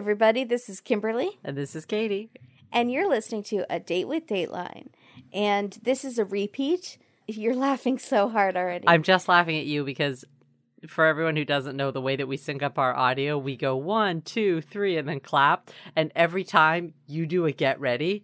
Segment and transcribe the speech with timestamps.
[0.00, 0.44] everybody.
[0.44, 2.28] This is Kimberly, And this is Katie.
[2.70, 4.88] and you're listening to A Date with Dateline.
[5.32, 6.98] And this is a repeat.
[7.26, 8.84] You're laughing so hard already.
[8.86, 10.26] I'm just laughing at you because
[10.86, 13.74] for everyone who doesn't know the way that we sync up our audio, we go
[13.74, 15.70] one, two, three, and then clap.
[15.96, 18.22] And every time you do a get ready,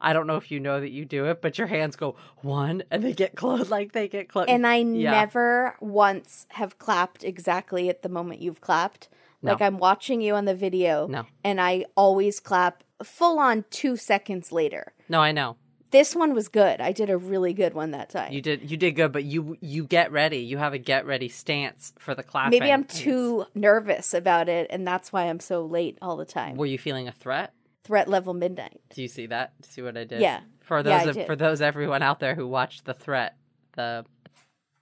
[0.00, 2.82] I don't know if you know that you do it, but your hands go one
[2.90, 4.46] and they get close, like they get close.
[4.48, 5.12] and I Yeah.
[5.12, 9.08] never once have clapped exactly at the moment you've clapped.
[9.42, 11.26] Like I'm watching you on the video, No.
[11.42, 14.92] and I always clap full on two seconds later.
[15.08, 15.56] No, I know.
[15.90, 16.80] This one was good.
[16.80, 18.32] I did a really good one that time.
[18.32, 20.38] You did you did good, but you you get ready.
[20.38, 22.58] You have a get ready stance for the clapping.
[22.58, 26.56] Maybe I'm too nervous about it, and that's why I'm so late all the time.
[26.56, 27.52] Were you feeling a threat?
[27.84, 28.80] Threat level midnight.
[28.94, 29.52] Do you see that?
[29.62, 30.20] See what I did?
[30.22, 30.40] Yeah.
[30.60, 33.36] For Yeah, those I of, for those everyone out there who watched the threat,
[33.74, 34.06] the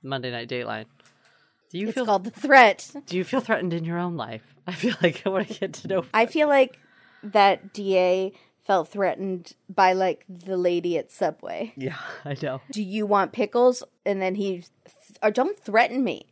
[0.03, 0.85] Monday Night Dateline.
[1.71, 2.91] Do you It's feel called the threat.
[3.07, 4.57] Do you feel threatened in your own life?
[4.67, 6.05] I feel like I want to get to know.
[6.13, 6.79] I feel like
[7.23, 8.33] that DA
[8.65, 11.73] felt threatened by like the lady at Subway.
[11.77, 12.61] yeah, I know.
[12.73, 13.83] Do you want pickles?
[14.05, 14.65] And then he,
[15.23, 16.27] or don't threaten me.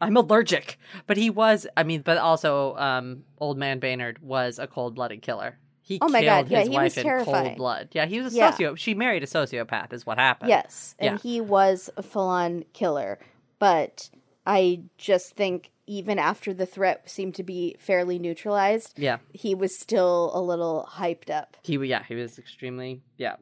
[0.00, 1.66] I'm allergic, but he was.
[1.76, 5.58] I mean, but also, um, old man Baynard was a cold blooded killer.
[5.80, 7.44] He Oh my killed God, yeah, his he wife was in terrifying.
[7.46, 7.88] cold blood.
[7.92, 8.50] Yeah, he was a Yeah.
[8.50, 8.74] socio.
[8.74, 10.50] She married a sociopath, is what happened.
[10.50, 11.18] Yes, and Yeah.
[11.22, 13.18] he was a full-on killer.
[13.58, 14.10] But
[14.46, 19.18] I just think even after the threat seemed to be fairly neutralized, yeah.
[19.32, 21.56] he was still a little hyped up.
[21.62, 23.02] He, yeah, he was extremely.
[23.16, 23.36] Yeah.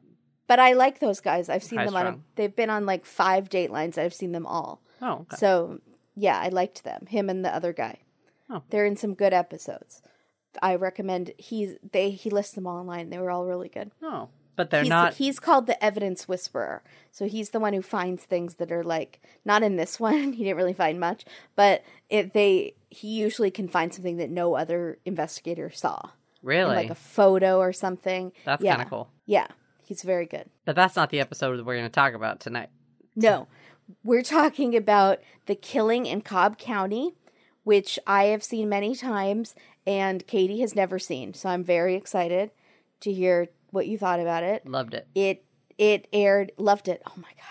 [0.47, 1.49] But I like those guys.
[1.49, 2.07] I've seen High them on.
[2.07, 3.97] A, they've been on like five Datelines.
[3.97, 4.81] I've seen them all.
[5.01, 5.37] Oh, okay.
[5.37, 5.79] So
[6.15, 7.07] yeah, I liked them.
[7.07, 7.99] Him and the other guy.
[8.49, 8.61] Oh.
[8.69, 10.01] They're in some good episodes.
[10.61, 13.09] I recommend he's they he lists them all online.
[13.09, 13.91] They were all really good.
[14.01, 15.13] oh, but they're he's, not.
[15.15, 16.83] he's called the evidence whisperer.
[17.11, 20.33] So he's the one who finds things that are like not in this one.
[20.33, 21.25] he didn't really find much,
[21.55, 26.09] but it they he usually can find something that no other investigator saw.
[26.41, 26.75] Really.
[26.75, 28.31] like a photo or something.
[28.45, 28.73] That's yeah.
[28.75, 29.09] kind of cool.
[29.25, 29.47] Yeah.
[29.83, 30.49] He's very good.
[30.63, 32.69] But that's not the episode that we're going to talk about tonight.
[33.15, 33.47] No,
[34.03, 37.15] we're talking about the killing in Cobb County,
[37.63, 39.55] which I have seen many times
[39.87, 41.33] and Katie has never seen.
[41.33, 42.51] So I'm very excited
[43.01, 44.65] to hear what you thought about it.
[44.65, 45.07] Loved it.
[45.13, 45.45] It
[45.77, 47.01] it aired, loved it.
[47.05, 47.41] Oh my god.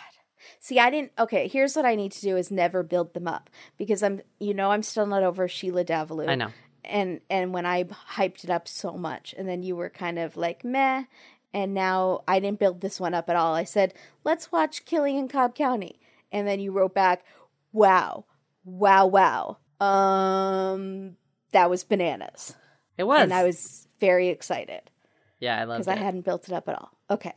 [0.60, 1.12] See, I didn't.
[1.18, 4.54] Okay, here's what I need to do: is never build them up because I'm, you
[4.54, 6.28] know, I'm still not over Sheila Davalloo.
[6.28, 6.48] I know.
[6.86, 10.36] And and when I hyped it up so much, and then you were kind of
[10.38, 11.04] like meh,
[11.52, 13.54] and now I didn't build this one up at all.
[13.54, 13.92] I said,
[14.24, 16.00] let's watch Killing in Cobb County,
[16.32, 17.24] and then you wrote back,
[17.72, 18.24] wow,
[18.64, 19.58] wow, wow.
[19.80, 21.16] Um,
[21.52, 22.54] that was bananas,
[22.96, 23.22] It was.
[23.22, 24.90] and I was very excited
[25.44, 25.98] yeah, I loved because.
[25.98, 26.90] I hadn't built it up at all.
[27.10, 27.32] Okay.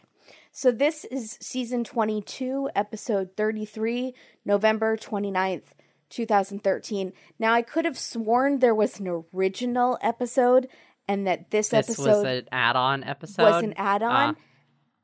[0.51, 4.13] So this is season 22, episode 33,
[4.43, 5.63] November 29th,
[6.09, 7.13] 2013.
[7.39, 10.67] Now I could have sworn there was an original episode
[11.07, 13.43] and that this, this episode was an add-on episode.
[13.43, 14.41] was an add-on, Ah.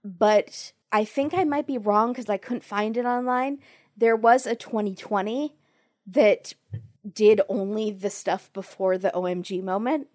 [0.03, 3.59] but I think I might be wrong cuz I couldn't find it online.
[3.95, 5.55] There was a 2020
[6.07, 6.53] that
[7.09, 10.07] did only the stuff before the OMG moment.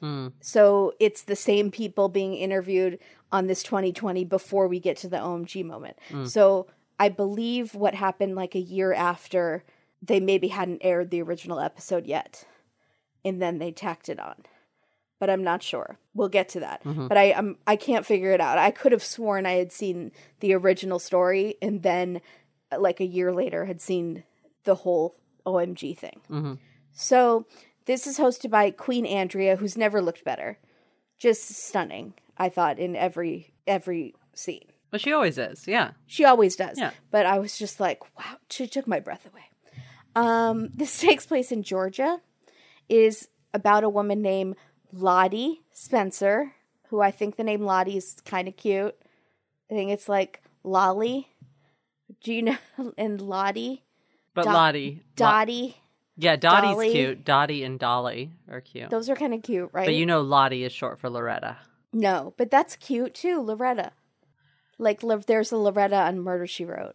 [0.00, 0.28] Hmm.
[0.40, 2.98] So it's the same people being interviewed
[3.30, 5.96] on this 2020 before we get to the OMG moment.
[6.24, 6.66] So
[6.98, 9.62] I believe what happened like a year after
[10.02, 12.44] they maybe hadn't aired the original episode yet.
[13.24, 14.34] And then they tacked it on.
[15.18, 15.98] But I'm not sure.
[16.14, 16.80] We'll get to that.
[16.82, 18.56] But I I'm, I can't figure it out.
[18.56, 22.22] I could have sworn I had seen the original story and then
[22.76, 24.24] like a year later had seen
[24.64, 25.14] the whole
[25.46, 26.20] OMG thing.
[26.30, 26.58] Mhm.
[26.92, 27.46] So
[27.86, 30.58] this is hosted by Queen Andrea, who's never looked better.
[31.18, 34.66] Just stunning, I thought, in every every scene.
[34.90, 35.68] But she always is.
[35.68, 35.92] Yeah.
[36.06, 36.78] She always does.
[36.78, 36.90] Yeah.
[37.10, 39.44] But I was just like, wow, she took my breath away.
[40.16, 42.20] Um, this takes place in Georgia.
[42.88, 44.56] It is about a woman named
[44.92, 46.52] Lottie Spencer,
[46.88, 48.96] who I think the name Lottie is kind of cute.
[49.70, 51.28] I think it's like Lolly.
[52.24, 52.56] Do you know?
[52.98, 53.84] And Lottie,
[54.34, 54.94] But Dot- Lottie.
[54.96, 55.76] Lo- Dottie.
[56.20, 56.92] Yeah, Dottie's Dolly.
[56.92, 57.24] cute.
[57.24, 58.90] Dottie and Dolly are cute.
[58.90, 59.86] Those are kind of cute, right?
[59.86, 61.56] But you know Lottie is short for Loretta.
[61.92, 63.92] No, but that's cute too, Loretta.
[64.78, 66.94] Like there's a Loretta on Murder She Wrote.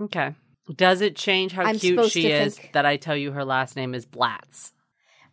[0.00, 0.34] Okay.
[0.74, 3.76] Does it change how I'm cute she is think- that I tell you her last
[3.76, 4.72] name is Blatz?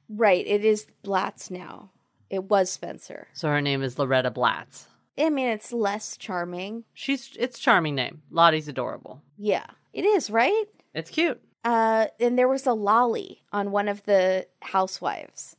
[0.09, 1.91] Right, it is Blatz now.
[2.29, 3.27] It was Spencer.
[3.33, 4.87] So her name is Loretta Blatz.
[5.17, 6.83] I mean, it's less charming.
[6.93, 8.21] She's it's charming name.
[8.31, 9.21] Lottie's adorable.
[9.37, 10.65] Yeah, it is, right?
[10.93, 11.41] It's cute.
[11.63, 15.55] Uh, and there was a lolly on one of the housewives,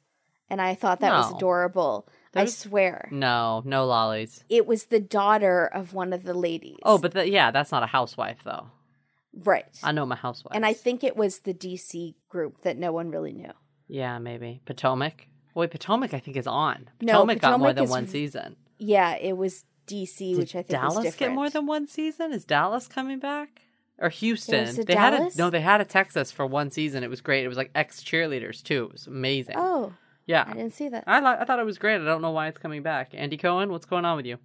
[0.48, 1.36] and I thought that was No.
[1.36, 2.08] adorable.
[2.34, 4.44] I swear, No, no lollies.
[4.48, 6.78] it was the daughter of one of the ladies.
[6.84, 8.68] Oh, but the, yeah, that's not a housewife though.
[9.44, 9.66] right.
[9.82, 10.54] I know my housewife.
[10.54, 13.52] And I think it was the DC group that no one really knew.
[13.88, 15.26] yeah, maybe Potomac.
[15.54, 16.88] Wait, Potomac, I think is on.
[17.00, 18.56] No, Potomac, got more than is- one season.
[18.78, 22.32] Yeah, it was DC, Did which I think Dallas was get more than one season?
[22.32, 23.62] Is Dallas coming back?
[24.00, 24.62] Or Houston?
[24.62, 25.50] was a they had a no.
[25.50, 27.04] They had a Texas for one season.
[27.04, 27.44] It was great.
[27.44, 28.84] It was like ex cheerleaders too.
[28.84, 29.56] It was amazing.
[29.58, 29.92] Oh,
[30.26, 31.04] yeah, I didn't see that.
[31.06, 32.00] I, li- I thought it was great.
[32.00, 33.10] I don't know why it's coming back.
[33.12, 34.38] Andy Cohen, what's going on with you?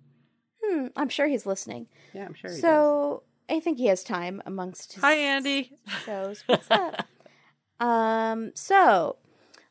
[0.64, 1.88] Hmm, I'm sure he's listening.
[2.14, 2.50] Yeah, I'm sure.
[2.50, 2.62] He does.
[2.62, 5.78] So I think he has time amongst his hi, Andy.
[6.06, 6.44] shows.
[6.48, 7.08] What's up?
[7.80, 9.18] um, so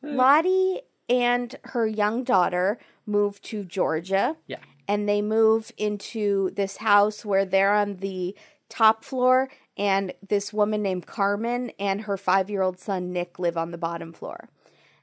[0.01, 4.37] Lottie and her young daughter move to Georgia.
[4.47, 4.59] Yeah.
[4.87, 8.35] And they move into this house where they're on the
[8.69, 13.57] top floor, and this woman named Karmen and her five year old son Nick live
[13.57, 14.49] on the bottom floor.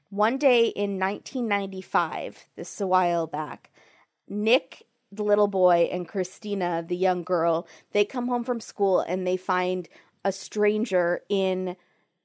[0.09, 3.71] One day in 1995, this is a while back,
[4.27, 9.25] Nick, the little boy, and Christina, the young girl, they come home from school and
[9.25, 9.89] they find
[10.23, 11.75] a stranger in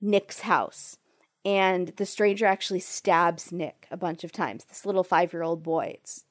[0.00, 0.96] Nick's house.
[1.44, 4.64] And the stranger actually stabs Nick a bunch of times.
[4.64, 5.92] This little five year old boy.
[5.94, 6.24] It's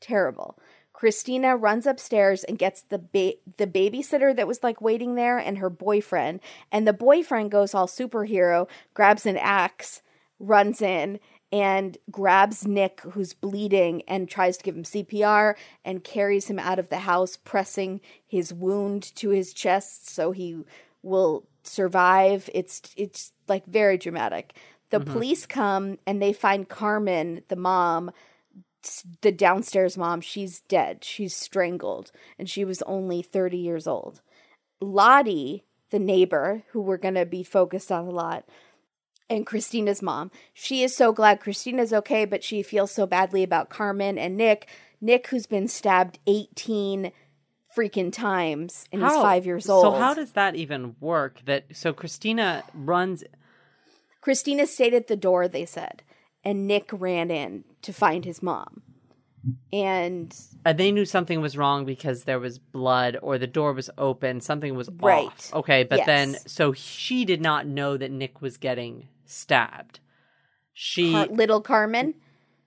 [0.00, 0.58] terrible.
[1.04, 5.58] Christina runs upstairs and gets the ba- the babysitter that was like waiting there and
[5.58, 6.40] her boyfriend.
[6.72, 10.00] And the boyfriend goes all superhero, grabs an axe,
[10.38, 11.20] runs in
[11.52, 16.78] and grabs Nick who's bleeding and tries to give him CPR and carries him out
[16.78, 20.56] of the house pressing his wound to his chest so he
[21.02, 22.48] will survive.
[22.54, 24.54] It's it's like very dramatic.
[24.88, 25.12] The mm-hmm.
[25.12, 28.10] police come and they find Karmen, the mom,
[29.22, 30.20] the downstairs mom.
[30.20, 31.04] She's dead.
[31.04, 34.20] She's strangled, and she was only thirty years old.
[34.80, 38.44] Lottie, the neighbor, who we're going to be focused on a lot,
[39.30, 40.30] and Christina's mom.
[40.52, 44.68] She is so glad Christina's okay, but she feels so badly about Karmen and Nick.
[45.00, 47.12] Nick, who's been stabbed 18
[47.76, 49.84] freaking times and he's five years old.
[49.84, 51.40] So how does that even work?
[51.44, 53.24] That so Christina runs.
[54.20, 56.02] Christina stayed at the door, they said,
[56.44, 58.82] and Nick ran in to find his mom.
[59.72, 63.90] And Uh, they knew something was wrong because there was blood or the door was
[63.98, 64.40] open.
[64.40, 65.26] Something was Right.
[65.26, 65.52] off.
[65.54, 66.06] Okay, but Yes.
[66.06, 70.00] then so she did not know that Nick was getting stabbed.
[70.72, 72.14] She Car- little Karmen,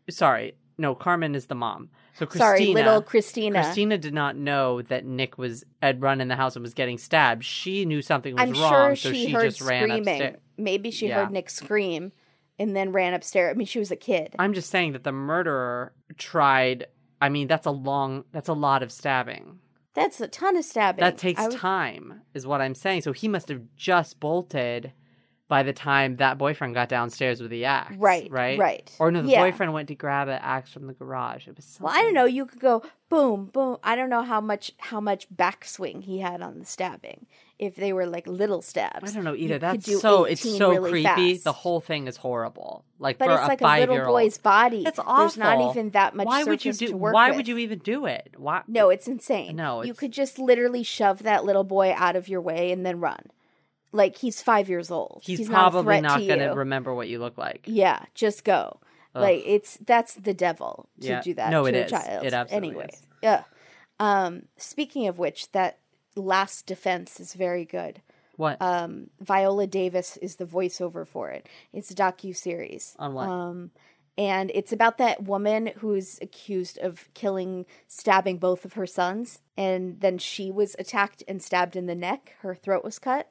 [0.09, 1.89] sorry, no, Karmen is the mom.
[2.13, 3.61] So Christina, sorry, little Christina.
[3.63, 6.97] Christina did not know that Nick was had run in the house and was getting
[6.97, 7.43] stabbed.
[7.43, 9.99] She knew something was I'm wrong, sure so she, she, heard just ran screaming.
[10.07, 10.35] upstairs.
[10.57, 11.23] Maybe she Yeah.
[11.25, 12.11] heard Nick scream
[12.59, 13.51] and then ran upstairs.
[13.53, 14.35] I mean, she was a kid.
[14.39, 16.87] I'm just saying that the murderer tried.
[17.21, 18.23] I mean, that's a long.
[18.31, 19.59] That's a lot of stabbing.
[19.93, 21.01] That's a ton of stabbing.
[21.01, 23.01] That takes was- time, is what I'm saying.
[23.01, 24.93] So he must have just bolted
[25.47, 27.95] by the time that boyfriend got downstairs with the axe.
[27.97, 28.59] Right, Right.
[28.59, 28.95] right.
[28.99, 29.41] Or no, the Yeah.
[29.49, 31.47] boyfriend went to grab an axe from the garage.
[31.47, 31.63] It was.
[31.65, 31.85] Something.
[31.85, 32.25] Well, I don't know.
[32.25, 33.77] You could go boom, boom.
[33.81, 37.27] I don't know how much how much backswing he had on the stabbing.
[37.59, 39.57] If they were like little stabs, I don't know either.
[39.57, 40.25] That's so.
[40.25, 41.33] It's so really creepy.
[41.33, 41.43] fast.
[41.43, 42.85] The whole thing is horrible.
[42.99, 44.83] Like But for it's a like a little boy's body.
[44.85, 45.17] It's awful.
[45.17, 46.95] There's not even that much Why would you do?
[46.95, 47.37] Why with.
[47.37, 48.35] would you even do it?
[48.37, 48.61] Why?
[48.67, 49.55] No, it's insane.
[49.55, 52.99] No, you could just literally shove that little boy out of your way and then
[52.99, 53.23] run.
[53.91, 55.21] Like he's five years old.
[55.23, 57.63] He's, not a probably threat not going to remember what you look like.
[57.65, 58.79] Yeah, just go.
[59.15, 59.21] Ugh.
[59.23, 61.21] Like it's that's the devil to Yeah.
[61.21, 61.91] do that No, to it a is.
[61.91, 62.23] child.
[62.25, 62.89] It absolutely anyway.
[63.23, 63.43] Yeah.
[63.99, 65.79] Um, speaking of which, that
[66.21, 68.01] last defense is very good.
[68.35, 68.61] What?
[68.61, 71.47] Um, Viola Davis is the voiceover for it.
[71.73, 72.95] It's a docu series.
[72.99, 73.27] On what?
[73.27, 73.71] Um,
[74.17, 79.99] and it's about that woman who's accused of killing, stabbing both of her sons, and
[80.01, 82.35] then she was attacked and stabbed in the neck.
[82.39, 83.29] Her throat was cut,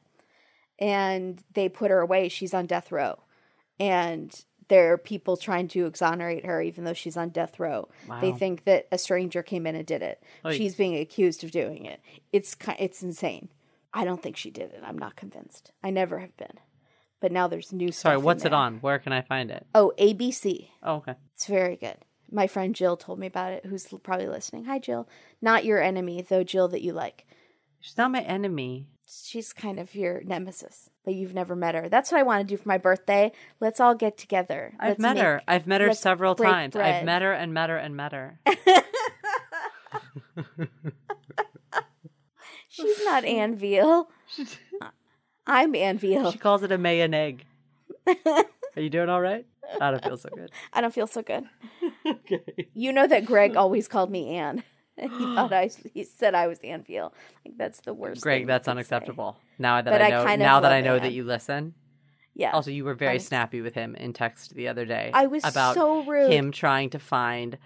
[0.79, 2.29] and they put her away.
[2.29, 3.21] She's on death row,
[3.81, 7.89] and there are people trying to exonerate her, even though she's on death row.
[8.21, 10.23] They think that a stranger came in and did it.
[10.53, 12.01] She's being accused of doing it.
[12.33, 13.49] It's it's insane.
[13.95, 14.83] I don't think she did it.
[14.85, 15.73] I'm not convinced.
[15.83, 16.59] I never have been.
[17.21, 18.11] But now there's new stuff.
[18.11, 18.77] Sorry, what's it on?
[18.81, 19.67] Where can I find it?
[19.75, 20.69] Oh, ABC.
[20.83, 21.15] Oh, okay.
[21.35, 21.97] It's very good.
[22.31, 24.65] My friend Jill told me about it, who's probably listening.
[24.65, 25.09] Hi, Jill.
[25.41, 27.27] Not your enemy, though, Jill, that you like.
[27.81, 28.89] She's not my enemy.
[29.09, 31.89] She's kind of your nemesis, but you've never met her.
[31.89, 33.31] That's what I want to do for my birthday.
[33.61, 34.75] Let's all get together.
[34.81, 35.43] I've Let's met make- her.
[35.47, 36.75] I've met her several times.
[36.75, 38.41] I've met her and met her and met her.
[42.69, 44.09] She's not Ann Veal.
[45.47, 46.33] I'm Ann Veal.
[46.33, 47.45] she calls it a may and egg.
[48.07, 49.47] Are you doing all right?
[49.81, 50.51] I don't feel so good.
[50.73, 51.45] I don't feel so good.
[52.07, 52.69] okay.
[52.75, 54.63] You know that Greg always called me Ann.
[55.01, 57.13] he thought I he said I was Ann Veal.
[57.45, 58.21] Like that's the worst.
[58.23, 58.71] Greg, that's could say.
[58.73, 59.39] unacceptable.
[59.59, 61.75] Now that But I I know, kind of now that I know that you listen.
[62.35, 62.51] Yeah.
[62.53, 65.11] Also, you were very Honest- snappy with him in text the other day.
[65.15, 66.31] I was about so rude.
[66.31, 67.57] him trying to find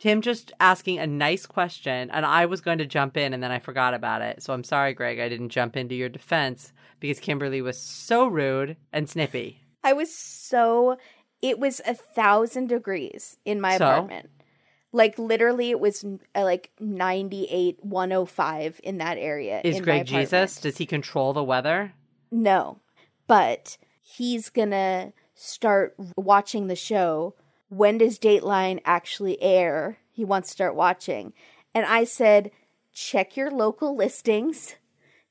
[0.00, 3.50] him just asking a nice question, and I was going to jump in, and then
[3.52, 4.42] I forgot about it.
[4.42, 8.76] So I'm sorry, Greg, I didn't jump into your defense because Kimberly was so rude
[8.92, 9.62] and snippy.
[9.84, 10.98] I was so
[11.40, 13.86] It was a thousand degrees in my So?
[13.88, 14.30] apartment.
[14.92, 19.60] Like literally, it was uh, like 98, 105 in that area.
[19.62, 20.06] Is Greg.
[20.06, 20.60] Jesus?
[20.60, 21.92] Does he control the weather?
[22.30, 22.80] No,
[23.26, 27.34] but he's gonna start watching the show.
[27.68, 29.98] When does Dateline actually air?
[30.10, 31.32] He wants to start watching.
[31.74, 32.50] And I said,
[32.92, 34.74] check your local listings.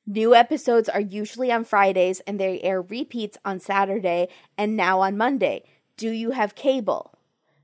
[0.05, 5.17] New episodes are usually on Fridays and they air repeats on Saturday and now on
[5.17, 5.63] Monday.
[5.97, 7.16] Do you have cable?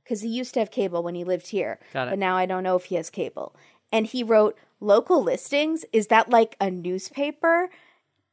[0.03, 1.79] Because he used to have cable when he lived here.
[1.93, 2.11] Got it.
[2.11, 3.55] But now I don't know if he has cable.
[3.91, 5.85] And he wrote, local listings?
[5.93, 7.69] Is that like a newspaper?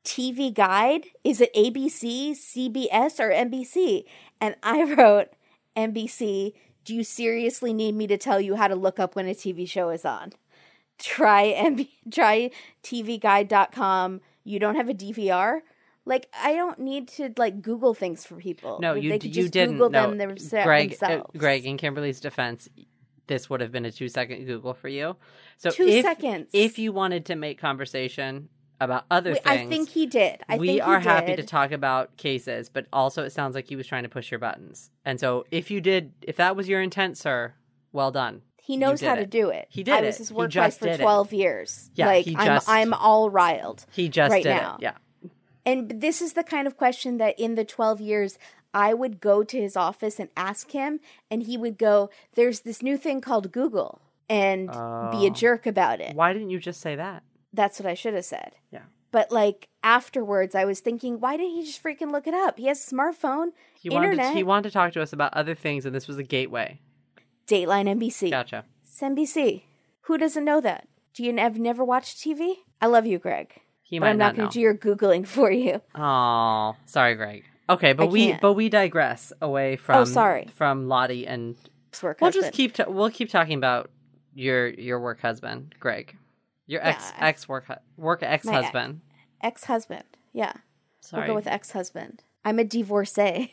[0.05, 1.07] TV Guide?
[1.25, 4.05] Is it ABC, CBS, or NBC?
[4.41, 5.29] And I wrote,
[5.77, 9.35] NBC, do you seriously need me to tell you how to look up when a
[9.35, 10.33] TV show is on?
[10.99, 12.51] Try MB, try
[12.83, 14.21] tvguide.com.
[14.45, 15.61] You don't have a DVR?
[16.11, 18.81] Like I don't need to like Google things for people.
[18.83, 19.75] No, you they could you just didn't.
[19.75, 21.39] Google no, them themse- Greg, uh, themselves.
[21.39, 22.69] Greg, in Kimberly's defense,
[23.29, 25.17] this would have been a two second Google for you.
[25.57, 26.51] So Two if, seconds.
[26.53, 28.49] If you wanted to make conversation
[28.81, 30.43] about other Wait, things, I think he did.
[30.49, 33.69] I we think he are happy to talk about cases, but also it sounds like
[33.69, 34.91] he was trying to push your buttons.
[35.05, 37.55] And so if you did, if that was your intent, sir,
[37.93, 38.43] well done.
[38.61, 39.67] He knows how to do it.
[39.71, 41.01] He did I was his He work for did it.
[41.01, 41.91] twelve years.
[41.95, 43.87] Yeah, like he I'm just- I'm all riled.
[43.93, 44.75] He just Right did now.
[44.77, 44.83] it.
[44.83, 44.93] Yeah.
[45.71, 48.39] And this is the kind of question that in the 12 years
[48.73, 51.01] I would go to his office and ask him
[51.31, 55.35] and he would go, "There's this new thing called Google." And be a Oh.
[55.35, 56.15] jerk about it.
[56.15, 57.25] Why didn't you just say that?
[57.53, 58.53] That's what I should have said.
[58.71, 58.85] Yeah.
[59.11, 62.57] But like afterwards I was thinking, why didn't he just freaking look it up?
[62.59, 63.49] He has a smartphone,
[63.81, 66.07] He wanted, internet, to, he wanted to talk to us about other things, and this
[66.07, 66.79] was a gateway.
[67.49, 68.31] Dateline NBC.
[68.31, 68.65] Gotcha.
[68.85, 69.65] It's NBC.
[70.03, 70.87] Who doesn't know that?
[71.15, 72.55] Do you have never watched TV?
[72.81, 73.61] I love you, Greg.
[73.91, 75.83] He but might I'm not, not going to do your googling for you.
[75.95, 77.45] Oh, sorry, Greg.
[77.69, 78.41] Okay, but I we can't.
[78.41, 80.49] but we digress away oh, from Oh, sorry.
[80.55, 81.57] from Lottie and
[82.03, 82.45] Work we'll husband.
[82.45, 83.91] just keep ta- we'll keep talking about
[84.33, 86.17] your your work husband, Greg.
[86.67, 89.01] Your ex ex work hu- work ex husband.
[89.43, 90.05] ex-husband.
[90.33, 90.53] Yeah.
[91.01, 92.23] Sorry, We'll go with ex-husband.
[92.45, 93.53] I'm a divorcee.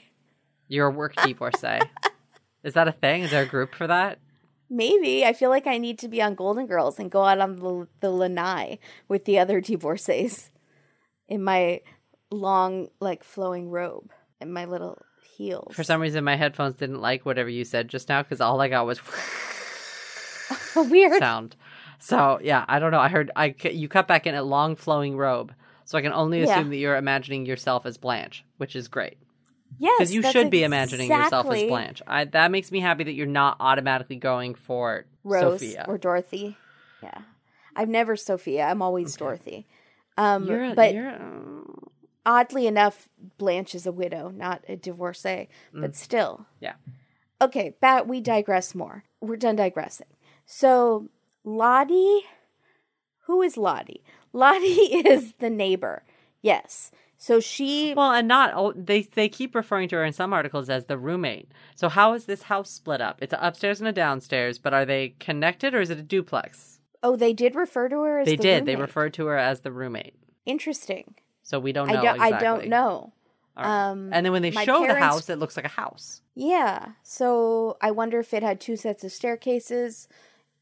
[0.68, 1.80] You're a work divorcee.
[2.64, 3.24] Is that a thing?
[3.24, 4.20] Is there a group for that?
[4.70, 7.56] Maybe I feel like I need to be on Golden Girls and go out on
[7.58, 10.52] the, the lanai with the other divorcees
[11.28, 11.82] in my
[12.32, 15.74] long, like flowing robe and my little heels.
[15.74, 18.68] For some reason, my headphones didn't like whatever you said just now because all I
[18.68, 19.00] got was
[20.76, 21.20] a weird.
[21.20, 21.56] sound.
[22.00, 23.00] So yeah, I don't know.
[23.00, 25.54] I heard I you cut back in a long flowing robe,
[25.86, 26.58] so I can only Yeah.
[26.60, 29.18] assume that you're imagining yourself as Blanche, which is great.
[29.80, 32.02] Yes, because you should be imagining yourself as Blanche.
[32.08, 35.86] I, that makes me happy that you're not automatically going for Rose Sophia.
[35.88, 36.58] or Dorothy.
[37.04, 37.22] Yeah,
[37.76, 38.66] I'm never Sophia.
[38.66, 39.68] I'm always Dorothy.
[40.18, 41.16] Um, you're, a- but you're
[42.26, 43.08] oddly enough,
[43.38, 45.48] Blanche is a widow, not a divorcee.
[45.74, 46.46] But still, Mm.
[46.62, 46.74] yeah.
[47.42, 49.04] okay, but we digress more.
[49.22, 50.08] We're done digressing.
[50.46, 51.10] So
[51.44, 52.22] Lottie,
[53.28, 54.04] who is Lottie?
[54.34, 54.66] Lottie
[55.08, 56.04] is the neighbor.
[56.42, 56.92] Yes.
[57.18, 60.70] So she Well, and not oh, they they keep referring to her in some articles
[60.70, 61.52] as the roommate.
[61.76, 63.20] So how is this house split up?
[63.22, 66.80] It's an upstairs and a downstairs, but are they connected or is it a duplex?
[67.04, 68.66] oh they did refer to her as they the did.
[68.66, 68.88] They roommate.
[68.88, 70.16] referred to her as the roommate.
[70.46, 71.16] Interesting.
[71.44, 72.00] So we don't know.
[72.00, 73.14] I don't I don't know.
[73.56, 73.66] Right.
[73.90, 76.22] Um and then when they show the house, it looks like a house.
[76.36, 76.90] Yeah.
[77.04, 80.08] So I wonder if it had two sets of staircases.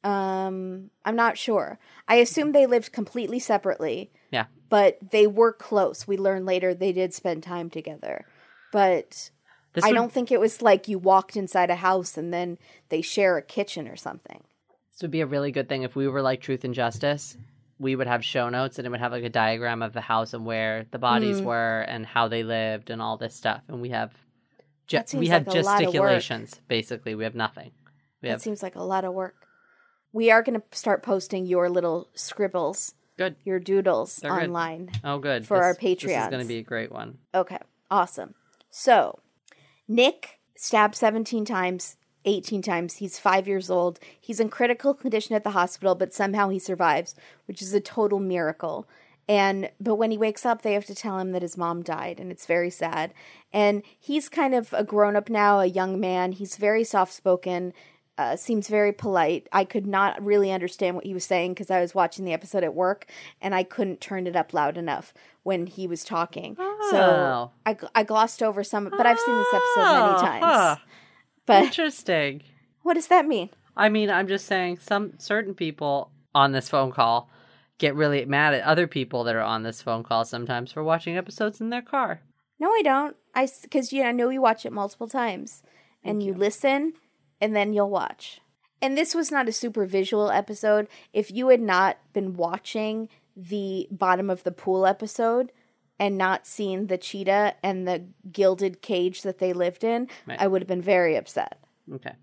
[0.05, 1.79] Um I'm not sure.
[2.07, 4.12] I assume they lived completely separately.
[4.31, 4.45] Yeah.
[4.69, 6.07] But they were close.
[6.07, 8.25] We learned later they did spend time together.
[8.71, 9.31] But
[9.74, 12.57] This I would, don't think it was like you walked inside a house and then
[12.89, 14.43] they share a kitchen or something.
[14.91, 17.35] This would be a really good thing if we were like Truth and Justice.
[17.79, 20.33] We would have show notes and it would have like a diagram of the house
[20.33, 21.45] and where the bodies Mm.
[21.45, 23.62] were and how they lived and all this stuff.
[23.67, 24.13] And we have
[24.88, 26.13] ge- we have like a lot of work.
[26.13, 26.62] gesticulations.
[26.69, 27.71] Basically, we have nothing.
[28.21, 29.45] We That have seems like a lot of work.
[30.15, 33.36] We are going to start posting your little scribbles, good.
[33.43, 34.45] your doodles They're good.
[34.45, 34.89] online.
[35.03, 36.03] Oh, good For our Patreon.
[36.03, 37.17] This is going to be a great one.
[37.34, 37.57] Okay,
[37.91, 38.34] awesome.
[38.69, 39.19] So,
[39.89, 42.95] Nick stabbed 17 times, 18 times.
[42.95, 44.00] He's five years old.
[44.17, 47.13] He's in critical condition at the hospital, but somehow he survives,
[47.45, 48.88] which is a total miracle.
[49.27, 52.22] And but when he wakes up, they have to tell him that his mom died,
[52.22, 53.13] and it's very sad.
[53.51, 56.31] And he's kind of a grown up now, a young man.
[56.31, 57.74] He's very soft spoken.
[58.17, 59.45] Uh, seems very polite.
[59.51, 62.63] I could not really understand what he was saying because I was watching the episode
[62.63, 63.07] at work
[63.41, 66.55] and I couldn't turn it up loud enough when he was talking.
[66.55, 66.62] So
[66.93, 67.51] Oh.
[67.65, 70.43] I, I glossed over some, but I've seen this episode many Oh, times.
[70.45, 70.75] huh.
[71.45, 72.43] But Interesting.
[72.84, 73.50] what does that mean?
[73.75, 77.29] I mean, I'm just saying some certain people on this phone call
[77.79, 81.17] get really mad at other people that are on this phone call sometimes for watching
[81.17, 82.22] episodes in their car.
[82.60, 83.17] No, I don't.
[83.36, 85.62] I because you know, I know you watch it multiple times,
[86.01, 86.93] and you listen
[87.46, 88.42] and then you'll watch.
[88.82, 90.88] And this was not a super visual episode.
[91.14, 95.52] If you had not been watching the bottom of the pool episode
[96.00, 100.42] and not seen the cheetah and the gilded cage that they lived in, Right.
[100.42, 101.60] I would have been very upset.
[101.94, 102.14] Okay.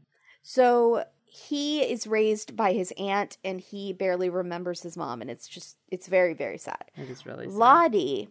[0.43, 5.47] So he is raised by his aunt and he barely remembers his mom and it's
[5.49, 6.91] just it's very very sad.
[6.97, 7.55] It is really sad.
[7.55, 8.29] Lottie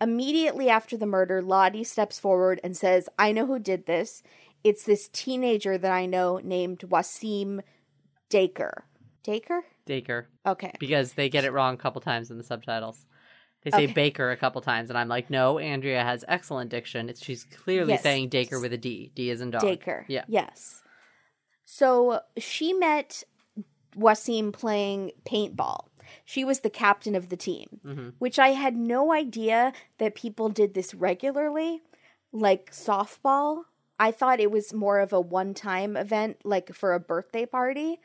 [0.00, 4.22] immediately after the murder, Lottie steps forward and says, "I know who did this.
[4.64, 7.60] It's this teenager that I know named Waseem
[8.28, 8.84] Daker."
[9.22, 9.64] Daker?
[9.84, 10.28] Daker.
[10.46, 10.72] Okay.
[10.80, 13.06] Because they get it wrong a couple times in the subtitles.
[13.62, 13.92] They say Okay.
[13.92, 17.08] Baker a couple times, and I'm like, no, Andrea has excellent diction.
[17.10, 18.02] It's, she's clearly Yes.
[18.02, 19.10] saying Daker with a D.
[19.14, 19.60] D is in dog.
[19.62, 20.06] Daker.
[20.08, 20.24] Yeah.
[20.28, 20.82] Yes.
[21.64, 23.24] So she met
[23.96, 25.88] Waseem playing paintball.
[26.24, 28.12] She was the captain of the team, Mhm.
[28.18, 31.82] which I had no idea that people did this regularly,
[32.32, 33.64] like softball.
[33.98, 38.00] I thought it was more of a one time event, like for a birthday party.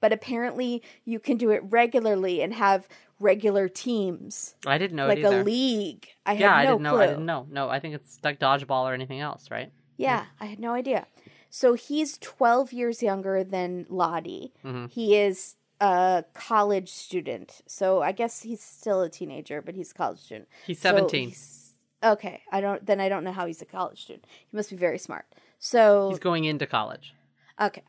[0.00, 2.86] But apparently, you can do it regularly and have
[3.18, 6.06] regular teams, I didn't know like a league.
[6.26, 6.90] I yeah, had I didn't know.
[6.92, 7.00] clue.
[7.00, 7.46] I didn't know.
[7.50, 9.72] No, I think it's like dodgeball or anything else, right?
[9.96, 11.06] Yeah, I had no idea.
[11.48, 14.52] So he's 12 years younger than Lottie.
[14.62, 14.90] Mhm.
[14.92, 17.62] He is a college student.
[17.66, 20.48] So I guess he's still a teenager, but he's a college student.
[20.66, 21.28] He's So 17.
[21.28, 21.65] he's-
[22.12, 24.26] okay, I don't then I don't know how he's a college student.
[24.50, 25.26] He must be very smart.
[25.58, 27.14] So He's going into college.
[27.60, 27.82] Okay.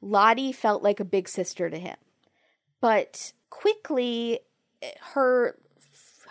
[0.00, 1.96] Lottie felt like a big sister to him.
[2.80, 4.40] But quickly
[5.14, 5.56] her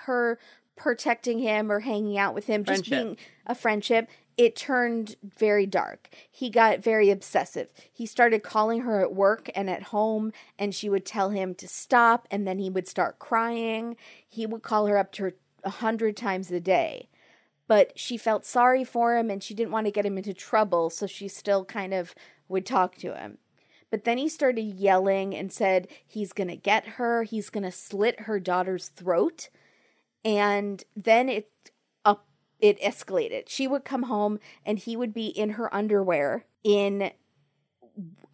[0.05, 0.39] her
[0.75, 6.09] protecting him or hanging out with him, just being a friendship, it turned very dark.
[6.29, 7.71] He got very obsessive.
[7.91, 11.67] He started calling her at work and at home, and she would tell him to
[11.67, 13.95] stop, and then he would start crying.
[14.27, 15.33] He would call her up to her
[15.63, 17.07] a hundred times a day
[17.68, 20.89] but she felt sorry for him and she didn't want to get him into trouble,
[20.89, 22.13] so she still kind of
[22.48, 23.38] would talk to him.
[23.89, 27.72] But then he started yelling and said he's going to get her, he's going to
[27.72, 29.50] slit her daughter's throat.
[30.24, 31.50] And then it
[32.06, 32.26] up
[32.60, 33.50] it escalated.
[33.50, 37.12] She would come home and he would be in her underwear in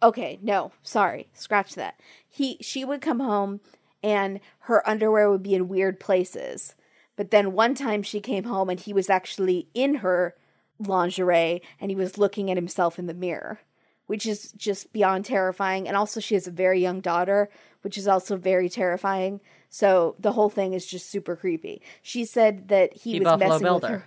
[0.00, 1.28] Okay, no, sorry.
[1.32, 2.00] Scratch that.
[2.28, 3.60] He she would come home
[4.02, 6.76] and her underwear would be in weird places.
[7.18, 10.36] But then one time she came home and he was actually in her
[10.78, 13.58] lingerie and he was looking at himself in the mirror,
[14.06, 15.88] which is just beyond terrifying.
[15.88, 17.50] And also, she has a very young daughter,
[17.82, 19.40] which is also very terrifying.
[19.68, 21.82] So the whole thing is just super creepy.
[22.02, 23.86] She said that he The was Buffalo messing Builder.
[23.88, 24.04] with her.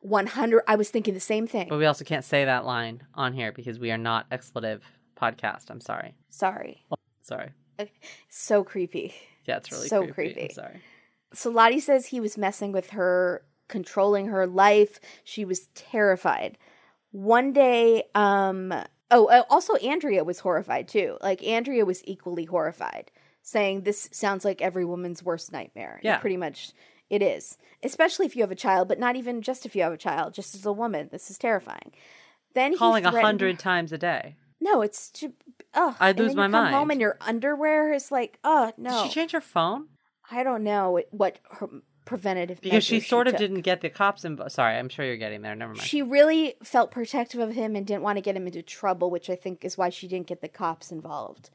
[0.00, 1.66] 100 I was thinking the same thing.
[1.68, 4.82] But we also can't say that line on here because we are not expletive
[5.20, 5.64] podcast.
[5.68, 6.14] I'm sorry.
[6.30, 6.84] Sorry.
[7.22, 7.50] Sorry.
[8.30, 9.14] So creepy.
[9.44, 10.32] Yeah, it's really So creepy.
[10.34, 10.54] creepy.
[10.54, 10.80] Sorry.
[11.36, 14.98] So Lottie says he was messing with her, controlling her life.
[15.22, 16.56] She was terrified.
[17.12, 18.72] One day, um,
[19.10, 21.18] oh, uh, also Andrea was horrified too.
[21.22, 23.10] Like Andrea was equally horrified,
[23.42, 26.00] saying this sounds like every woman's worst nightmare.
[26.02, 26.18] Yeah.
[26.18, 26.72] Pretty much
[27.10, 29.92] it is, especially if you have a child, but not even just if you have
[29.92, 30.34] a child.
[30.34, 31.92] Just as a woman, this is terrifying.
[32.54, 34.36] Then he Calling a threatened- hundred times a day.
[34.60, 35.12] No, it's.
[35.74, 36.74] Oh, I'd lose my mind.
[36.74, 39.02] Home and your underwear is like, oh no.
[39.02, 39.88] Did she change her phone?
[40.30, 41.68] I don't know what, her
[42.04, 43.40] preventative Because she sort of took.
[43.40, 44.52] didn't get the cops involved.
[44.52, 45.54] Sorry, I'm sure you're getting there.
[45.54, 45.82] Never mind.
[45.82, 49.28] She really felt protective of him and didn't want to get him into trouble, which
[49.28, 51.50] I think is why she didn't get the cops involved.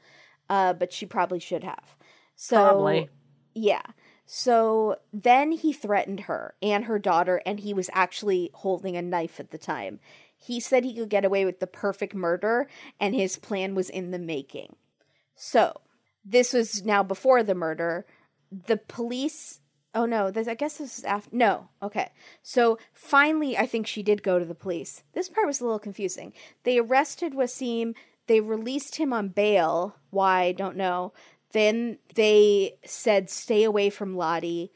[0.48, 1.96] Uh, but she probably should have.
[2.36, 3.08] So Probably.
[3.54, 3.82] yeah.
[4.26, 9.40] So then he threatened her and her daughter, and he was actually holding a knife
[9.40, 10.00] at the time.
[10.36, 14.10] He said he could get away with the perfect murder, and his plan was in
[14.10, 14.76] the making.
[15.34, 15.80] So
[16.24, 18.06] this was now before the murder.
[18.66, 19.60] The police.
[19.94, 21.34] Oh no, this, I guess this is after.
[21.34, 22.12] No, okay.
[22.42, 25.02] So finally, I think she did go to the police.
[25.14, 26.32] This part was a little confusing.
[26.64, 27.94] They arrested Waseem.
[28.26, 29.96] They released him on bail.
[30.10, 30.52] Why?
[30.52, 31.12] Don't know.
[31.52, 34.72] Then they said, stay away from Lottie.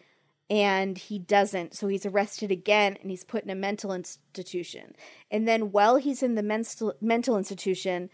[0.49, 1.75] And he doesn't.
[1.75, 4.95] So he's arrested again and he's put in a mental institution.
[5.31, 8.11] And then while he's in the mental, mental institution,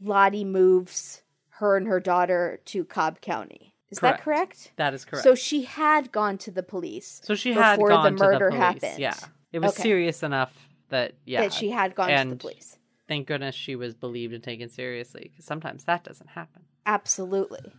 [0.00, 1.22] Lottie moves
[1.58, 3.73] her and her daughter to Cobb County.
[3.90, 4.72] Is that correct?
[4.76, 5.22] That is correct.
[5.24, 7.20] So she had gone to the police.
[7.24, 8.82] So she had before gone the murder to the police.
[8.82, 8.98] happened.
[8.98, 9.14] Yeah,
[9.52, 9.82] it was Okay.
[9.82, 10.52] serious enough
[10.88, 12.78] that yeah, that she had gone to the police.
[13.06, 16.62] Thank goodness she was believed and taken seriously because sometimes that doesn't happen.
[16.86, 17.72] Absolutely.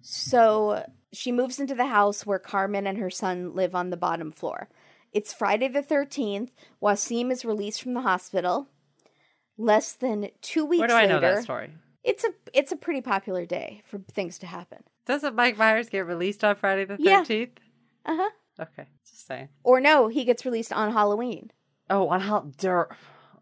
[0.00, 4.32] So she moves into the house where Karmen and her son live on the bottom
[4.32, 4.68] floor.
[5.12, 6.50] It's Friday the 13th.
[6.82, 8.68] Waseem is released from the hospital.
[9.56, 11.70] Less than two weeks Where do I later, know that story?
[12.02, 14.82] it's a it's a pretty popular day for things to happen.
[15.06, 17.28] Doesn't Mike Myers get released on Friday the 13th?
[18.06, 18.12] Yeah.
[18.12, 18.30] Uh huh.
[18.60, 19.48] Okay, just saying.
[19.62, 21.50] Or no, he gets released on Halloween.
[21.90, 22.54] Oh, on?
[22.58, 22.88] Der-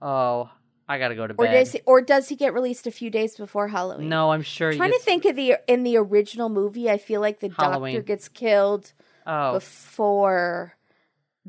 [0.00, 0.50] oh,
[0.88, 1.52] I gotta go to Or bed.
[1.52, 4.08] does he, or does he get released a few days before Halloween?
[4.08, 4.70] no, I'm sure.
[4.70, 6.90] I'm trying to think of the in the original movie.
[6.90, 7.94] I feel like the Halloween.
[7.94, 8.92] doctor gets killed
[9.26, 10.76] Oh, before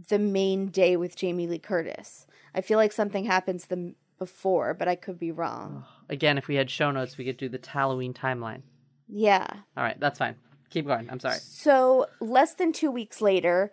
[0.09, 2.27] the main day with Jamie Lee Curtis.
[2.53, 5.85] I feel like something happens the before, but I could be wrong.
[6.09, 8.61] again, if we had show notes, we could do the Halloween timeline.
[9.07, 9.45] Yeah.
[9.77, 10.35] All right, that's fine.
[10.69, 11.09] Keep going.
[11.09, 11.37] I'm sorry.
[11.39, 13.71] So less than two weeks later,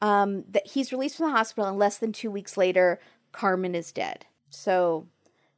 [0.00, 2.98] um, that he's released from the hospital, and less than two weeks later,
[3.32, 4.26] Karmen is dead.
[4.48, 5.06] So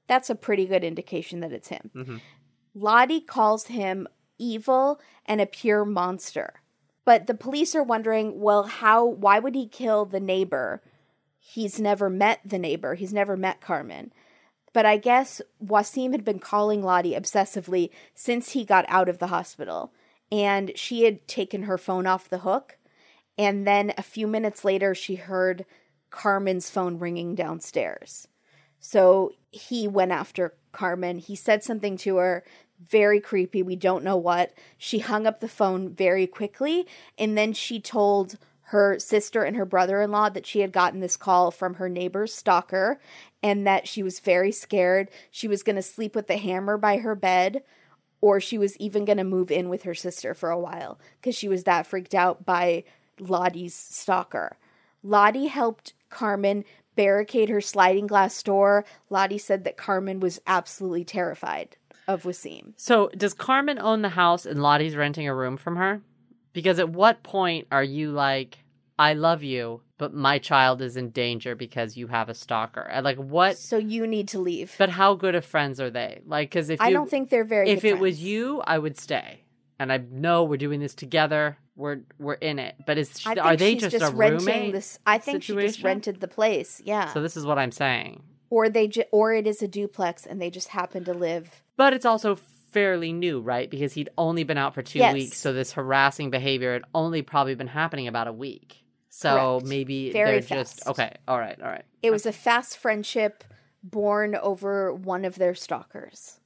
[0.06, 1.90] that's a pretty good indication that it's him.
[1.94, 2.20] Mhm.
[2.74, 4.06] Lottie calls him
[4.38, 6.54] evil and a pure monster.
[7.04, 9.04] But the police are wondering, well, how?
[9.04, 10.82] Why would he kill the neighbor?
[11.38, 12.94] He's never met the neighbor.
[12.94, 14.10] He's never met Karmen.
[14.72, 19.26] But I guess Waseem had been calling Lottie obsessively since he got out of the
[19.28, 19.92] hospital.
[20.30, 22.78] And she had taken her phone off the hook.
[23.36, 25.66] And then a few minutes later, she heard
[26.10, 28.28] Karmen's phone ringing downstairs.
[28.80, 31.18] So he went after Karmen.
[31.18, 32.44] He said something to her,
[32.80, 33.62] very creepy.
[33.62, 34.52] We don't know what.
[34.76, 36.86] She hung up the phone very quickly.
[37.18, 38.38] And then she told
[38.72, 41.88] her sister and her brother in law that she had gotten this call from her
[41.88, 42.98] neighbor's stalker
[43.42, 45.10] and that she was very scared.
[45.30, 47.62] She was going to sleep with the hammer by her bed
[48.22, 51.34] or she was even going to move in with her sister for a while because
[51.34, 52.84] she was that freaked out by
[53.18, 54.56] Lottie's stalker.
[55.02, 58.84] Lottie helped Karmen barricade her sliding glass door.
[59.10, 61.76] Lottie said that Karmen was absolutely terrified
[62.06, 62.72] of Waseem.
[62.76, 66.00] So, does Karmen own the house and Lottie's renting a room from her?
[66.52, 68.58] Because at what point are you like,
[69.10, 72.84] I love you, but my child is in danger because you have a stalker?
[73.02, 73.58] Like, what?
[73.58, 74.74] So you need to leave.
[74.78, 76.22] But how good of friends are they?
[76.26, 78.98] Like, because if I you, don't think they're very if it was you, I would
[78.98, 79.44] stay.
[79.78, 81.56] And I know we're doing this together.
[81.74, 82.74] We're we're in it.
[82.86, 84.72] But is think are they she's just, a renting roommate?
[84.72, 86.80] this I think she just rented the place.
[86.84, 87.12] Yeah.
[87.12, 88.22] So this is what I'm saying.
[88.50, 91.94] or they ju- or it is a duplex and they just happen to live But
[91.94, 92.36] it's also
[92.72, 93.68] fairly new, right?
[93.70, 95.14] Because he'd only been out for two Yes.
[95.14, 98.68] weeks, so this harassing behavior had only probably been happening about a week.
[99.14, 99.66] So Correct.
[99.66, 101.14] maybe Very they're just okay.
[101.28, 101.84] All right, all right.
[102.02, 103.44] It was a fast friendship
[103.82, 106.40] born over one of their stalkers.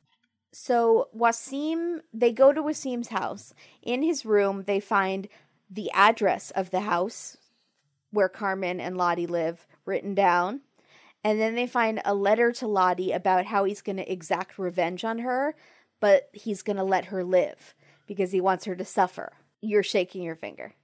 [0.53, 3.55] So Waseem, they go to Waseem's house.
[3.83, 5.29] In his room, they find
[5.71, 7.37] the address of the house
[8.11, 10.63] where Karmen and Lottie live written down.
[11.23, 15.05] And then they find a letter to Lottie about how he's going to exact revenge
[15.05, 15.55] on her,
[16.01, 17.77] but he's going to let her live
[18.09, 19.35] because he wants her to suffer.
[19.61, 20.75] You're shaking your finger.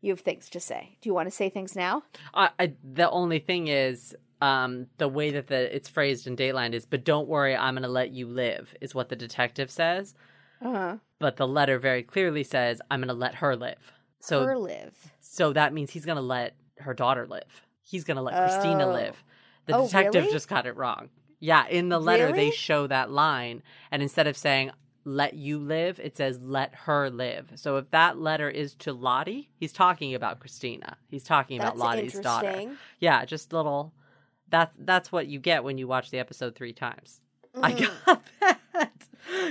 [0.00, 0.96] You have things to say.
[1.00, 2.02] Do you want to say things now?
[2.32, 6.72] I, I, the only thing is, um, the way that the it's phrased in Dateline
[6.72, 10.14] is, "But don't worry, I'm going to let you live," is what the detective says.
[10.62, 10.96] Uh huh.
[11.18, 14.94] But the letter very clearly says, "I'm going to let her live." So her live.
[15.20, 17.62] So that means he's going to let her daughter live.
[17.82, 18.92] He's going to let Christina Oh.
[18.92, 19.24] live.
[19.66, 20.32] The Oh, detective really?
[20.32, 21.08] just got it wrong.
[21.40, 24.70] Yeah, in the letter they show that line and instead of saying
[25.08, 27.50] let you live, it says let her live.
[27.56, 30.96] So if that letter is to Lottie, he's talking about Christina.
[31.08, 32.76] He's talking about Lottie's daughter.
[33.00, 33.92] Yeah, just little
[34.50, 37.20] that's that's what you get when you watch the episode 3 times.
[37.62, 37.88] I Mm.
[38.06, 38.22] got
[38.72, 38.90] that.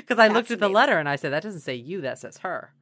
[0.08, 2.38] Cuz I looked at the letter and I said that doesn't say you, that says
[2.40, 2.74] her.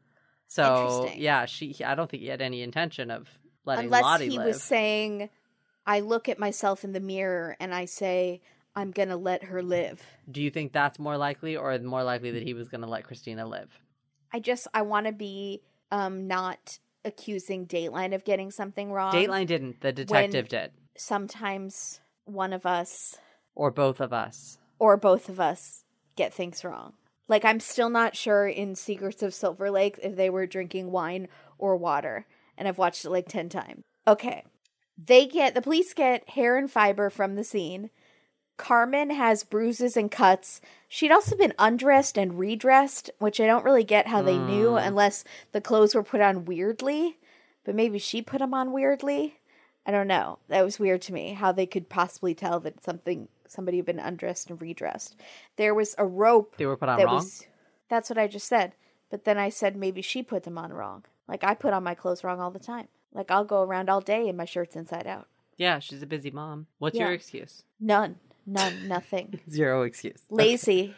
[0.47, 3.27] So, yeah, she I don't think he had any intention of
[3.65, 4.47] letting Unless Lottie he live.
[4.47, 5.29] was saying,
[5.87, 8.41] I look at myself in the mirror and I say,
[8.75, 10.01] I'm going to let her live.
[10.29, 13.05] Do you think that's more likely, or more likely that he was going to let
[13.05, 13.69] Christina live?
[14.33, 15.61] I just, I want to be
[15.91, 19.13] um, not accusing Dateline of getting something wrong.
[19.13, 19.81] Dateline didn't.
[19.81, 23.15] The detective did, Sometimes one of us
[23.53, 24.57] or both of us.
[24.79, 25.83] or both of us
[26.15, 26.93] get things wrong.
[27.27, 31.27] Like, I'm still not sure in Secrets of Silver Lake if they were drinking wine
[31.57, 32.25] or water.
[32.57, 33.83] And I've watched it like 10 times.
[34.07, 34.43] Okay.
[34.97, 37.89] They get, the police get hair and fiber from the scene.
[38.57, 40.61] Karmen has bruises and cuts.
[40.87, 44.87] She'd also been undressed and redressed, which I don't really get how they knew Mm.
[44.87, 47.17] unless the clothes were put on weirdly.
[47.63, 49.39] But maybe she put them on weirdly.
[49.85, 50.39] I don't know.
[50.47, 53.99] That was weird to me how they could possibly tell that something somebody had been
[53.99, 55.15] undressed and redressed.
[55.57, 57.15] There was a rope They were put on that wrong.
[57.15, 57.45] was
[57.89, 58.73] That's what I just said.
[59.09, 61.03] But then I said maybe she put them on wrong.
[61.27, 62.87] Like I put on my clothes wrong all the time.
[63.13, 65.27] Like I'll go around all day and my shirt's inside out.
[65.57, 66.67] Yeah, she's a busy mom.
[66.79, 67.05] What's Yeah.
[67.05, 67.63] your excuse?
[67.79, 68.19] None.
[68.45, 68.87] None.
[68.87, 69.39] Nothing.
[69.49, 70.21] Zero excuse.
[70.29, 70.95] Lazy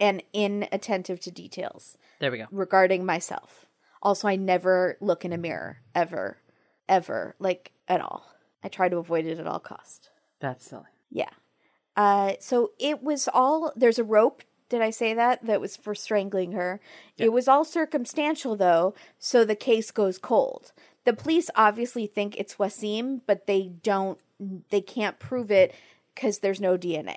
[0.00, 2.46] and inattentive to details There we go.
[2.50, 3.66] regarding myself.
[4.02, 6.38] Also, I never look in a mirror ever,
[6.88, 8.26] ever, like at all.
[8.62, 10.10] I try to avoid it at all cost.
[10.40, 10.84] That's silly.
[11.10, 11.30] Yeah.
[11.96, 14.42] Uh, so it was all there's a rope.
[14.68, 15.44] Did I say that?
[15.46, 16.80] That was for strangling her.
[17.16, 20.72] It was all circumstantial though, so the case goes cold.
[21.04, 24.18] The police obviously think it's Waseem, but they don't.
[24.70, 25.74] They can't prove it
[26.14, 27.16] because there's no DNA.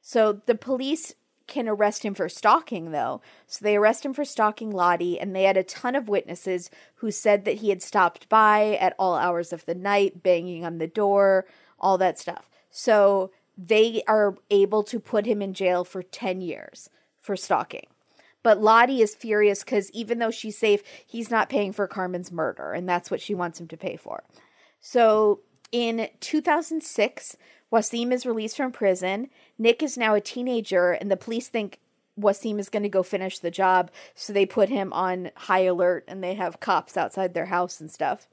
[0.00, 1.14] So the police
[1.46, 3.20] can arrest him for stalking, though.
[3.46, 7.10] So they arrest him for stalking Lottie, and they had a ton of witnesses who
[7.10, 10.86] said that he had stopped by at all hours of the night, banging on the
[10.86, 11.46] door,
[11.78, 12.48] all that stuff.
[12.70, 16.88] So they are able to put him in jail for 10 years
[17.20, 17.86] for stalking.
[18.42, 22.72] But Lottie is furious because even though she's safe, he's not paying for Karmen's murder,
[22.72, 24.22] and that's what she wants him to pay for.
[24.80, 25.40] So
[25.72, 27.36] in 2006,
[27.74, 29.28] Waseem is released from prison.
[29.58, 31.80] Nick is now a teenager, and the police think
[32.18, 36.04] Waseem is going to go finish the job, so they put him on high alert
[36.06, 38.28] and they have cops outside their house and stuff.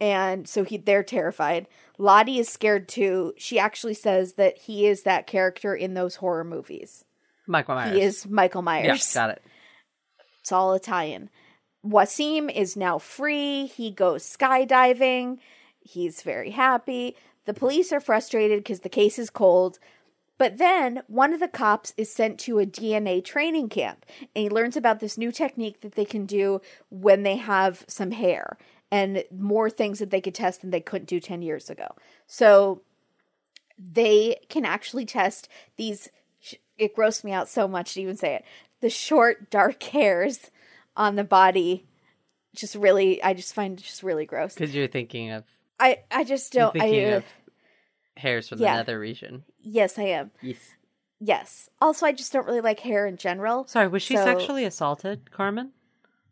[0.00, 1.66] And so he they're terrified.
[1.98, 3.34] Lottie is scared too.
[3.36, 7.04] She actually says that he is that character in those horror movies.
[7.46, 7.96] Michael Myers.
[7.96, 8.86] He is Michael Myers.
[8.86, 9.42] Yes, got it.
[10.40, 11.30] It's all Italian.
[11.84, 13.66] Waseem is now free.
[13.66, 15.38] He goes skydiving.
[15.80, 17.16] He's very happy.
[17.44, 19.78] The police are frustrated because the case is cold.
[20.38, 24.48] But then one of the cops is sent to a DNA training camp and he
[24.48, 28.56] learns about this new technique that they can do when they have some hair
[28.90, 31.94] and more things that they could test than they couldn't do 10 years ago.
[32.26, 32.82] So
[33.78, 36.08] they can actually test these.
[36.76, 38.44] It grossed me out so much to even say it.
[38.80, 40.50] The short, dark hairs
[40.96, 41.86] on the body
[42.54, 44.54] just really, I just find just really gross.
[44.54, 45.44] Because you're thinking of
[45.82, 46.72] I, I just you're don't.
[46.74, 47.24] thinking I, uh, of
[48.16, 48.72] hairs from yeah.
[48.72, 49.44] the nether region.
[49.62, 50.30] yes, I am.
[50.40, 50.58] Yes.
[51.24, 51.70] Yes.
[51.80, 53.66] Also, I just don't really like hair in general.
[53.66, 55.70] Sorry, was she So- sexually assaulted, Karmen?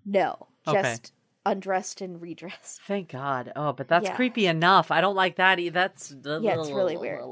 [0.05, 0.81] No, Okay.
[0.83, 1.13] just
[1.47, 2.81] undressed and redressed.
[2.87, 3.53] Thank God.
[3.57, 4.17] Oh, but that's Yeah.
[4.17, 4.91] creepy enough.
[4.91, 5.59] I don't like that.
[5.59, 7.23] e- That's Yeah, it's really weird.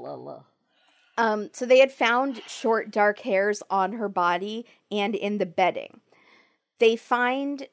[1.16, 6.00] Um, so they had found short, dark hairs on her body and in the bedding.
[6.78, 7.66] They find,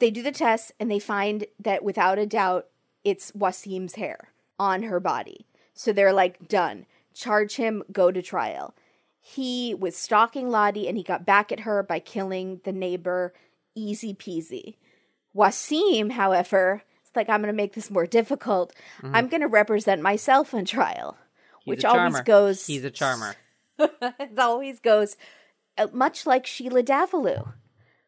[0.00, 2.66] they do the test and they find that without a doubt,
[3.04, 5.46] it's Waseem's hair on her body.
[5.74, 6.86] So they're like, done.
[7.14, 8.74] Charge him, go to trial.
[9.20, 13.34] He was stalking Lottie and he got back at her by killing the neighbor.
[13.74, 14.76] Easy peasy.
[15.34, 18.74] Waseem, however, it's like, I'm going to make this more difficult.
[19.02, 21.16] I'm going to represent myself on trial,
[21.60, 22.66] He's which always goes.
[22.66, 23.34] He's a charmer.
[23.78, 25.16] it always goes
[25.78, 27.52] uh, much like Sheila Davalloo,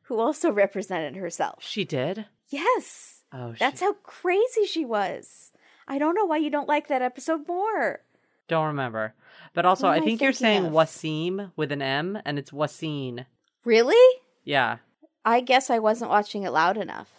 [0.03, 1.63] who also represented herself.
[1.63, 2.27] She did.
[2.49, 3.85] Yes, Oh, that's she...
[3.85, 5.53] how crazy she was.
[5.87, 8.01] I don't know why you don't like that episode more.
[8.49, 9.15] don't remember.
[9.55, 10.73] But also, I am I think you're saying of?
[10.73, 13.27] Wasim with an M, and it's Waseem.
[13.65, 14.21] Really?
[14.45, 14.79] Yeah.
[15.25, 17.11] I guess I wasn't watching it loud enough.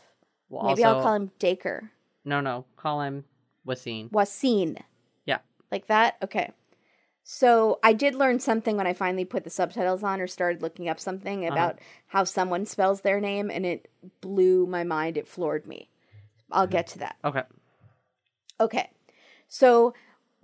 [0.49, 1.91] Well, Maybe also, I'll call him Dacre.
[2.25, 2.65] No, no.
[2.77, 3.25] Call him
[3.67, 4.09] Waseem.
[4.11, 4.77] Wasin.
[5.25, 5.39] Yeah.
[5.71, 6.15] Like that?
[6.23, 6.51] Okay.
[7.23, 10.89] So I did learn something when I finally put the subtitles on or started looking
[10.89, 11.53] up something Uh-huh.
[11.53, 13.89] about how someone spells their name, and it
[14.21, 15.17] blew my mind.
[15.17, 15.89] It floored me.
[16.51, 16.71] I'll mm-hmm.
[16.71, 17.15] get to that.
[17.23, 17.43] Okay.
[18.59, 18.89] Okay.
[19.47, 19.93] So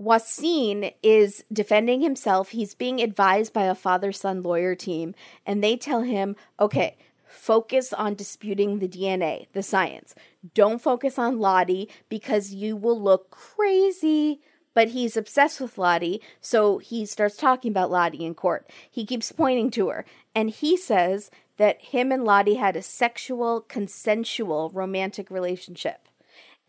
[0.01, 2.49] Wasin is defending himself.
[2.49, 5.15] He's being advised by a father son lawyer team,
[5.45, 10.13] and they tell him, okay, focus on disputing the DNA, the science.
[10.53, 14.41] Don't focus on Lottie because you will look crazy.
[14.73, 18.69] But he's obsessed with Lottie, so he starts talking about Lottie in court.
[18.87, 23.61] He keeps pointing to her, and he says that him and Lottie had a sexual,
[23.61, 26.07] consensual, romantic relationship.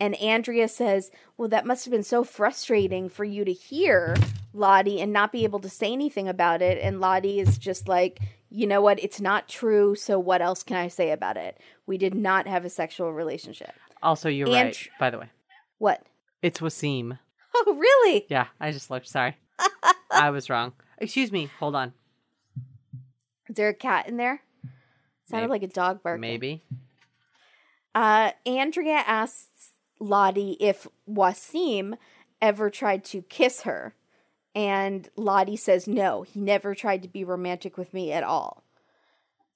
[0.01, 4.16] And Andrea says, Well, that must have been so frustrating for you to hear,
[4.53, 6.79] Lottie, and not be able to say anything about it.
[6.83, 9.03] And Lottie is just like, You know what?
[9.03, 9.94] It's not true.
[9.94, 11.59] So what else can I say about it?
[11.87, 13.72] We did not have a sexual relationship.
[14.03, 15.31] Also, you're And- right, by the way.
[15.79, 16.03] What?
[16.42, 17.18] It's Waseem.
[17.61, 18.24] Oh, really?
[18.29, 19.09] Yeah, I just looked.
[19.09, 19.37] Sorry.
[20.12, 20.74] I was wrong.
[20.98, 21.51] Excuse me.
[21.59, 21.92] Hold on.
[23.48, 24.42] Is there a cat in there?
[25.28, 25.60] Sounded Maybe.
[25.60, 26.20] like a dog barking.
[26.20, 26.62] Maybe.
[27.94, 31.96] Uh, Andrea asks Lottie if Waseem
[32.40, 33.94] ever tried to kiss her.
[34.54, 38.64] And Lottie says no, he never tried to be romantic with me at all.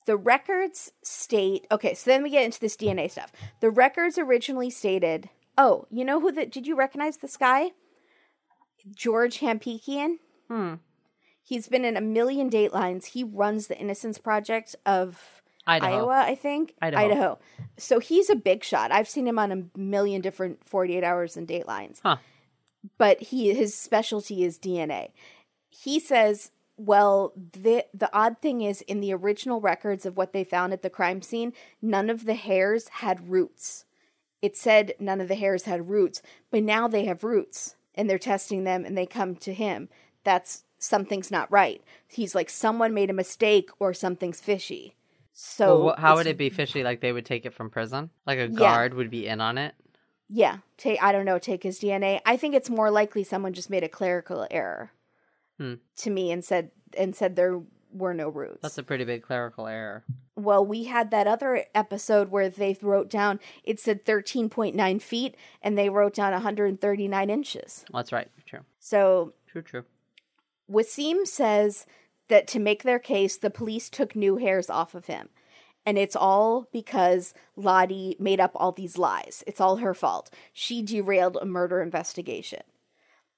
[0.05, 3.33] The records state okay, so then we get into this DNA stuff.
[3.61, 7.71] The records originally stated, oh, you know who that did you recognize this guy?
[8.95, 10.17] George Hampikian?
[10.49, 10.75] Hmm.
[11.43, 13.07] He's been in a million datelines.
[13.07, 15.93] He runs the Innocence Project of Idaho.
[15.93, 16.75] Iowa, I think.
[16.81, 17.39] Idaho.
[17.77, 18.91] So he's a big shot.
[18.91, 22.01] I've seen him on a million different 48 hours and datelines.
[22.03, 22.17] Huh.
[22.99, 25.13] But he his specialty is DNA.
[25.71, 30.43] He says, well, the the odd thing is in the original records of what they
[30.43, 33.85] found at the crime scene, none of the hairs had roots.
[34.41, 38.19] It said none of the hairs had roots, but now they have roots and they're
[38.19, 39.89] testing them and they come to him.
[40.25, 41.83] That's something's not right.
[42.09, 44.97] He's like someone made a mistake or something's fishy.
[45.45, 46.85] So Well, how would it be fishy?
[46.85, 48.11] Like they would take it from prison?
[48.27, 48.57] Like a Yeah.
[48.59, 49.75] guard would be in on it?
[50.29, 52.21] Yeah, take I don't know, take his DNA.
[52.25, 54.93] I think it's more likely someone just made a clerical error
[55.59, 55.75] Hmm.
[55.97, 57.61] to me and said and said there
[57.93, 58.61] were no roots.
[58.63, 60.05] That's a pretty big clerical error.
[60.37, 65.77] well, we had that other episode where they wrote down it said 13.9 feet and
[65.77, 67.85] they wrote down 139 inches.
[67.93, 68.31] That's right.
[68.47, 68.61] True.
[68.79, 69.63] So True.
[69.63, 69.85] True.
[70.71, 71.85] Waseem says
[72.33, 75.29] that to make their case, the police took new hairs off of him.
[75.85, 79.45] And it's all because Lottie made up all these lies.
[79.47, 80.33] It's all her fault.
[80.51, 82.63] She derailed a murder investigation.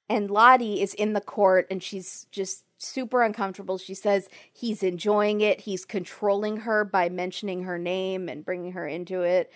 [0.08, 3.78] And Lottie is in the court and she's just super uncomfortable.
[3.78, 5.62] She says he's enjoying it.
[5.62, 9.50] He's controlling her by mentioning her name and bringing her into it.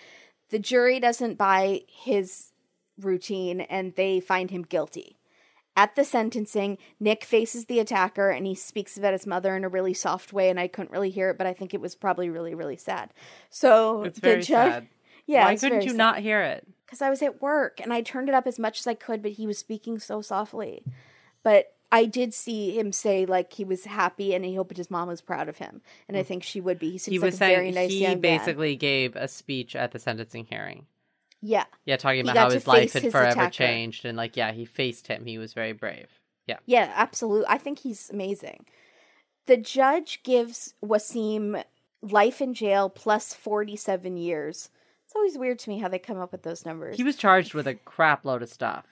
[0.51, 2.51] The jury doesn't buy his
[3.01, 5.18] routine and they find him guilty.
[5.79, 9.69] At the sentencing, Nick faces the attacker and he speaks about his mother in a
[9.69, 12.29] really soft way, and I couldn't really hear it, but I think it was probably
[12.29, 13.15] really, really sad.
[13.49, 14.89] So It's very sad.
[15.29, 15.97] Yeah, Why couldn't you sad.
[15.97, 16.67] not hear it?
[16.85, 19.23] Because I was at work and I turned it up as much as I could,
[19.23, 20.83] but he was speaking so softly.
[21.45, 25.07] But I did see him say like he was happy and he hoped his mom
[25.07, 26.27] was proud of him, and I mm.
[26.27, 26.91] think she would be.
[26.91, 28.21] He He like was a saying very nice he young man.
[28.21, 30.87] basically gave a speech at the sentencing hearing.
[31.41, 33.51] Yeah, Yeah, talking about how his life had his forever attacker.
[33.53, 35.25] changed, and like, yeah, he faced him.
[35.25, 36.09] He was very brave.
[36.47, 36.57] Yeah.
[36.67, 37.47] Yeah, absolutely.
[37.49, 38.67] I think he's amazing.
[39.47, 41.63] The judge gives Waseem
[42.03, 44.71] life in jail plus 47 years.
[45.05, 46.97] It's always weird to me how they come up with those numbers.
[46.97, 48.85] He was charged with a crap load of stuff.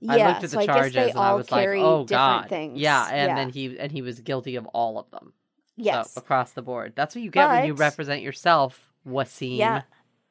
[0.00, 1.68] yeah, I looked at so the I guess charges they and I all was like,
[1.68, 2.80] "Oh different God!" things.
[2.80, 3.34] Yeah, and Yeah.
[3.36, 5.32] then he and he was guilty of all of them.
[5.76, 6.12] yes.
[6.14, 6.94] So, across the board.
[6.96, 9.58] That's what you get when you represent yourself, Waseem.
[9.58, 9.82] Yeah.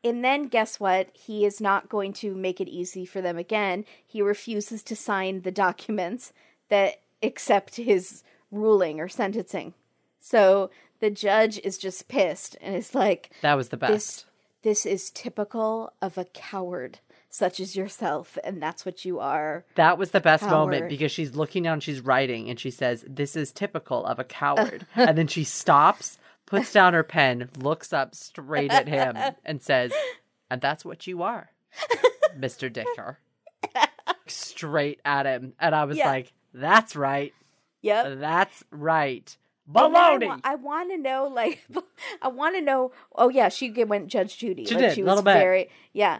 [0.03, 1.09] And then guess what?
[1.13, 3.85] He is not going to make it easy for them again.
[4.05, 6.31] He refuses to sign the documents
[6.69, 9.73] that accept his ruling or sentencing.
[10.19, 13.93] So the judge is just pissed and is like, That was the best.
[13.93, 14.25] this
[14.61, 19.63] this is typical of a coward such as yourself and that's what you are.
[19.75, 23.35] That was the best moment because she's looking down, she's writing, and she says, This
[23.35, 24.85] is typical of a coward.
[24.95, 26.17] and then she stops,
[26.49, 29.91] puts down her pen, looks up straight at him, and says,
[30.49, 31.51] And that's what you are,
[32.37, 32.71] Mr.
[32.71, 33.19] Daker.
[34.27, 35.53] Straight at him.
[35.59, 36.07] And I was Yeah.
[36.09, 37.33] like, That's right.
[37.81, 38.19] Yep.
[38.19, 39.37] That's right.
[39.71, 40.27] Then I Baloney.
[40.27, 41.63] wa- I, want to know, like,
[42.23, 42.91] I want to know.
[43.15, 44.65] Oh yeah, she went Judge Judy.
[44.65, 45.33] She like, did, She little bit.
[45.33, 46.19] very, yeah.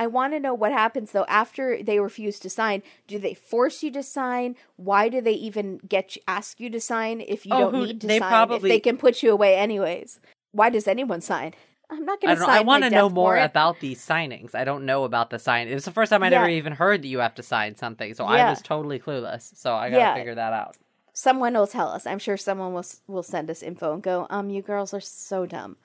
[0.00, 2.82] I want to know what happens though after they refuse to sign.
[3.06, 4.56] Do they force you to sign?
[4.76, 7.86] Why do they even get you, ask you to sign if you Oh, don't who-
[7.86, 8.28] need to they sign?
[8.30, 10.18] probably- if they can put you away anyways.
[10.52, 11.52] Why does anyone sign?
[11.90, 12.50] I'm not going to sign.
[12.50, 13.50] I want to know more warrant.
[13.50, 14.54] about these signings.
[14.54, 15.68] I don't know about the sign.
[15.68, 16.38] It was the first time I Yeah.
[16.38, 19.54] never even heard that you have to sign something, so I was totally clueless.
[19.56, 20.14] So I gotta Yeah.
[20.14, 20.76] figure that out.
[21.12, 22.06] Someone will tell us.
[22.06, 25.44] I'm sure someone will will send us info and go, "Um, you girls are so
[25.44, 25.76] dumb."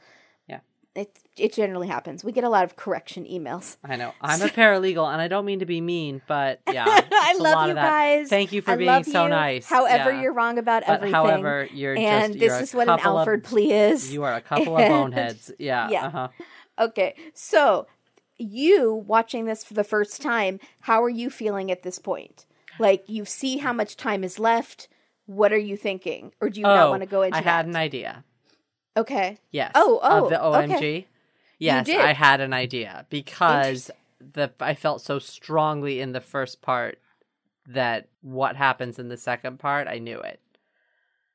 [0.96, 2.24] It it generally happens.
[2.24, 3.76] We get a lot of correction emails.
[3.84, 4.14] I know.
[4.22, 7.74] I'm a paralegal, and I don't mean to be mean, but yeah, I love you
[7.74, 7.90] that.
[7.90, 8.30] guys.
[8.30, 9.30] Thank you for I being so you.
[9.30, 9.68] nice.
[9.68, 10.22] However, Yeah.
[10.22, 11.14] you're wrong about But everything.
[11.14, 14.14] however, you're and just this you're is what an couple of- Alford plea is.
[14.14, 15.52] You are a couple of boneheads.
[15.60, 15.90] Yeah.
[15.96, 16.06] Yeah.
[16.08, 16.28] Uh-huh.
[16.80, 17.88] Okay, so
[18.38, 22.46] you watching this for the first time, how are you feeling at this point?
[22.80, 24.88] Like you see how much time is left.
[25.26, 27.50] What are you thinking, or do you not Oh, want to go into I that?
[27.50, 28.24] had an idea.
[28.98, 29.38] Okay.
[29.52, 29.72] Yes.
[29.76, 30.68] Oh, oh, of the okay.
[30.68, 31.06] OMG.
[31.60, 32.00] Yes, did.
[32.02, 37.00] I had an idea because the I felt so strongly in the first part
[37.68, 40.40] that what happens in the second part, I knew it.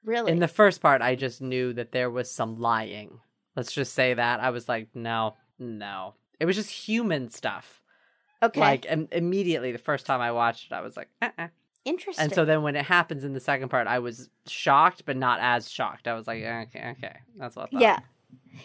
[0.05, 0.33] Really?
[0.33, 3.20] In the first part, I just knew that there was some lying.
[3.57, 4.40] Let's just say that.
[4.40, 6.14] I was like, no, no.
[6.38, 7.83] It was just human stuff.
[8.42, 8.61] okay.
[8.61, 11.49] Like im- immediately, the first time I watched it, I was like, uh-uh.
[11.85, 12.25] Interesting.
[12.25, 15.40] and so then when it happens in the second part, I was shocked, but not
[15.40, 16.07] as shocked.
[16.07, 17.69] I was like, okay, okay, that's what.
[17.69, 17.81] I thought.
[17.81, 17.98] yeah,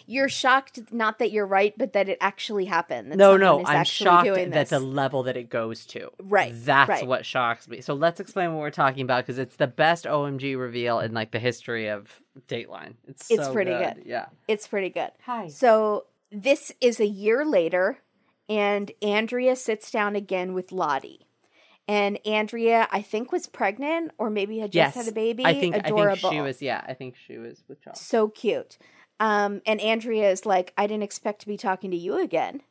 [0.06, 3.16] you're shocked not that you're right, but that it actually happened.
[3.16, 6.10] No, no, is I'm shocked that the level that it goes to.
[6.22, 7.06] Right, That's right.
[7.06, 7.80] what shocks me.
[7.80, 11.30] So let's explain what we're talking about because it's the best OMG reveal in like
[11.30, 12.94] the history of Dateline.
[13.06, 14.02] It's It's so pretty good.
[14.04, 14.26] Yeah.
[14.48, 15.10] It's pretty good.
[15.24, 15.48] Hi.
[15.48, 17.98] So this is a year later,
[18.48, 21.25] and Andrea sits down again with Lottie.
[21.88, 25.44] And Andrea, I think, was pregnant or maybe had just yes, had a baby.
[25.44, 26.10] I think Adorable.
[26.10, 26.62] I think she was.
[26.62, 28.00] Yeah, I think she was with Charles.
[28.00, 28.78] so cute.
[29.20, 32.62] Um, and Andrea is like, I didn't expect to be talking to you again.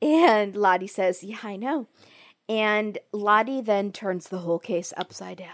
[0.00, 1.88] And Lottie says, Yeah, I know.
[2.48, 5.48] And Lottie then turns the whole case upside down.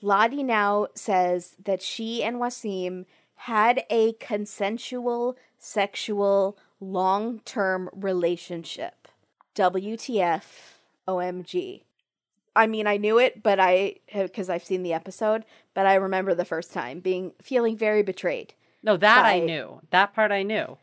[0.00, 9.08] Lottie now says that she and Waseem had a consensual, sexual, long term relationship.
[9.54, 10.42] WTF,
[11.08, 11.82] OMG.
[12.56, 15.44] I mean, I knew it, but I, eh, because I've seen the episode,
[15.74, 18.54] but I remember the first time being, feeling very betrayed.
[18.82, 19.80] No, that I knew.
[19.90, 20.78] That part I knew.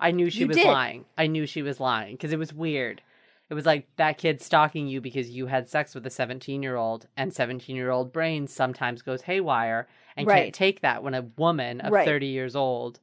[0.00, 0.66] I knew she was did.
[0.66, 1.04] lying.
[1.16, 3.02] I knew she was lying because it was weird.
[3.50, 6.76] It was like that kid stalking you because you had sex with a 17 year
[6.76, 10.44] old, and 17 year old brain sometimes goes haywire and Right.
[10.44, 12.06] can't take that when a woman of Right.
[12.06, 12.98] 30 years old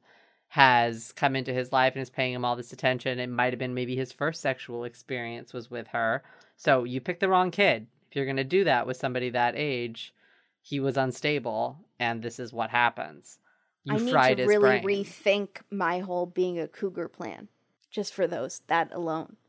[0.48, 3.20] has come into his life and is paying him all this attention.
[3.20, 6.24] It might have been maybe his first sexual experience was with her.
[6.56, 7.86] So you picked the wrong kid.
[8.10, 10.12] If you're going to do that with somebody that age,
[10.60, 13.38] he was unstable, and this is what happens.
[13.84, 15.04] You I need to really brain.
[15.04, 17.48] rethink my whole being a cougar plan
[17.90, 19.36] just for those, that alone.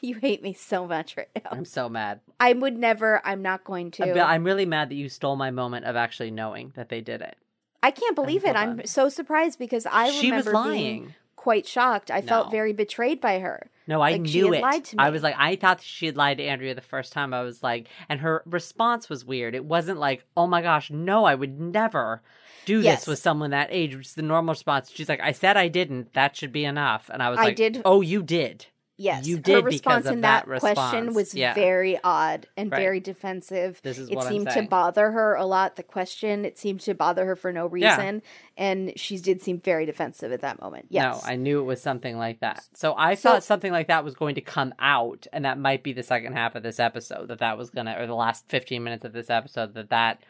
[0.00, 1.48] You hate me so much right now.
[1.50, 2.20] I'm so mad.
[2.38, 4.02] I would never, I'm not going to.
[4.06, 7.22] I'm- I'm really mad that you stole my moment of actually knowing that they did
[7.22, 7.38] it.
[7.82, 8.54] I can't believe it.
[8.54, 10.72] I'm so surprised because I She was remember lying.
[11.02, 12.10] being quite shocked.
[12.10, 13.70] I felt very betrayed by her.
[13.86, 14.62] No, I Like, knew it.
[14.62, 17.34] lied to I was like, I thought she had lied to Andrea the first time.
[17.34, 19.54] I was like, and her response was weird.
[19.54, 22.22] It wasn't like, oh my gosh, no, I would never
[22.64, 23.00] do Yes.
[23.00, 24.90] this with someone that age, which is the normal response.
[24.90, 26.14] She's like, I said I didn't.
[26.14, 27.10] That should be enough.
[27.12, 28.66] And I was I like, did- oh, you did.
[28.96, 31.52] Yes, You her did because response in that that, question was Yeah.
[31.54, 32.78] very odd and Right.
[32.80, 33.80] very defensive.
[33.82, 35.74] This is it what I'm seemed to bother her a lot.
[35.74, 37.96] The question it seemed to bother her for no Yeah.
[37.96, 38.22] reason,
[38.56, 40.86] and she did seem very defensive at that moment.
[40.90, 42.64] Yes, No, I knew it was something like that.
[42.74, 45.82] So I So- thought something like that was going to come out, and that might
[45.82, 47.26] be the second half of this episode.
[47.28, 50.20] That that was gonna, or the last fifteen minutes of this episode, that that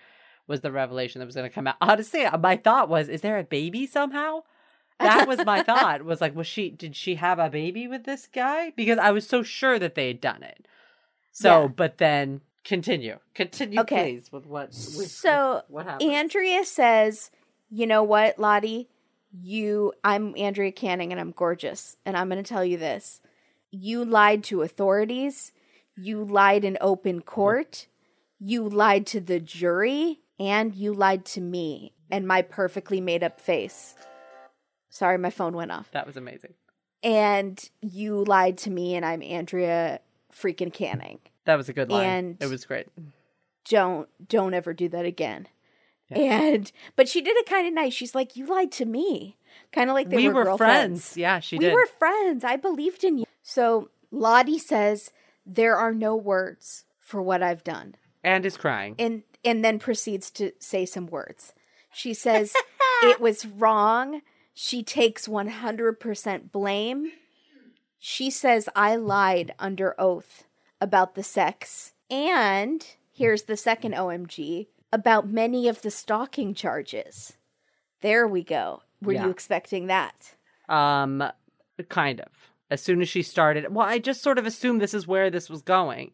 [0.47, 1.77] was the revelation that was going to come out.
[1.83, 4.43] Honestly, my thought was, is there a baby somehow?
[5.05, 6.05] That was my thought.
[6.05, 6.71] Was like, was she?
[6.71, 8.73] Did she have a baby with this guy?
[8.77, 10.67] Because I was so sure that they had done it.
[11.33, 11.69] So, Yeah.
[11.69, 14.15] but then continue, continue, Okay.
[14.15, 14.69] please, with what?
[14.69, 16.11] With, So what happened?
[16.11, 17.31] Andrea says,
[17.71, 18.89] "You know what, Lottie?
[19.33, 23.21] You, I'm Andrea Canning, and I'm gorgeous, and I'm going to tell you this:
[23.71, 25.53] you lied to authorities,
[25.97, 27.29] you lied in open mm-hmm.
[27.29, 27.89] court,
[28.39, 33.41] you lied to the jury, and you lied to me and my perfectly made up
[33.41, 33.95] face.
[34.95, 35.91] Sorry, my phone went off.
[35.91, 36.55] that was amazing.
[37.03, 39.99] And you lied to me, and I'm Andrea
[40.33, 41.19] freaking Canning.
[41.47, 42.07] That was a good line.
[42.09, 42.87] And- it was great.
[43.69, 45.49] don't don't ever do that again.
[46.11, 47.93] And but she did it kind of nice.
[47.93, 49.37] She's like, "You lied to me,"
[49.73, 51.09] kind of like they we were, were girlfriends.
[51.09, 51.17] friends.
[51.17, 51.65] Yeah, she did.
[51.65, 51.75] we did.
[51.75, 52.45] were friends.
[52.45, 53.25] I believed in you.
[53.43, 55.11] So Lottie says
[55.45, 58.95] there are no words for what I've done, and is crying.
[58.99, 61.53] and and then proceeds to say some words.
[61.93, 62.55] She says
[63.03, 64.21] it was wrong.
[64.55, 67.11] She takes one hundred percent blame.
[67.99, 70.45] She says I lied under oath
[70.81, 77.35] about the sex, and here's the second OMG about many of the stalking charges.
[78.01, 78.83] There we go.
[79.03, 79.25] Were Yeah.
[79.25, 80.35] you expecting that?
[80.69, 81.25] Um,
[81.89, 82.29] kind of.
[82.71, 85.51] As soon as she started, well, I just sort of assumed this is where this
[85.51, 86.13] was going.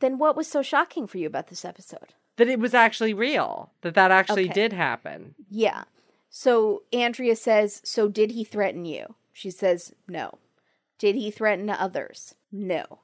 [0.00, 2.14] Then what was so shocking for you about this episode?
[2.36, 3.72] That it was actually real.
[3.82, 4.52] That that actually Okay.
[4.52, 5.34] did happen.
[5.50, 5.84] Yeah.
[6.36, 9.14] So Andrea says, So did he threaten you?
[9.32, 10.38] She says, No.
[10.98, 12.34] Did he threaten others?
[12.50, 12.98] No.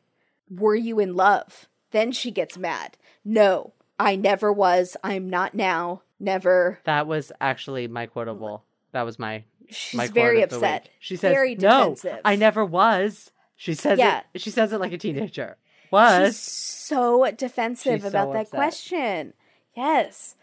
[0.50, 1.68] Were you in love?
[1.92, 2.96] Then she gets mad.
[3.24, 4.96] No, I never was.
[5.04, 6.02] I'm not now.
[6.18, 6.80] Never.
[6.82, 8.64] That was actually my quotable.
[8.90, 9.44] That was my.
[9.68, 10.88] She's my very of the upset.
[10.98, 11.94] She says, very "No.
[12.24, 14.22] I never was." She says Yeah.
[14.34, 14.40] it.
[14.40, 15.56] She says it like a teenager.
[15.92, 18.50] Was She's so defensive She's about so that upset.
[18.58, 19.34] question.
[19.76, 20.34] Yes.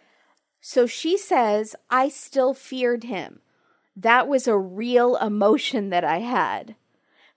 [0.70, 3.40] So she says, I still feared him.
[3.96, 6.76] That was a real emotion that I had.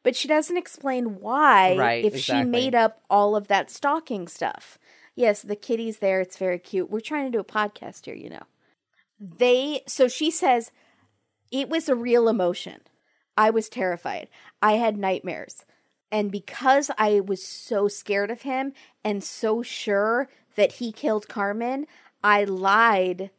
[0.03, 4.81] But she doesn't explain why Right, if she made up all of that stalking stuff.
[5.14, 6.20] Yes, the kitty's there.
[6.20, 6.91] It's very cute.
[6.91, 8.43] We're trying to do a podcast here, you know.
[9.20, 10.72] They, so she says,
[11.53, 12.81] it was a real emotion.
[13.37, 14.26] I was terrified.
[14.61, 15.64] I had nightmares.
[16.11, 18.72] And because I was so scared of him
[19.05, 21.85] and so sure that he killed Karmen,
[22.23, 23.31] I lied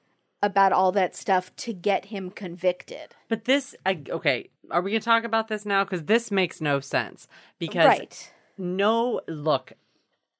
[0.41, 3.15] about all that stuff to get him convicted.
[3.29, 3.75] but this.
[3.85, 5.83] I, okay, are we gonna talk about this now?
[5.83, 7.27] Because this makes no sense.
[7.59, 8.33] Because right.
[8.57, 9.73] no look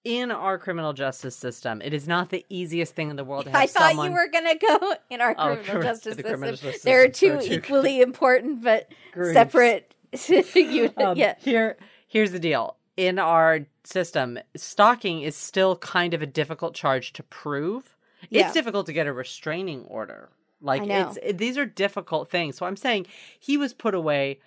[0.04, 3.52] in our criminal justice system it is not the easiest thing in the world to
[3.52, 6.24] have I thought someone you were going to go in our Oh, criminal justice The
[6.24, 6.26] system.
[6.26, 9.34] criminal justice there are two There are two- equally important but Groups.
[9.34, 9.94] separate
[10.56, 10.96] units.
[10.98, 11.36] Um, yeah.
[11.38, 11.78] here
[12.08, 17.22] here's the deal in our system stalking is still kind of a difficult charge to
[17.22, 17.96] prove
[18.30, 20.30] it's difficult to get a restraining order
[20.62, 23.06] like it's it, these are difficult things so i'm saying
[23.40, 24.40] he was put away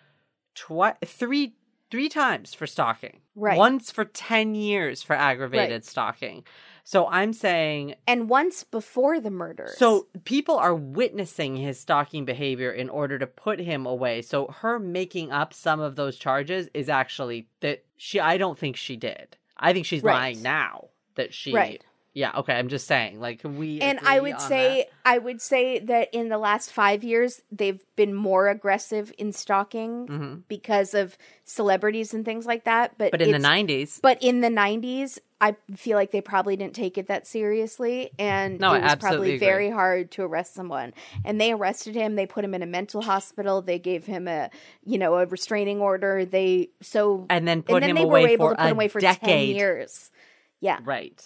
[0.55, 1.55] twi- three
[1.91, 3.59] three times for stalking Right.
[3.59, 5.85] once for 10 years for aggravated Right.
[5.85, 6.45] stalking
[6.87, 9.77] So I'm saying and once before the murders.
[9.79, 14.22] so people are witnessing his stalking behavior in order to put him away.
[14.22, 18.77] So her making up some of those charges is actually that she I don't think
[18.77, 19.37] she did.
[19.57, 20.14] I think she's Right.
[20.14, 21.83] lying now that she Right.
[22.16, 24.92] Yeah, okay, I'm just saying like we and I would say that.
[25.04, 30.06] I would say that in the last five years they've been more aggressive in stalking
[30.06, 30.42] Mhm.
[30.46, 32.96] because of celebrities and things like that.
[32.98, 36.76] But But in the 90s but in the nineties, I feel like they probably didn't
[36.76, 39.38] take it that seriously, and No, it was probably agree.
[39.38, 40.94] very hard to arrest someone.
[41.24, 42.14] And they arrested him.
[42.14, 43.60] They put him in a mental hospital.
[43.60, 44.50] They gave him a
[44.84, 46.24] you know a restraining order.
[46.24, 48.66] They so and then put and then him they away were able for to put
[48.70, 50.12] him away for ten years.
[50.60, 51.20] Yeah, Right.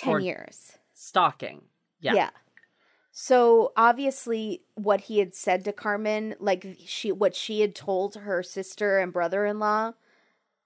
[0.00, 0.72] Ten For- years.
[0.94, 1.62] Stalking.
[2.00, 2.14] Yeah.
[2.14, 2.30] Yeah.
[3.12, 8.42] So obviously what he had said to Karmen, like she what she had told her
[8.42, 9.92] sister and brother-in-law,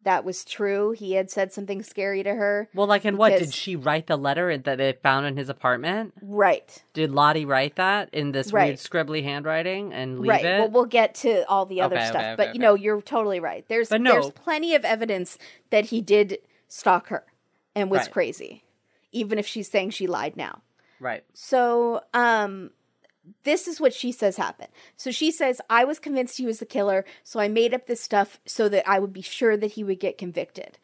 [0.03, 0.91] that was true.
[0.93, 2.69] He had said something scary to her.
[2.75, 6.13] Well, like, and what did she write the letter that they found in his apartment?
[6.21, 6.85] Right.
[6.93, 10.45] Did Lottie write that in this weird scribbly handwriting and leave right.
[10.45, 10.59] it?
[10.61, 13.01] Well, we'll get to all the other Okay, stuff, okay, but okay, you know, you're
[13.01, 13.65] totally right.
[13.69, 14.13] There's no.
[14.13, 15.39] there's plenty of evidence
[15.71, 17.25] that he did stalk her
[17.75, 18.11] and was Right.
[18.13, 18.64] crazy,
[19.15, 20.63] even if she's saying she lied now.
[21.01, 21.25] right.
[21.33, 22.71] So, um,
[23.45, 24.69] this is what she says happened.
[24.97, 28.01] So she says, I was convinced he was the killer, so I made up this
[28.01, 30.79] stuff so that I would be sure that he would get convicted.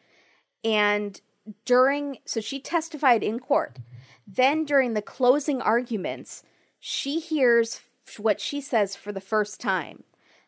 [0.63, 1.19] And
[1.65, 3.77] during, so she testified in court.
[4.25, 6.43] Then during the closing arguments,
[6.79, 7.81] she hears
[8.17, 10.03] what she says for the first time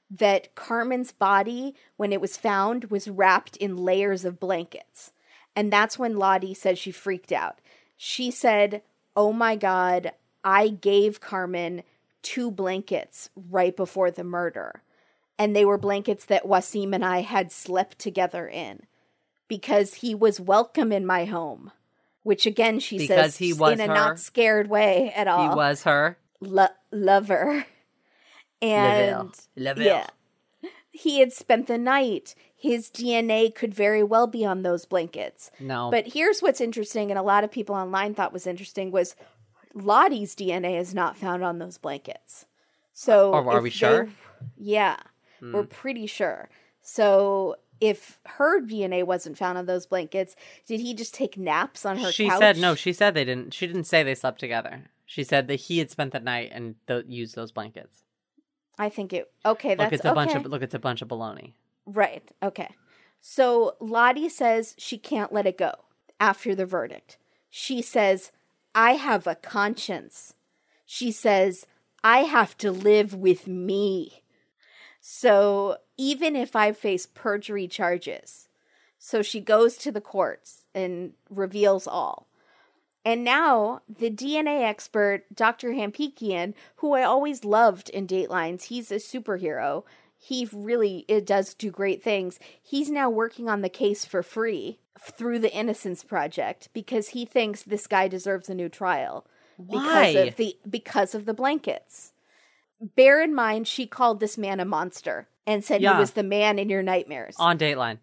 [0.09, 5.11] that Karmen's body, when it was found, was wrapped in layers of blankets.
[5.55, 7.59] And that's when Lottie said she freaked out.
[7.97, 8.81] She said,
[9.15, 10.11] Oh my God,
[10.43, 11.83] I gave Karmen
[12.21, 14.81] two blankets right before the murder.
[15.37, 18.83] And they were blankets that Waseem and I had slept together in
[19.47, 21.71] because he was welcome in my home.
[22.23, 23.93] Which again, she Because says he was in a her.
[23.93, 25.49] not scared way at all.
[25.49, 26.17] He was her.
[26.39, 27.65] Lo- lover.
[28.61, 29.83] And Level.
[29.83, 30.07] yeah.
[30.95, 32.35] He had spent the night.
[32.55, 35.51] His DNA could very well be on those blankets.
[35.59, 35.89] No.
[35.91, 39.15] But here's what's interesting, and a lot of people online thought was interesting, was
[39.73, 42.45] Lottie's DNA is not found on those blankets.
[42.93, 44.09] So Or are if we they- sure?
[44.55, 44.97] yeah,
[45.39, 45.53] Hmm.
[45.53, 46.49] we're pretty sure.
[46.81, 50.35] So if her DNA wasn't found on those blankets,
[50.67, 52.39] did he just take naps on her she couch?
[52.39, 52.75] said no.
[52.75, 53.53] She said they didn't.
[53.53, 54.85] She didn't say they slept together.
[55.05, 58.03] She said that he had spent the night and th- used those blankets.
[58.77, 59.31] I think it.
[59.45, 60.15] Okay, that's look, it's a okay.
[60.15, 60.61] bunch of look.
[60.61, 61.53] It's a bunch of baloney.
[61.85, 62.23] Right.
[62.41, 62.75] Okay.
[63.21, 65.73] So Lottie says she can't let it go
[66.19, 67.17] after the verdict.
[67.49, 68.31] She says,
[68.75, 70.33] I have a conscience.
[70.85, 71.65] She says,
[72.03, 74.23] I have to live with me.
[74.99, 78.49] So even if I face perjury charges,
[78.97, 82.27] so she goes to the courts and reveals all.
[83.05, 85.71] And now the DNA expert, Dr.
[85.73, 89.83] Hampikian, who I always loved in Datelines, he's a superhero.
[90.17, 92.39] He really it does do great things.
[92.61, 97.61] He's now working on the case for free through the Innocence Project because he thinks
[97.63, 99.25] this guy deserves a new trial
[99.59, 100.21] because Why?
[100.21, 102.13] of the because of the blankets.
[102.95, 105.95] Bear in mind she called this man a monster and said Yeah.
[105.95, 107.35] he was the man in your nightmares.
[107.37, 107.97] On Dateline.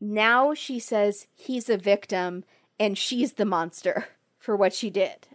[0.00, 2.44] Now she says he's a victim
[2.80, 4.08] and she's the monster
[4.40, 5.28] for what she did.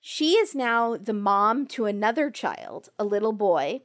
[0.00, 3.82] She is now the mom to another child, a little boy,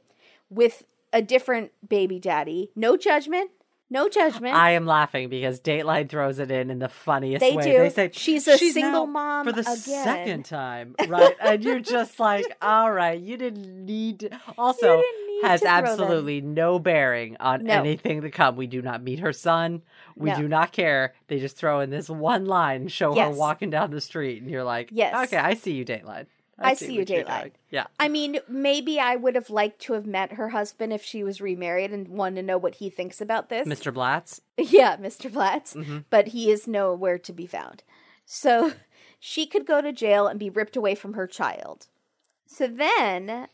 [0.48, 2.70] with a different baby daddy.
[2.74, 3.50] No judgment.
[3.88, 4.56] No judgment.
[4.56, 7.62] I am laughing because Dateline throws it in in the funniest They way.
[7.62, 7.78] do.
[7.78, 11.36] They say She's a now single mom for the again." second time, right?
[11.40, 14.20] and you're just like, all right, you didn't need.
[14.20, 14.40] To...
[14.58, 15.84] Also, didn't has throw them.
[15.84, 17.74] absolutely no bearing on No.
[17.74, 18.56] anything to come.
[18.56, 19.82] We do not meet her son.
[20.16, 20.36] We No.
[20.36, 21.14] do not care.
[21.28, 24.64] They just throw in this one line, show her walking down the street, and you're
[24.64, 25.26] like, Yes.
[25.28, 26.26] okay, I see you, Dateline.
[26.58, 27.50] I see you, you're Dateline.
[27.68, 27.84] Yeah.
[28.00, 31.38] I mean, maybe I would have liked to have met her husband if she was
[31.42, 33.68] remarried and wanted to know what he thinks about this.
[33.68, 33.92] Mr.
[33.92, 34.40] Blatz.
[34.56, 35.30] Yeah, Mr.
[35.30, 35.74] Blatz.
[35.74, 36.04] Mhm.
[36.08, 37.82] But he is nowhere to be found.
[38.24, 38.72] So
[39.20, 41.88] she could go to jail and be ripped away from her child.
[42.46, 43.48] So then,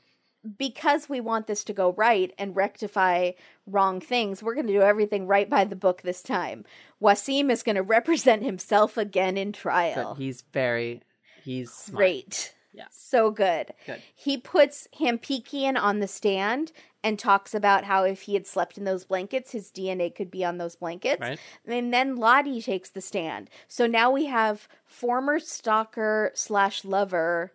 [0.58, 3.32] because we want this to go right and rectify
[3.66, 6.64] wrong things, we're going to do everything right by the book this time.
[7.00, 10.14] Waseem is going to represent himself again in trial.
[10.14, 10.22] Good.
[10.22, 11.02] He's very.
[11.44, 11.98] He's smart.
[11.98, 12.54] Great.
[12.72, 12.86] Yeah.
[12.90, 13.72] So good.
[13.86, 14.02] Good.
[14.14, 16.72] He puts Hampikian on the stand
[17.04, 20.44] and talks about how if he had slept in those blankets, his DNA could be
[20.44, 21.20] on those blankets.
[21.20, 21.38] Right.
[21.66, 23.50] And then Lottie takes the stand.
[23.68, 27.52] So now we have former stalker slash lover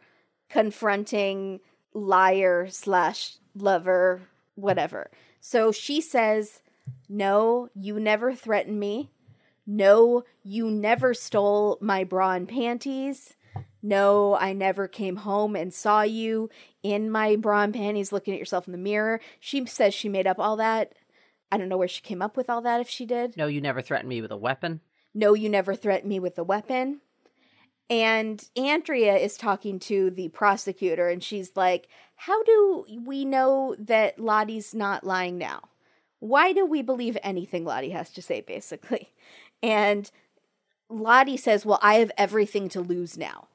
[0.49, 1.61] confronting
[1.93, 4.21] liar slash lover,
[4.55, 5.09] whatever.
[5.39, 6.61] So she says,
[7.09, 9.11] No, you never threatened me.
[9.65, 13.35] No, you never stole my bra and panties.
[13.83, 16.49] No, I never came home and saw you
[16.83, 19.19] in my bra and panties looking at yourself in the mirror.
[19.39, 20.93] She says she made up all that.
[21.51, 23.37] I don't know where she came up with all that if she did.
[23.37, 24.81] No, you never threatened me with a weapon.
[25.13, 27.01] No, you never threatened me with a weapon.
[27.89, 34.19] And Andrea is talking to the prosecutor and she's like, How do we know that
[34.19, 35.61] Lottie's not lying now?
[36.19, 39.13] Why do we believe anything Lottie has to say, basically?
[39.63, 40.09] And
[40.89, 43.47] Lottie says, Well, I have everything to lose now.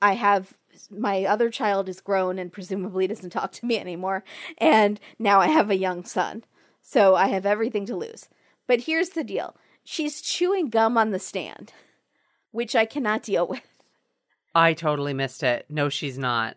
[0.00, 0.54] I have
[0.90, 4.24] my other child is grown and presumably doesn't talk to me anymore.
[4.58, 6.44] And now I have a young son.
[6.82, 8.28] So I have everything to lose.
[8.66, 11.72] But here's the deal she's chewing gum on the stand,
[12.50, 13.73] which I cannot deal with.
[14.54, 15.66] I totally missed it.
[15.68, 16.56] No, she's not.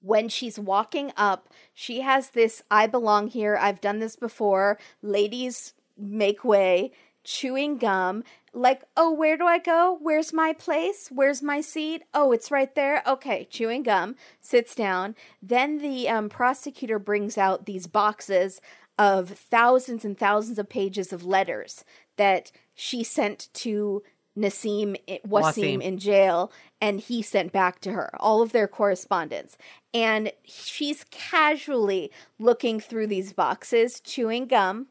[0.00, 5.74] When she's walking up, she has this I belong here, I've done this before, ladies
[5.96, 6.92] make way,
[7.24, 8.24] chewing gum.
[8.54, 9.98] Like, oh, where do I go?
[10.00, 11.08] Where's my place?
[11.12, 12.02] Where's my seat?
[12.14, 13.02] Oh, it's right there.
[13.06, 15.14] Okay, chewing gum, sits down.
[15.42, 18.60] Then the um, prosecutor brings out these boxes
[18.98, 21.84] of thousands and thousands of pages of letters
[22.16, 24.02] that she sent to
[24.38, 25.82] Nassim Waseem, Waseem.
[25.82, 29.58] in jail and he sent back to her all of their correspondence.
[29.92, 34.86] And she's casually looking through these boxes, chewing gum,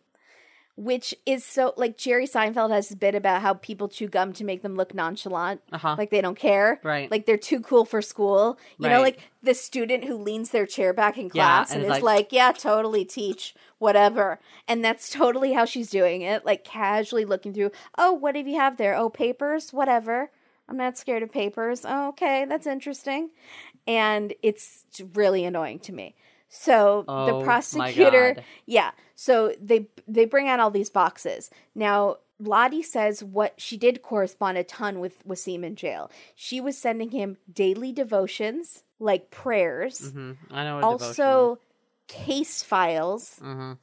[0.77, 4.43] which is so like Jerry Seinfeld has a bit about how people chew gum to
[4.45, 5.95] make them look nonchalant, Uh-huh.
[5.97, 7.09] like they don't care, Right.
[7.11, 8.57] Like they're too cool for school.
[8.77, 11.91] You know, like the student who leans their chair back in Yeah, class and and,
[11.91, 16.45] is is like- like, "Yeah, totally teach whatever," and that's totally how she's doing it,
[16.45, 17.71] like casually looking through.
[17.97, 18.95] Oh, what do you have there?
[18.95, 20.31] Oh, papers, whatever.
[20.69, 21.85] I'm not scared of papers.
[21.87, 23.31] Oh, okay, that's interesting.
[23.87, 26.15] And it's really annoying to me.
[26.49, 28.91] So Oh, the prosecutor, yeah.
[29.15, 31.49] So they they bring out all these boxes.
[31.75, 36.11] Now Lottie says what she did correspond a ton with Waseem in jail.
[36.35, 40.79] She was sending him daily devotions, like prayers, hmm I know.
[40.81, 41.59] Also
[42.07, 43.39] case files.
[43.43, 43.75] is.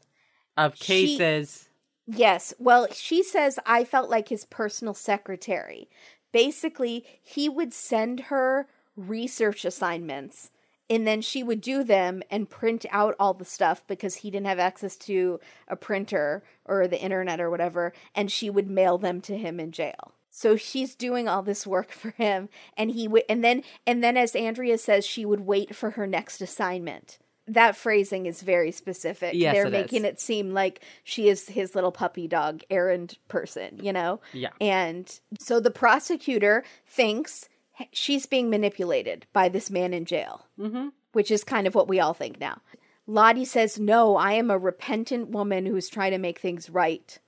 [0.57, 1.69] of she- cases.
[2.07, 2.53] Yes.
[2.59, 5.89] Well, she says I felt like his personal secretary.
[6.33, 10.51] Basically, he would send her research assignments
[10.91, 14.47] and then she would do them and print out all the stuff because he didn't
[14.47, 19.21] have access to a printer or the internet or whatever and she would mail them
[19.23, 20.13] to him in jail.
[20.31, 24.17] So she's doing all this work for him and he would and then and then
[24.17, 27.19] as Andrea says she would wait for her next assignment.
[27.47, 29.35] That phrasing is very specific.
[29.35, 30.13] Yes, They're it making is.
[30.13, 34.21] it seem like she is his little puppy dog errand person, you know?
[34.33, 34.49] Yeah.
[34.63, 37.51] And so the prosecutor thinks
[37.93, 40.89] she's being manipulated by this man in jail, Mm-hmm.
[41.13, 42.61] which is kind of what we all think now.
[43.07, 47.19] Lottie says, No, I am a repentant woman who's trying to make things right.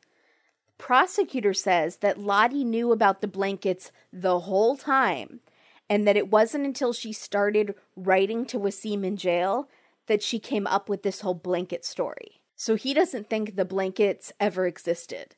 [0.78, 5.40] Prosecutor says that Lottie knew about the blankets the whole time,
[5.88, 9.68] and that it wasn't until she started writing to Waseem in jail
[10.06, 12.40] that she came up with this whole blanket story.
[12.56, 15.34] So he doesn't think the blankets ever existed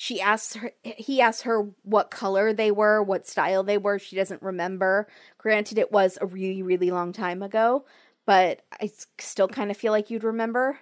[0.00, 4.14] she asks her he asks her what color they were what style they were she
[4.14, 7.84] doesn't remember granted it was a really really long time ago
[8.24, 8.88] but i
[9.18, 10.78] still kind of feel like you'd remember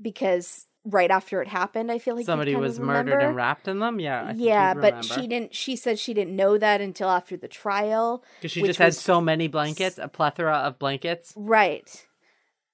[0.00, 4.00] because right after it happened i feel like Somebody was murdered and wrapped in them.
[4.00, 4.22] Yeah.
[4.22, 7.48] I think yeah but she didn't she said she didn't know that until after the
[7.48, 11.34] trial Because she just had so many blankets, a plethora of blankets.
[11.36, 12.06] right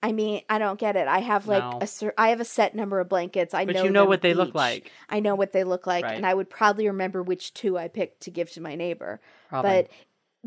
[0.04, 1.08] I mean, I don't get it.
[1.08, 1.78] I have like No.
[1.80, 3.54] a cer- I have a set number of blankets.
[3.54, 4.92] I But know you know what they look like.
[5.08, 6.14] I know what they look like, Right.
[6.16, 9.22] and I would probably remember which two I picked to give to my neighbor.
[9.48, 9.70] Probably.
[9.70, 9.90] But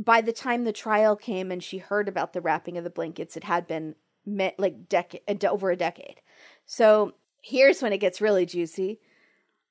[0.05, 3.35] by the time the trial came and she heard about the wrapping of the blankets,
[3.35, 3.95] it had been
[4.27, 6.21] me- like decade over a decade.
[6.67, 8.99] So here's when it gets really juicy.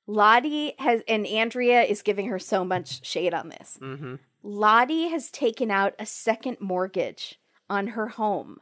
[0.05, 3.77] Lottie has and Andrea is giving her so much shade on this.
[3.81, 4.15] Mm-hmm.
[4.43, 8.59] Lottie has taken out a second mortgage on her home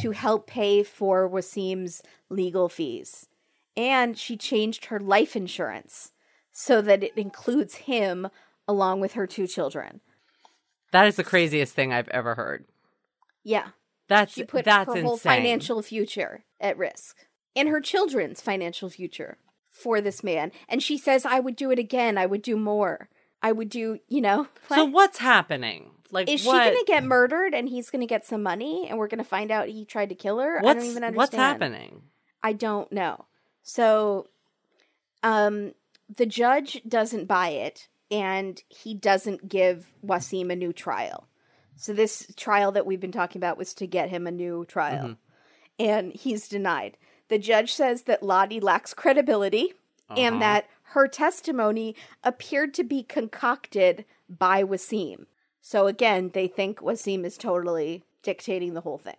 [0.00, 3.26] to help pay for Waseem's legal fees.
[3.76, 6.12] And she changed her life insurance
[6.52, 8.28] so that it includes him
[8.68, 10.00] along with her two children.
[10.92, 12.66] That is the craziest thing I've ever heard.
[13.42, 13.68] Yeah.
[14.08, 15.04] That's She put that's her insane.
[15.04, 17.26] whole financial future at risk
[17.56, 19.38] and her children's financial future
[19.68, 20.52] for this man.
[20.68, 22.16] And she says, I would do it again.
[22.16, 23.08] I would do more.
[23.42, 24.46] I would do, you know.
[24.68, 25.90] So what's happening?
[26.10, 26.62] Like Is what?
[26.64, 29.18] she going to get murdered and he's going to get some money and we're going
[29.18, 30.60] to find out he tried to kill her?
[30.60, 31.16] what's, I don't even understand.
[31.16, 32.02] What's happening?
[32.42, 33.24] I don't know.
[33.62, 34.28] So
[35.22, 35.72] um
[36.14, 41.26] the judge doesn't buy it and he doesn't give Waseem a new trial.
[41.76, 45.04] So this trial that we've been talking about was to get him a new trial.
[45.04, 45.12] Mm-hmm.
[45.86, 46.96] And he's denied.
[47.28, 49.72] The judge says that Lottie lacks credibility
[50.10, 50.20] Uh-huh.
[50.20, 55.24] and that her testimony appeared to be concocted by Waseem.
[55.66, 59.16] So again, they think Waseem is totally dictating the whole thing.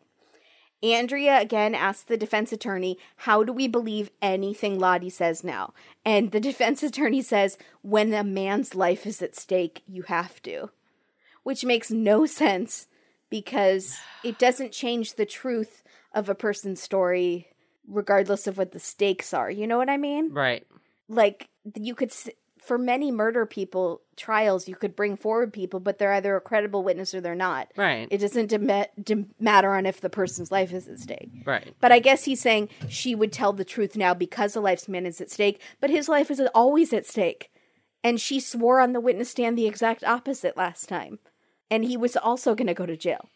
[0.83, 5.73] Andrea again asks the defense attorney, How do we believe anything Lottie says now?
[6.05, 10.69] And the defense attorney says, When a man's life is at stake, you have to.
[11.41, 12.89] Which makes no sense
[13.31, 15.81] because it doesn't change the truth
[16.13, 17.47] of a person's story,
[17.87, 19.49] regardless of what the stakes are.
[19.49, 20.31] You know what I mean?
[20.31, 20.63] Right.
[21.09, 22.13] Like, you could,
[22.65, 26.83] for many murder people trials, you could bring forward people, but they're either a credible
[26.83, 27.71] witness or they're not.
[27.75, 28.07] Right.
[28.09, 28.51] It doesn't
[29.39, 31.29] matter on if the person's life is at stake.
[31.45, 31.73] right.
[31.79, 35.05] But I guess he's saying she would tell the truth now because the life's man
[35.05, 37.51] is at stake, but his life is always at stake.
[38.03, 41.19] And she swore on the witness stand the exact opposite last time.
[41.71, 43.29] And he was also going to go to jail.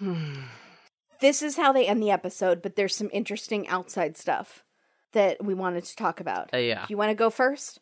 [1.20, 4.64] this is how they end the episode, but there's some interesting outside stuff
[5.12, 6.52] that we wanted to talk about.
[6.52, 6.82] Uh, yeah.
[6.82, 7.80] Do you want to go first?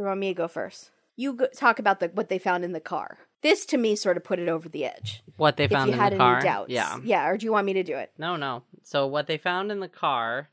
[0.00, 0.90] Or want me to go first?
[1.16, 3.18] You go- talk about the, what they found in the car.
[3.42, 5.22] This to me sort of put it over the edge.
[5.36, 6.40] What they If found you in had the any car.
[6.40, 6.70] doubts.
[6.70, 6.98] Yeah.
[7.02, 8.12] Yeah, or do you want me to do it?
[8.18, 8.62] No, no.
[8.82, 10.48] So what they found in the car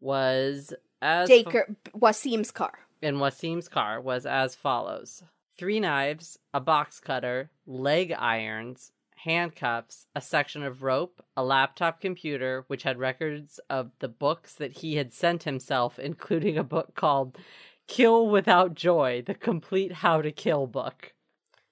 [0.00, 2.80] was as Daker, Waseem's car.
[3.02, 5.22] in Waseem's car was as follows:
[5.56, 12.64] three knives, a box cutter, leg irons, handcuffs, a section of rope, a laptop computer
[12.68, 17.36] which had records of the books that he had sent himself, including a book called
[17.90, 21.12] "Kill Without Joy: The Complete How to Kill Book."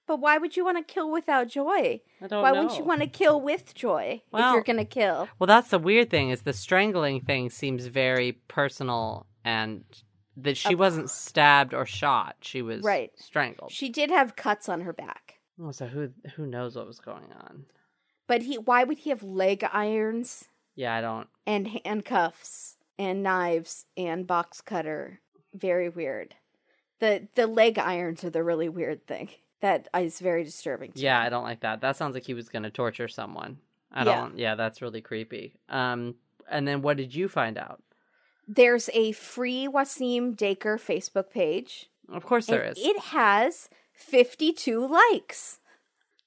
[0.05, 2.01] But why would you want to kill without joy?
[2.19, 2.63] I don't Why know.
[2.63, 5.29] wouldn't you want to kill with joy if Well- you're going to kill?
[5.37, 9.83] Well, that's the weird thing is the strangling thing seems very personal and
[10.35, 12.37] that she wasn't stabbed or shot.
[12.41, 13.11] She was Right.
[13.19, 13.71] strangled.
[13.71, 15.39] She did have cuts on her back.
[15.61, 17.65] Oh, so who who knows what was going on?
[18.25, 21.29] But he why would he have leg irons Yeah, I don't.
[21.45, 25.21] and handcuffs and knives and box cutter?
[25.53, 26.35] Very weird.
[26.99, 29.29] The the leg irons are the really weird thing.
[29.61, 30.93] That is very disturbing.
[30.93, 31.25] to Yeah, me.
[31.25, 31.81] I don't like that.
[31.81, 33.57] That sounds like he was going to torture someone.
[33.91, 34.37] I don't.
[34.37, 35.55] Yeah, that's really creepy.
[35.67, 36.15] Um,
[36.49, 37.81] and then what did you find out?
[38.47, 41.89] There's a free Waseem Daker Facebook page.
[42.11, 42.77] Of course there is.
[42.79, 45.59] It has 52 likes.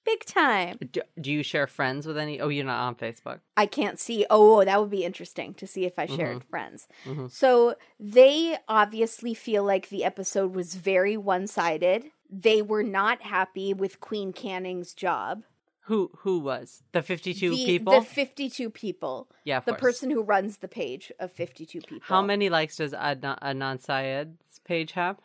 [0.04, 0.78] Big time.
[0.90, 2.40] Do, do you share friends with any?
[2.40, 3.40] Oh, you're not on Facebook.
[3.56, 4.26] I can't see.
[4.30, 6.48] Oh, that would be interesting to see if I shared Mm-hmm.
[6.50, 6.88] friends.
[7.28, 12.06] So they obviously feel like the episode was very one sided.
[12.28, 15.44] They were not happy with Queen Canning's job.
[15.86, 17.92] Who who was the 52 people?
[17.92, 19.28] The 52 people.
[19.44, 19.80] yeah, the course.
[19.80, 21.98] person who runs the page of 52 people.
[22.02, 25.16] How many likes does Adnan, Adnan Syed's page have?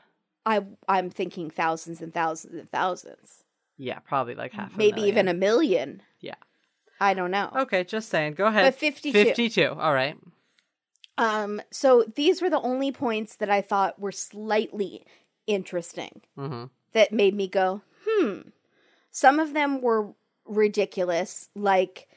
[0.48, 3.44] I, I'm thinking thousands and thousands and thousands.
[3.78, 4.74] Yeah, probably like half.
[4.76, 5.70] A Maybe even a million.
[5.70, 6.02] million.
[6.20, 6.36] Yeah.
[7.00, 7.52] I don't know.
[7.56, 8.34] Okay, just saying.
[8.34, 8.66] Go ahead.
[8.66, 9.12] But 52.
[9.12, 9.68] 52.
[9.70, 10.18] All right.
[11.20, 15.06] Um, so these were the only points that I thought were slightly
[15.48, 16.66] interesting Mm-hmm.
[16.94, 18.40] that made me go, hmm.
[19.12, 20.14] Some of them were
[20.46, 22.08] ridiculous, like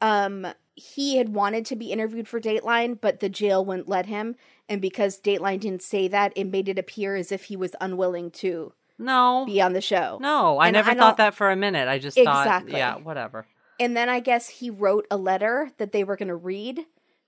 [0.00, 4.34] um he had wanted to be interviewed for Dateline, but the jail wouldn't let him,
[4.68, 8.30] and because Dateline didn't say that, it made it appear as if he was unwilling
[8.32, 9.44] to No.
[9.46, 10.18] be on the show.
[10.20, 11.88] No, I And never I thought that for a minute.
[11.88, 12.72] I just Exactly.
[12.72, 13.46] thought, yeah, whatever.
[13.78, 16.84] And then I guess he wrote a letter that they were going to read,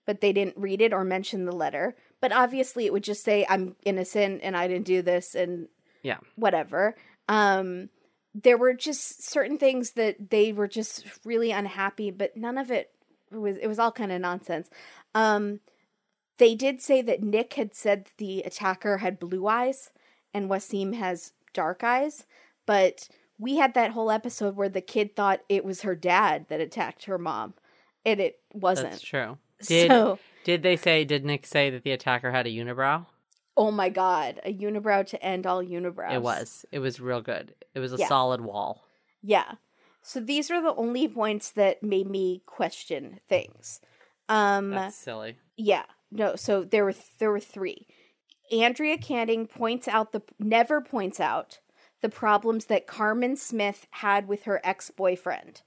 [0.07, 1.97] but they didn't read it or mention the letter.
[2.21, 5.69] But obviously, it would just say, I'm innocent and I didn't do this and
[6.03, 6.19] Yeah.
[6.37, 6.95] whatever.
[7.29, 7.89] Um,
[8.35, 12.91] there were just certain things that they were just really unhappy, but none of it
[13.31, 14.69] was, it was all kind of nonsense.
[15.15, 15.61] Um,
[16.39, 19.91] they did say that Nick had said the attacker had blue eyes
[20.35, 22.25] and Waseem has dark eyes,
[22.67, 26.61] but we had that whole episode where the kid thought it was her dad that
[26.61, 27.55] attacked her mom,
[28.05, 28.91] and it wasn't.
[28.91, 29.39] That's true.
[29.67, 31.05] Did So, did they say?
[31.05, 33.07] Did Nick say that the attacker had a unibrow?
[33.57, 36.15] oh my god, a unibrow to end all unibrows.
[36.15, 36.65] It was.
[36.73, 37.55] It was real good.
[37.75, 38.09] It was a Yeah.
[38.09, 38.83] solid wall.
[39.23, 39.53] Yeah.
[40.01, 43.81] So these are the only points that made me question things.
[44.29, 45.37] Um That's silly.
[45.57, 45.85] yeah.
[46.11, 47.87] No, so there were there were 3.
[48.53, 51.59] Andrea Canning points out the never points out
[52.03, 55.63] the problems that Karmen Smith had with her ex-boyfriend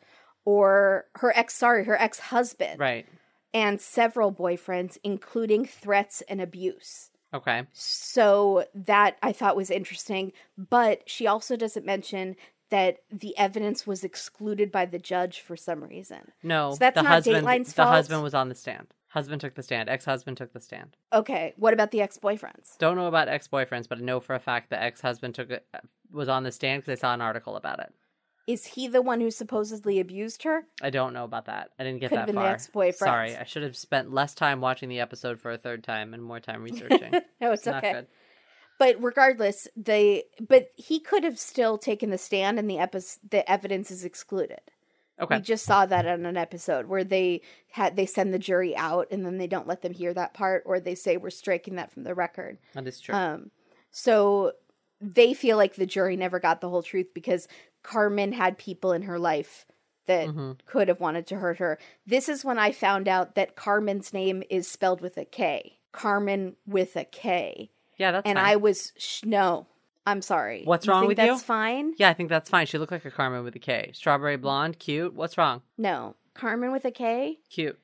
[0.46, 3.06] or her ex sorry, her ex-husband Right.
[3.54, 7.10] and several boyfriends including threats and abuse.
[7.34, 7.64] Okay.
[7.74, 12.36] So that I thought was interesting, but she also doesn't mention
[12.70, 16.32] that the evidence was excluded by the judge for some reason.
[16.44, 17.46] No, So that's the not husband.
[17.46, 17.90] Dateline's the fault?
[17.90, 18.88] husband was on the stand.
[19.16, 19.88] Husband took the stand.
[19.88, 20.98] Ex-husband took the stand.
[21.14, 22.78] Okay, what about the ex-boyfriends?
[22.80, 25.80] Don't know about ex-boyfriends, but I know for a fact the ex-husband took it, uh,
[26.12, 27.94] was on the stand because I saw an article about it.
[28.46, 30.66] Is he the one who supposedly abused her?
[30.82, 31.70] I don't know about that.
[31.80, 32.54] I didn't get Could have that been the far.
[32.56, 33.10] ex-boyfriend.
[33.10, 36.22] Sorry, I should have spent less time watching the episode for a third time and
[36.22, 37.14] more time researching.
[37.40, 37.94] no, it's, not okay.
[37.94, 38.08] good.
[38.78, 43.00] But regardless, they but he could have still taken the stand, and the epi-
[43.30, 44.60] the evidence is excluded.
[45.22, 45.36] Okay.
[45.38, 47.42] We just saw that on an episode where they
[47.72, 50.64] had they send the jury out, and then they don't let them hear that part,
[50.66, 52.58] or they say we're striking that from the record.
[52.74, 53.16] That is true.
[53.16, 53.52] Um,
[53.92, 54.52] so
[55.00, 57.48] they feel like the jury never got the whole truth because
[57.84, 59.66] Karmen had people in her life
[60.08, 60.52] that Mm-hmm.
[60.68, 61.80] could have wanted to hurt her.
[62.06, 65.80] This is when I found out that Carmen's name is spelled with a K.
[65.92, 67.72] Carmen with a K.
[67.98, 68.46] yeah, that's and fine.
[68.46, 69.66] I was sh- no.
[70.06, 70.64] I'm sorry.
[70.66, 71.26] What's You wrong with you?
[71.26, 71.94] That's fine.
[71.98, 72.66] Yeah, I think that's fine.
[72.68, 73.92] She looked like a Carmen with a K.
[73.94, 75.14] Strawberry blonde, cute.
[75.14, 75.62] What's wrong?
[75.78, 77.40] No, Carmen with a K.
[77.50, 77.80] Cute.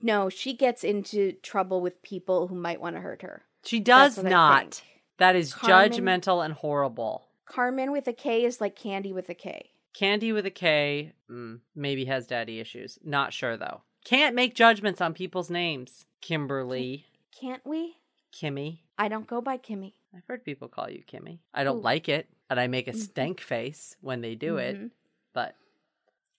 [0.00, 3.42] No, she gets into trouble with people who might want to hurt her.
[3.64, 4.82] She does That's not.
[5.18, 7.26] That is Carmen- judgmental and horrible.
[7.44, 9.70] Carmen with a K is like candy with a K.
[9.94, 12.98] Candy with a K mm, maybe has daddy issues.
[13.04, 13.82] Not sure though.
[14.04, 16.06] Can't make judgments on people's names.
[16.20, 17.06] Kimberly,
[17.40, 17.96] Can't we?
[18.32, 18.80] Kimmy.
[18.96, 19.94] I don't go by Kimmy.
[20.14, 21.38] I've heard people call you Kimmy.
[21.52, 21.82] I don't Ooh.
[21.82, 24.76] like it, and I make a stank face when they do it.
[24.76, 24.90] Mhm.
[25.32, 25.54] But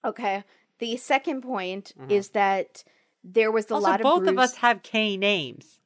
[0.03, 0.43] Okay.
[0.79, 2.09] The second point Mhm.
[2.11, 2.83] is that
[3.23, 5.79] there was a also, lot of both of us have K names.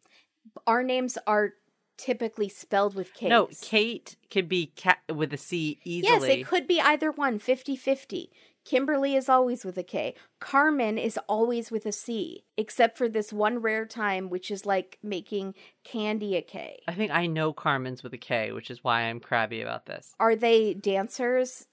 [0.68, 1.56] Our names are
[1.98, 3.28] typically spelled with K.
[3.28, 6.12] No, Kate could be cat with a C easily.
[6.12, 8.30] Yes, it could be either one, 50-50.
[8.66, 10.16] Kimberly is always with a K.
[10.40, 14.98] Carmen is always with a C, except for this one rare time, which is like
[15.04, 15.54] making
[15.84, 16.82] candy a K.
[16.88, 20.16] I think I know Carmen's with a K, which is why I'm crabby about this.
[20.20, 21.68] Are they dancers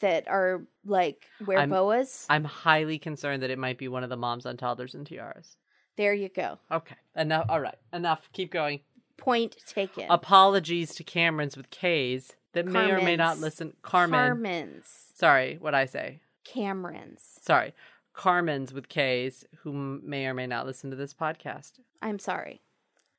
[0.00, 2.26] that are like wear I'm- boas?
[2.28, 5.56] I'm highly concerned that it might be one of the moms on toddlers and tiaras.
[5.96, 6.58] there you go.
[6.70, 7.46] Okay, enough.
[7.48, 8.28] All right, enough.
[8.32, 8.80] Keep going.
[9.16, 10.06] Point taken.
[10.10, 13.72] Apologies to Camerons with K's that may or may not listen.
[13.82, 14.18] Carmen.
[14.18, 14.86] Carmen's.
[15.14, 16.20] Sorry, what I say.
[16.46, 17.22] Cameron's.
[17.42, 17.74] Sorry.
[18.12, 19.72] Carmen's with K's who
[20.02, 21.72] may or may not listen to this podcast.
[22.00, 22.62] I'm sorry.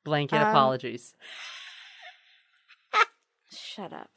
[0.04, 1.14] Blanket Um, apologies.
[3.50, 4.10] Shut up.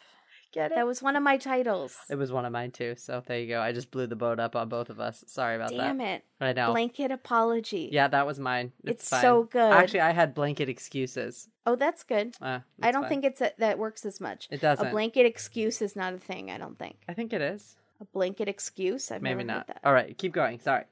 [0.51, 0.75] Get it?
[0.75, 1.95] That was one of my titles.
[2.09, 3.61] It was one of mine too, so there you go.
[3.61, 5.23] I just blew the boat up on both of us.
[5.27, 5.83] Sorry about Damn that.
[5.85, 6.23] Damn it.
[6.41, 6.71] I know.
[6.73, 7.87] Blanket apology.
[7.91, 8.73] Yeah, that was mine.
[8.83, 9.21] It's, It's fine.
[9.21, 9.71] so good.
[9.71, 11.47] Actually, I had blanket excuses.
[11.65, 12.35] Oh, that's good.
[12.41, 13.09] Uh, I don't fine.
[13.09, 14.49] think it's a, that works as much.
[14.51, 14.87] it doesn't.
[14.87, 16.97] A blanket excuse is not a thing, I don't think.
[17.07, 17.77] I think it is.
[18.01, 19.11] A blanket excuse?
[19.11, 19.67] I've Maybe not.
[19.67, 19.79] that.
[19.83, 20.59] All right, keep going.
[20.59, 20.85] Sorry.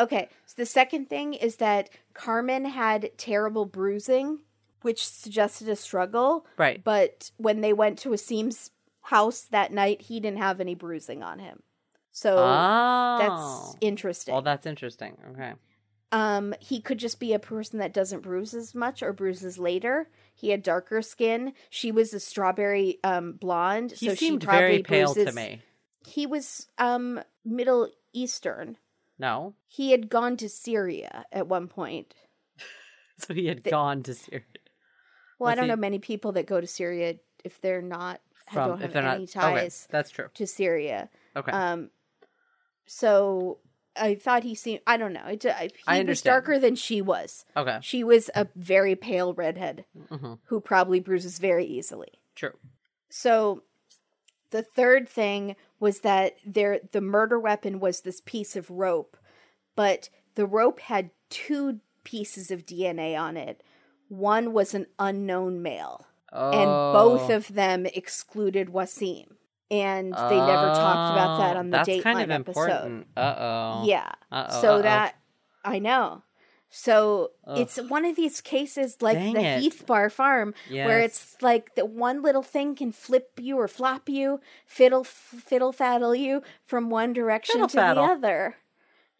[0.00, 4.40] Okay, so the second thing is that Karmen had terrible bruising,
[4.82, 6.46] which suggested a struggle.
[6.56, 6.82] Right.
[6.82, 8.70] But when they went to Asim's
[9.02, 11.62] house that night, he didn't have any bruising on him.
[12.10, 14.32] So oh, that's interesting.
[14.32, 15.16] Well, that's interesting.
[15.32, 15.52] Okay.
[16.12, 20.08] Um, he could just be a person that doesn't bruise as much or bruises later.
[20.32, 21.54] He had darker skin.
[21.70, 25.62] She was a strawberry um, blonde, He so she probably very pale to bruises- me.
[26.06, 28.76] He was um, Middle Eastern.
[29.18, 32.14] No, He had gone to Syria at one point.
[33.18, 34.42] so he had gone to Syria
[35.38, 38.70] Well, I don't he- know many people that go to Syria if they're not from
[38.70, 40.28] don't have if they're not any okay, ties that's true.
[40.34, 41.08] to Syria.
[41.36, 41.52] Okay.
[41.52, 41.90] Um,
[42.86, 43.58] so
[43.96, 44.80] I thought he seemed.
[44.86, 45.26] I don't know.
[45.26, 47.44] It, I, he I was darker than she was.
[47.56, 47.78] okay.
[47.82, 52.12] She was a very pale redhead hmm who probably bruises very easily.
[52.34, 52.52] True.
[53.10, 53.62] So
[54.54, 59.16] the third thing was that there the murder weapon was this piece of rope,
[59.74, 63.64] but the rope had two pieces of DNA on it.
[64.06, 66.52] One was an unknown male, Oh.
[66.52, 69.26] and both of them excluded Waseem.
[69.72, 73.06] And they never talked about that Oh, on the That's Dateline kind of episode.
[73.16, 73.82] Uh oh.
[73.86, 74.12] Yeah.
[74.30, 74.82] Uh-oh, so uh-oh.
[74.82, 75.16] that
[75.64, 76.22] I know.
[76.76, 77.56] So Ugh.
[77.56, 79.60] it's one of these cases like Dang the it.
[79.60, 84.08] Heath Bar Farm where it's like the one little thing can flip you or flop
[84.08, 87.94] you, fiddle fiddle faddle you from one direction Fiddle to faddle.
[87.94, 88.56] the other.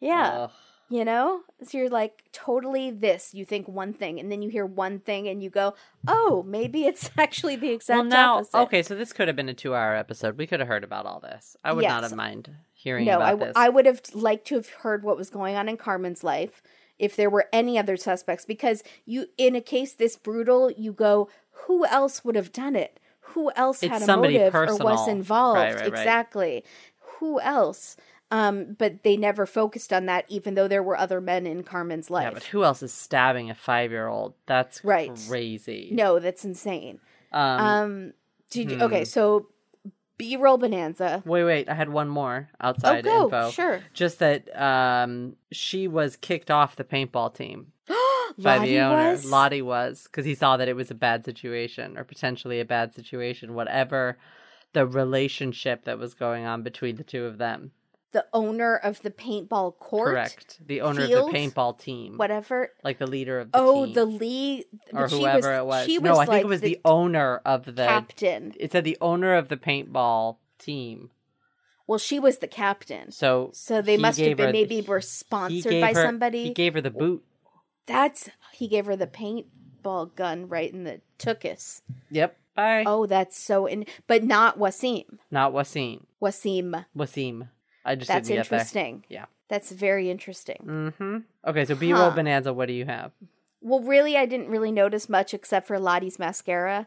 [0.01, 0.31] Yeah.
[0.33, 0.51] Ugh.
[0.91, 1.43] You know?
[1.63, 3.33] So you're like totally this.
[3.33, 5.75] You think one thing and then you hear one thing and you go,
[6.09, 9.49] "Oh, maybe it's actually the exact well, now, opposite." okay, so this could have been
[9.49, 10.37] a two-hour episode.
[10.37, 11.57] We could have heard about all this.
[11.63, 13.53] I would not have mind hearing No, about I, w- this.
[13.57, 16.61] I would have liked to have heard what was going on in Karmen's life
[16.99, 21.29] if there were any other suspects because you in a case this brutal, you go,
[21.67, 23.01] who else would have done it?
[23.29, 25.59] Who else It's had a motive or was involved?
[25.59, 25.89] Right, right, right.
[25.89, 26.65] exactly.
[27.19, 27.97] Who else?
[28.31, 32.11] Um, but they never focused on that, even though there were other men in Karmen's
[32.11, 32.25] life.
[32.25, 34.35] yeah, but who else is stabbing a five-year-old?
[34.47, 35.13] That's Right.
[35.29, 35.91] crazy.
[35.93, 37.01] no, that's insane.
[37.33, 38.13] Um, Um,
[38.51, 38.83] did hmm.
[38.83, 39.49] okay, so
[40.17, 41.23] B-roll bonanza.
[41.25, 41.69] wait, wait.
[41.69, 43.51] I had one more outside Oh, outside go info.
[43.51, 43.81] sure.
[43.93, 49.11] Just that um, she was kicked off the paintball team by Lottie the owner.
[49.13, 49.25] was?
[49.25, 52.93] Lottie was because he saw that it was a bad situation or potentially a bad
[52.95, 54.17] situation, whatever
[54.73, 57.71] the relationship that was going on between the two of them.
[58.15, 60.11] The owner of the paintball court.
[60.13, 60.61] Correct.
[60.67, 61.29] The owner Field?
[61.29, 62.17] of the paintball team.
[62.17, 62.71] Whatever.
[62.85, 63.95] Like the leader of the Oh, team.
[63.95, 65.87] the lead or whoever was, it was.
[65.87, 68.55] She was no, I think like it was the, the, owner of the captain.
[68.59, 71.11] It said the owner of the paintball team.
[71.89, 73.11] Well, she was the captain.
[73.11, 76.45] So So they must have been her- maybe were sponsored by her- somebody.
[76.45, 77.25] He gave her the boot.
[77.87, 81.83] That's he gave her the paintball gun right in the tuchus.
[82.11, 82.37] Yep.
[82.55, 82.85] Bye.
[82.87, 85.19] Oh, that's so in but not Waseem.
[85.33, 86.05] Not Waseem.
[86.23, 86.85] Waseem.
[86.97, 87.49] Waseem.
[87.85, 88.59] I just That's didn't get there.
[88.59, 89.05] interesting.
[89.09, 89.27] Yeah.
[89.49, 90.59] That's very interesting.
[90.65, 91.17] Mm-hmm.
[91.47, 92.17] Okay, so B-roll Huh.
[92.17, 92.53] bonanza.
[92.53, 93.13] What do you have?
[93.61, 96.87] Well, really, I didn't really notice much except for Lottie's mascara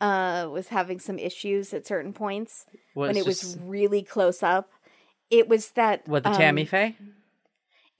[0.00, 4.70] uh, was having some issues at certain points What, when it was really close up.
[5.30, 6.96] It was that what the um, Tammy Faye?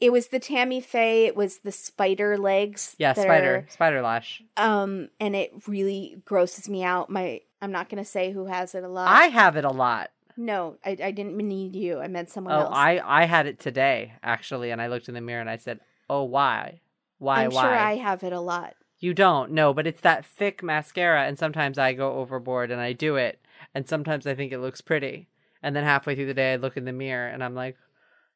[0.00, 1.26] It was the Tammy Faye.
[1.26, 2.96] It was the spider legs.
[2.98, 4.42] Yeah, spider, spider lash.
[4.56, 7.08] um, and it really grosses me out.
[7.08, 9.08] My, I'm not gonna say who has it a lot.
[9.08, 10.10] I have it a lot.
[10.36, 12.00] No, I, I didn't mean you.
[12.00, 12.74] I meant someone Oh, else.
[12.76, 15.80] I I had it today actually, and I looked in the mirror and I said,
[16.08, 16.80] "Oh, why,
[17.18, 18.74] why, I'm why?" sure I have it a lot.
[18.98, 22.92] You don't no, but it's that thick mascara, and sometimes I go overboard and I
[22.92, 23.40] do it,
[23.74, 25.28] and sometimes I think it looks pretty,
[25.62, 27.76] and then halfway through the day I look in the mirror and I'm like,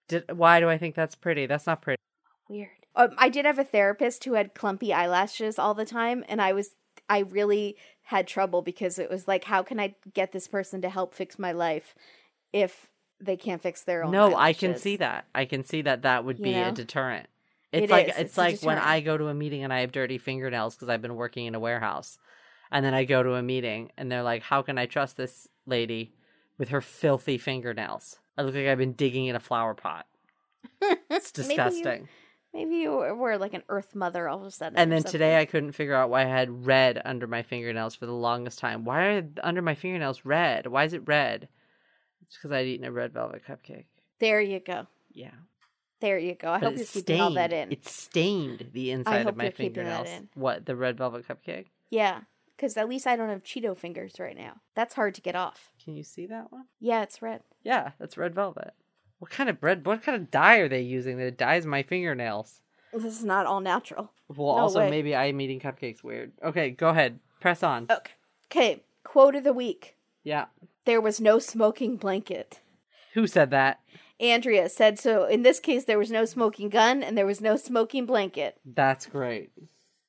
[0.08, 1.46] Did, "Why do I think that's pretty?
[1.46, 2.00] That's not pretty."
[2.48, 2.70] Weird.
[2.94, 6.52] Um, I did have a therapist who had clumpy eyelashes all the time, and I
[6.52, 6.70] was
[7.08, 10.88] I really had trouble because it was like, how can I get this person to
[10.90, 11.94] help fix my life
[12.52, 12.86] if
[13.20, 14.12] they can't fix their own?
[14.12, 15.26] No, I can see that.
[15.34, 16.72] I can see that that would You be a know?
[16.72, 17.28] deterrent.
[17.72, 18.16] It It's like is.
[18.16, 18.78] it's, It's like when.
[18.78, 21.54] I go to a meeting and I have dirty fingernails because I've been working in
[21.54, 22.18] a warehouse,
[22.70, 25.48] and then I go to a meeting and they're like, "How can I trust this
[25.66, 26.12] lady
[26.58, 28.18] with her filthy fingernails?
[28.38, 30.06] I look like I've been digging in a flower pot.
[31.10, 32.08] It's disgusting."
[32.56, 34.78] Maybe you were like an Earth Mother all of a sudden.
[34.78, 35.12] And then something.
[35.12, 38.58] today I couldn't figure out why I had red under my fingernails for the longest
[38.58, 38.84] time.
[38.84, 40.66] Why are under my fingernails red?
[40.66, 41.48] Why is it red?
[42.22, 43.84] It's because I'd eaten a red velvet cupcake.
[44.18, 44.86] there you go.
[45.12, 45.30] Yeah.
[46.00, 46.50] There you go.
[46.50, 47.72] I But hope you're keeping all that in.
[47.72, 50.08] It stained the inside of my you're keeping that fingernails.
[50.08, 50.28] in.
[50.34, 51.66] What the red velvet cupcake?
[51.90, 52.20] Yeah,
[52.56, 54.60] because at least I don't have Cheeto fingers right now.
[54.74, 55.70] That's hard to get off.
[55.82, 56.64] Can you see that one?
[56.80, 57.42] Yeah, it's red.
[57.62, 58.74] Yeah, that's red velvet.
[59.18, 59.86] What kind of bread?
[59.86, 62.60] What kind of dye are they using that dyes my fingernails?
[62.92, 64.12] This is not all natural.
[64.28, 64.90] Well, No also way.
[64.90, 66.32] maybe I'm eating cupcakes weird.
[66.42, 67.18] Okay, go ahead.
[67.40, 67.84] Press on.
[67.90, 68.12] Okay.
[68.50, 68.82] Okay.
[69.04, 69.96] Quote of the week.
[70.24, 70.46] Yeah.
[70.84, 72.60] There was no smoking blanket.
[73.14, 73.80] Who said that?
[74.20, 75.24] Andrea said so.
[75.24, 78.56] In this case, there was no smoking gun and there was no smoking blanket.
[78.64, 79.50] That's great.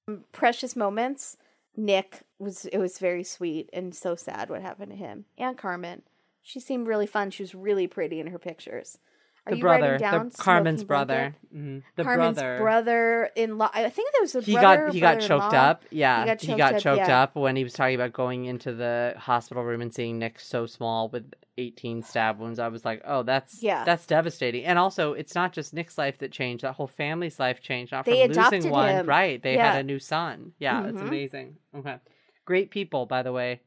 [0.08, 1.38] Um, precious moments.
[1.76, 2.66] Nick was.
[2.66, 5.26] It was very sweet and so sad what happened to him.
[5.38, 6.02] And Karmen.
[6.48, 7.30] She seemed really fun.
[7.32, 9.00] She was really pretty in her pictures.
[9.46, 11.36] Are the you brother, writing down the Karmen's brother.
[11.52, 11.52] blanket?
[11.52, 12.58] hmm The Karmen's brother.
[12.58, 13.70] brother in law.
[13.74, 14.86] I think there was a he brother.
[14.86, 15.84] got he got choked up.
[15.92, 17.22] Yeah, He got he choked got up, choked yeah.
[17.24, 20.66] up when he was talking about going into the hospital room and seeing Nick so
[20.66, 22.60] small with 18 stab wounds.
[22.60, 23.84] I was like, oh, that's Yeah.
[23.84, 24.64] that's devastating.
[24.64, 27.92] And also, it's not just Nick's life that changed; that whole family's life changed.
[27.92, 29.06] Not They from adopted losing one, him.
[29.06, 29.42] right?
[29.44, 29.72] They Yeah.
[29.74, 30.54] had a new son.
[30.60, 31.08] Yeah, it's Mhm.
[31.08, 31.58] amazing.
[31.76, 31.98] Okay,
[32.46, 33.60] great people, by the way.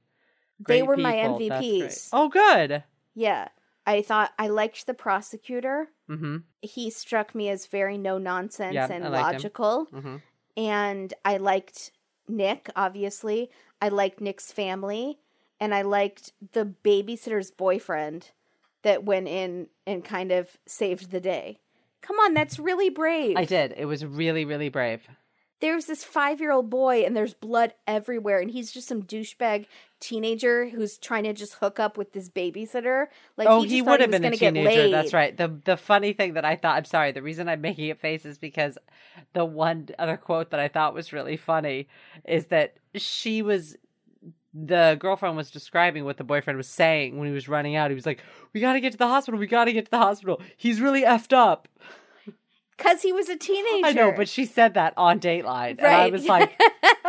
[0.66, 1.38] They were my people.
[1.38, 1.50] Great.
[1.50, 2.08] MVPs.
[2.12, 2.84] Oh, good.
[3.14, 3.48] Yeah.
[3.86, 5.88] I thought I liked the prosecutor.
[6.08, 6.38] Mm-hmm.
[6.62, 9.32] He struck me as very no nonsense Yeah, and I liked him.
[9.34, 9.86] logical.
[9.92, 10.16] Mm-hmm.
[10.56, 11.92] And I liked
[12.28, 13.50] Nick, obviously.
[13.80, 15.18] I liked Nick's family.
[15.58, 18.30] And I liked the babysitter's boyfriend
[18.82, 21.60] that went in and kind of saved the day.
[22.02, 23.36] Come on, that's really brave.
[23.36, 23.74] I did.
[23.76, 25.06] It was really, really brave.
[25.60, 29.66] there's this five year old boy and there's blood everywhere and he's just some douchebag
[30.00, 34.00] teenager who's trying to just hook up with this babysitter like oh, he, he would
[34.00, 34.90] have been a teenager.
[34.90, 35.36] That's right.
[35.36, 38.24] The the funny thing that I thought I'm sorry, the reason I'm making a face
[38.24, 38.78] is because
[39.34, 41.88] the one other quote that I thought was really funny
[42.24, 43.76] is that she was
[44.52, 47.90] the girlfriend was describing what the boyfriend was saying when he was running out.
[47.90, 48.22] He was like,
[48.52, 50.40] We gotta get to the hospital, we gotta get to the hospital.
[50.56, 51.68] He's really effed up.
[52.76, 55.76] because he was a teenager I know, but she said that on Dateline.
[55.78, 56.58] And I was like,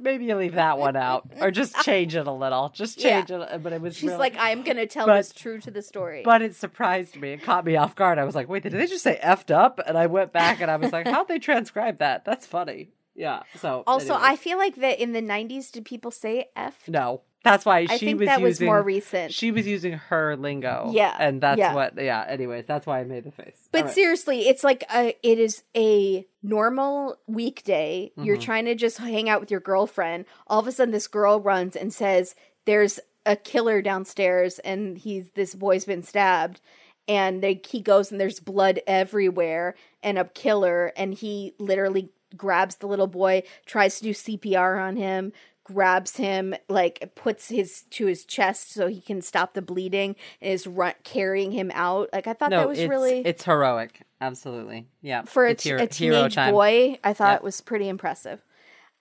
[0.00, 1.30] maybe you leave that one out.
[1.40, 2.70] Or just change it a little.
[2.74, 3.20] Just Yeah.
[3.24, 3.62] change it.
[3.62, 6.22] But it was she's really- like i'm gonna tell But- this true to the story
[6.24, 7.32] But it surprised me.
[7.32, 8.18] It caught me off guard.
[8.18, 9.80] I was like, wait, did they just say effed up?
[9.86, 12.24] And I went back and I was like, how'd they transcribe that?
[12.24, 12.90] That's funny.
[13.14, 13.42] Yeah.
[13.56, 14.28] So also anyway.
[14.30, 17.22] i feel like that in the 90s did people say f no.
[17.42, 20.36] That's why she i think was that was using more recent she was using her
[20.36, 20.90] lingo.
[20.92, 21.74] Yeah, And that's yeah.
[21.74, 23.68] what yeah, anyways, that's why I made the face.
[23.72, 23.94] But right.
[23.94, 28.12] seriously, it's like a, it is a normal weekday.
[28.16, 28.42] You're Mhm.
[28.42, 30.26] trying to just hang out with your girlfriend.
[30.46, 32.34] All of a sudden, this girl runs and says,
[32.66, 36.60] "There's a killer downstairs, and he's this boy's been stabbed."
[37.08, 42.76] And they, he goes and there's blood everywhere, and a killer, and he literally grabs
[42.76, 45.32] the little boy, tries to do CPR on him,
[45.72, 50.52] grabs him, like puts his to his chest so he can stop the bleeding, and
[50.52, 52.08] is run, carrying him out.
[52.12, 54.02] Like I thought no, that was it's, really it's heroic.
[54.20, 55.22] Absolutely, yeah.
[55.22, 56.98] for a, t- hero- a teenage boy.
[57.02, 57.40] I thought Yep.
[57.40, 58.42] it was pretty impressive.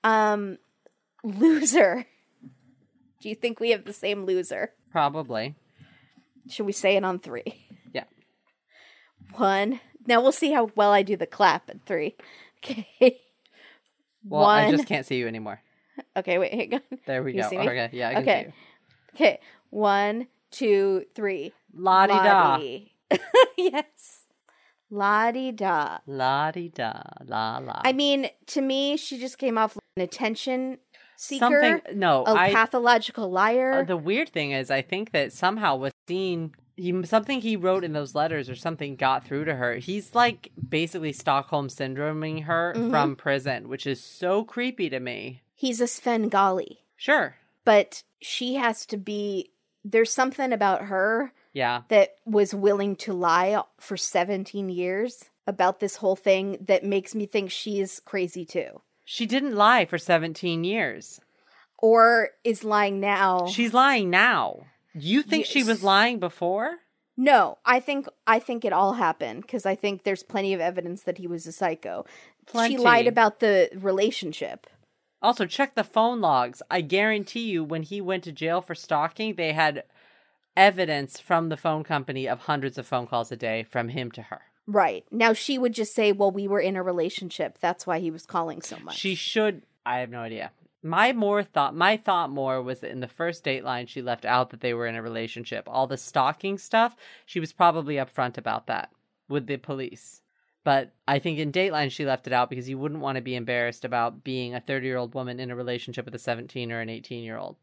[0.04, 0.58] Um,
[1.24, 2.06] loser.
[3.22, 4.72] Do you think we have the same loser?
[4.92, 5.56] Probably,
[6.50, 7.66] Should we say it on three?
[7.94, 8.06] yeah.
[9.36, 9.82] One.
[10.08, 12.16] Now we'll see how well I do the clap at three.
[12.62, 13.22] Okay.
[14.26, 14.66] Well, One.
[14.66, 15.62] I just can't see you anymore.
[16.18, 16.82] Okay, wait, hang on.
[17.06, 17.48] There we go.
[17.48, 18.42] Okay, yeah, I can Okay.
[18.42, 18.54] see you.
[19.28, 19.40] Okay.
[19.70, 21.54] One, two, three.
[21.74, 22.58] La di da,
[23.58, 24.24] yes.
[24.90, 26.00] La di da.
[26.08, 26.94] la di da,
[27.26, 27.82] la la.
[27.84, 30.80] I mean, to me, she just came off like an attention
[31.16, 31.82] seeker, Something.
[32.00, 32.54] No, a I.
[32.54, 33.82] pathological liar.
[33.82, 37.84] Uh, the weird thing is, I think that somehow with Dean, he something he wrote
[37.84, 39.76] in those letters or something got through to her.
[39.76, 42.90] He's like basically Stockholm syndroming her Mhm.
[42.90, 45.42] from prison, which is so creepy to me.
[45.60, 47.36] He's a Svengali, Sure.
[47.66, 49.52] but she has to be.
[49.84, 51.82] There's something about her Yeah.
[51.90, 57.26] that was willing to lie for 17 years about this whole thing that makes me
[57.26, 58.82] think she's crazy too.
[59.04, 61.20] She didn't lie for 17 years.
[61.78, 63.48] Or is lying now.
[63.48, 64.66] She's lying now.
[64.94, 66.78] You think she was lying before?
[67.18, 71.04] No, I think I think it all happened because I think there's plenty of evidence
[71.04, 72.06] that he was a psycho.
[72.46, 72.76] Plenty.
[72.76, 74.68] She lied about the relationship.
[75.22, 76.62] Also, check the phone logs.
[76.72, 79.84] I guarantee you, when he went to jail for stalking, they had
[80.56, 84.24] evidence from the phone company of hundreds of phone calls a day from him to
[84.24, 84.42] her.
[84.68, 85.06] Right.
[85.12, 87.58] Now she would just say, "Well, we were in a relationship.
[87.60, 89.64] That's why he was calling so much." She should.
[89.86, 90.52] I have no idea.
[90.82, 94.52] My more thought, my thought more was that in the first Dateline, she left out
[94.52, 95.68] that they were in a relationship.
[95.68, 96.96] All the stalking stuff,
[97.26, 98.90] she was probably upfront about that
[99.28, 100.22] with the police.
[100.64, 103.36] But I think in Dateline she left it out because you wouldn't want to be
[103.36, 106.82] embarrassed about being a 30 year old woman in a relationship with a 17 or
[106.82, 107.56] an 18 year old.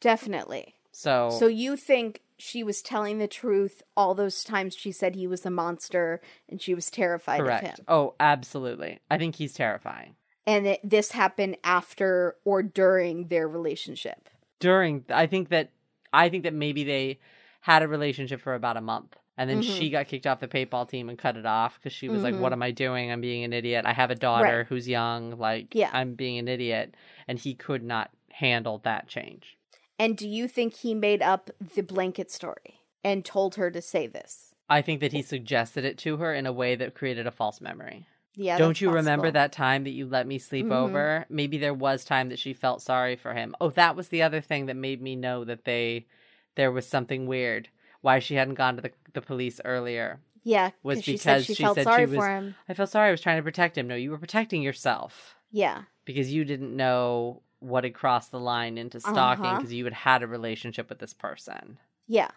[0.00, 0.76] Definitely.
[0.92, 5.26] So, So you think she was telling the truth all those times she said he
[5.26, 7.74] was a monster and she was terrified of him.
[7.88, 9.00] Oh, absolutely.
[9.10, 10.14] I think he's terrifying.
[10.46, 14.28] And it, this happened after or during their relationship.
[14.60, 15.70] During, I think that,
[16.12, 17.18] I think that maybe they
[17.60, 19.16] had a relationship for about a month.
[19.36, 19.76] And then Mhm.
[19.78, 22.34] she got kicked off the paintball team and cut it off because she was like,
[22.34, 22.40] Mhm.
[22.40, 23.10] What am I doing?
[23.10, 23.84] I'm being an idiot.
[23.84, 24.66] I have a daughter Right.
[24.66, 25.38] who's young.
[25.38, 25.90] Like, Yeah.
[25.92, 26.94] I'm being an idiot.
[27.26, 29.56] And he could not handle that change.
[29.98, 34.06] And do you think he made up the blanket story and told her to say
[34.06, 34.54] this?
[34.68, 37.60] I think that he suggested it to her in a way that created a false
[37.60, 38.06] memory.
[38.36, 38.56] Yeah.
[38.58, 40.72] Don't you remember that time that you let me sleep Mhm.
[40.74, 41.26] over?
[41.28, 43.54] Maybe there was time that she felt sorry for him.
[43.60, 46.06] Oh, that was the other thing that made me know that they
[46.56, 47.68] there was something weird.
[48.04, 51.44] Why she hadn't gone to the, the police earlier Yeah, was 'cause she because said
[51.46, 52.54] she, she felt said she sorry was- for him.
[52.68, 53.08] I felt sorry.
[53.08, 53.88] I was trying to protect him.
[53.88, 55.82] No, you were protecting yourself Yeah.
[56.04, 59.56] because you didn't know what had crossed the line into stalking Uh-huh.
[59.56, 61.78] because you had had a relationship with this person.
[62.06, 62.30] Yeah.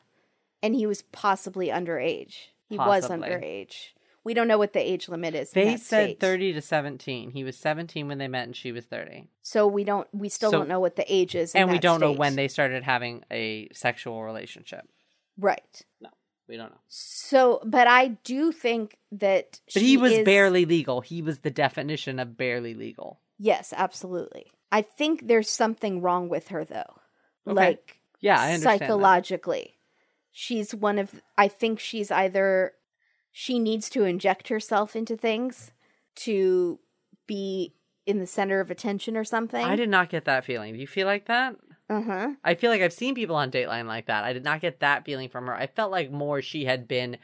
[0.63, 2.35] And he was possibly underage.
[2.69, 3.89] He was underage.
[4.23, 5.51] We don't know what the age limit is.
[5.53, 6.19] in They said state.
[6.21, 7.31] 30 to 17.
[7.31, 9.27] He was 17 when they met and she was 30.
[9.41, 11.53] So we don't we still So- don't know what the age is.
[11.55, 14.87] And we don't know when they started having a sexual relationship.
[15.37, 15.81] Right.
[16.01, 16.09] No,
[16.47, 16.77] we don't know.
[16.87, 21.01] So but I do think that But she he was is- barely legal.
[21.01, 23.19] He was the definition of barely legal.
[23.39, 24.47] Yes, absolutely.
[24.71, 26.95] I think there's something wrong with her though.
[27.47, 27.53] Okay.
[27.55, 28.63] Like Yeah, I understand.
[28.63, 28.79] that.
[28.85, 29.75] psychologically.
[30.31, 32.73] She's one of I think she's either
[33.31, 35.71] she needs to inject herself into things
[36.17, 36.79] to
[37.27, 37.75] be
[38.07, 39.63] in the center of attention or something.
[39.63, 40.73] I did not get that feeling.
[40.73, 41.55] Do you feel like that?
[41.89, 42.31] Uh-huh.
[42.43, 44.23] I feel like I've seen people on Dateline like that.
[44.23, 45.55] I did not get that feeling from her.
[45.55, 47.17] I felt like more she had been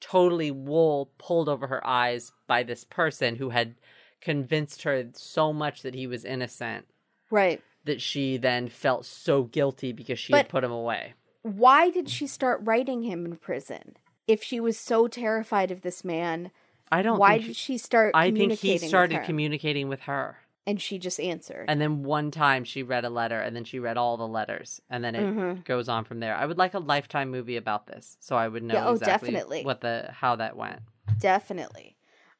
[0.00, 3.74] totally wool pulled over her eyes by this person who had
[4.20, 6.86] convinced her so much that he was innocent
[7.30, 7.62] Right.
[7.84, 11.14] that she then felt so guilty because she had put him away.
[11.42, 13.96] Why did she start writing him in prison?
[14.26, 16.50] If she was so terrified of this man,
[16.90, 20.38] I don't why think did she start I think he started with communicating with her.
[20.66, 21.64] And she just answered.
[21.68, 24.80] And then one time she read a letter and then she read all the letters
[24.90, 25.64] and then it Mhm.
[25.64, 26.34] goes on from there.
[26.36, 29.30] I would like a lifetime movie about this so I would know Yeah, oh, exactly
[29.30, 29.64] definitely.
[29.64, 30.80] what the how that went.
[31.18, 31.96] Definitely.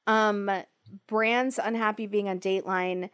[0.07, 0.51] Um
[1.07, 3.11] Brand's unhappy being on Dateline.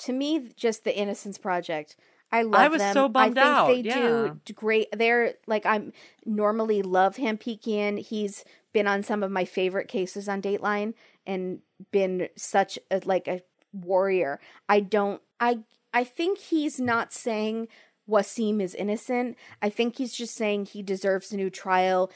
[0.00, 1.96] To me, just the Innocence Project.
[2.30, 2.92] I love I was them.
[2.94, 4.34] so bummed I think out, they yeah.
[4.44, 4.88] do great.
[4.92, 5.92] They're like I'm
[6.24, 7.98] normally love him Pekian.
[7.98, 10.94] He's been on some of my favorite cases on Dateline
[11.26, 11.60] and
[11.92, 13.42] been such a like a
[13.84, 14.40] warrior.
[14.68, 15.60] I don't I
[15.92, 17.68] I think he's not saying
[18.08, 19.36] Waseem is innocent.
[19.60, 22.10] I think he's just saying he deserves a new trial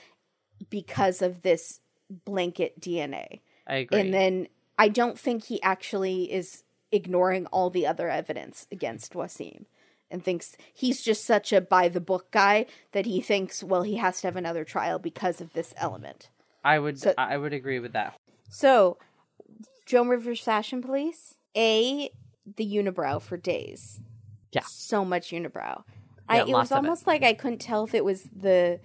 [0.68, 1.80] because of this
[2.24, 3.40] blanket DNA.
[3.66, 4.00] I agree.
[4.00, 6.62] And then I don't think he actually is
[6.92, 9.64] ignoring all the other evidence against Waseem.
[10.12, 13.94] and thinks he's just such a by the book guy that he thinks, well, he
[13.96, 16.30] has to have another trial because of this element.
[16.64, 18.16] I would So- I would agree with that.
[18.48, 18.98] So,
[19.86, 22.10] Joan Rivers Fashion Police, A,
[22.56, 24.00] the unibrow for days.
[24.52, 24.62] Yeah.
[24.66, 25.82] So much unibrow.
[25.84, 26.80] Yeah, I, it was of it.
[26.80, 28.80] almost like I couldn't tell if it was the.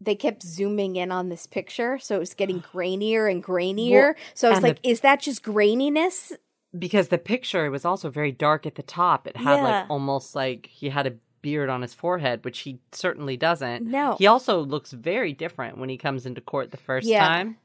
[0.00, 4.14] They kept zooming in on this picture, so it was getting grainier and grainier.
[4.34, 6.32] so I was and the- like, is that just graininess?
[6.76, 9.26] Because the picture was also very dark at the top.
[9.28, 9.62] It had Yeah.
[9.62, 13.86] like almost like he had a beard on his forehead, which he certainly doesn't.
[13.86, 14.16] No.
[14.18, 17.26] He also looks very different when he comes into court the first Yeah.
[17.26, 17.56] time.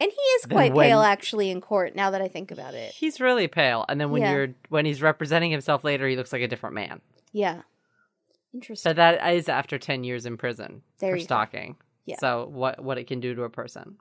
[0.00, 1.94] And he is quite when- pale, actually, in court.
[1.94, 3.84] Now that I think about it, He's really pale.
[3.88, 4.32] And then when Yeah.
[4.32, 7.00] you're when he's representing himself later, he looks like a different man.
[7.32, 7.62] yeah,
[8.54, 8.88] interesting.
[8.90, 11.22] But that is after ten years in prison There for go.
[11.22, 11.76] stalking.
[12.06, 12.16] Yeah.
[12.18, 13.98] So what what it can do to a person.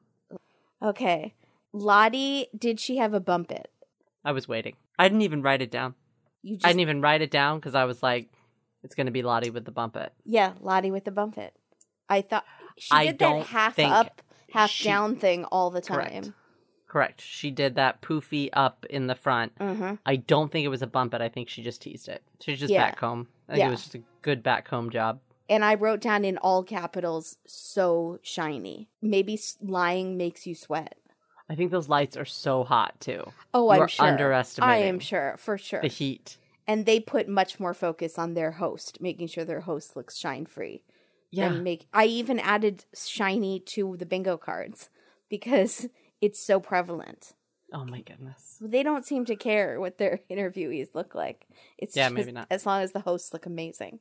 [0.81, 1.33] okay,
[1.73, 3.69] Lottie, did she have a bump it?
[4.23, 4.75] I was waiting.
[4.97, 5.95] I didn't even write it down.
[6.41, 8.29] You just I didn't even write it down because I was like,
[8.83, 10.13] it's going to be Lottie with the bump it.
[10.25, 11.53] Yeah, Lottie with the bump it.
[12.07, 12.45] I thought
[12.77, 14.21] she did that half think up,
[14.51, 16.33] half she- down thing all the time.
[16.87, 17.21] Correct.
[17.21, 19.53] She did that poofy up in the front.
[19.59, 19.95] Mm-hmm.
[20.07, 21.21] I don't think it was a bump it.
[21.21, 22.23] I think she just teased it.
[22.41, 22.85] She just Yeah.
[22.87, 23.27] back comb.
[23.47, 23.67] I think Yeah.
[23.67, 25.19] it was just a good back comb job.
[25.47, 28.89] And I wrote down in all capitals, so shiny.
[29.03, 30.95] Maybe lying makes you sweat.
[31.47, 33.23] I think those lights are so hot too.
[33.53, 34.05] Oh, I'm are sure.
[34.07, 35.81] underestimating I am sure, for sure.
[35.81, 36.37] The heat.
[36.67, 40.45] and they put much more focus on their host, making sure their host looks shine
[40.45, 40.83] free.
[41.31, 41.51] Yeah.
[41.53, 44.89] And make I even added shiny to the bingo cards
[45.29, 45.87] because
[46.21, 47.33] it's so prevalent.
[47.71, 48.57] Oh my goodness.
[48.59, 51.45] They don't seem to care what their interviewees look like.
[51.77, 52.47] It's Yeah, just maybe not.
[52.49, 53.99] as long as the hosts look amazing.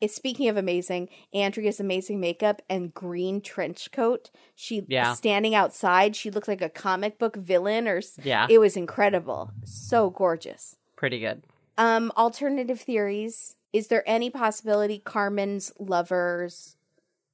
[0.00, 4.30] It's speaking of amazing, Andrea's amazing makeup and green trench coat.
[4.54, 5.12] She Yeah.
[5.12, 8.46] standing outside, she looked like a comic book villain or Yeah.
[8.48, 9.50] it was incredible.
[9.64, 10.76] So gorgeous.
[10.96, 11.44] Pretty good.
[11.76, 13.56] Um alternative theories.
[13.72, 16.76] Is there any possibility Karmen's lovers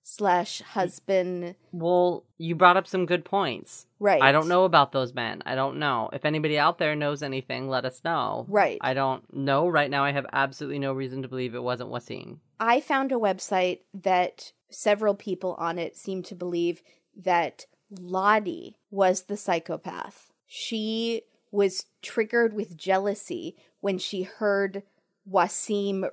[0.03, 3.87] slash husband Well, you brought up some good points.
[3.99, 4.23] right.
[4.23, 5.43] I don't know about those men.
[5.45, 6.11] I don't know.
[6.13, 8.47] If anybody out there knows anything, let us know.
[8.49, 8.79] Right.
[8.81, 9.67] I don't know.
[9.67, 12.39] Right now, I have absolutely no reason to believe it wasn't Waseem.
[12.61, 16.83] I found a website that several people on it seem to believe
[17.17, 20.31] that Lottie was the psychopath.
[20.47, 24.83] She was triggered with jealousy when she heard
[25.31, 26.09] Waseem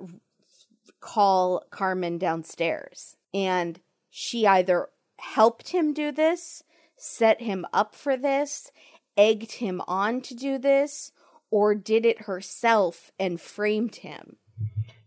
[0.99, 3.18] call Karmen downstairs.
[3.34, 3.80] And
[4.10, 6.64] she either helped him do this,
[6.98, 8.72] set him up for this,
[9.18, 11.11] egged him on to do this,
[11.52, 14.38] or did it herself and framed him.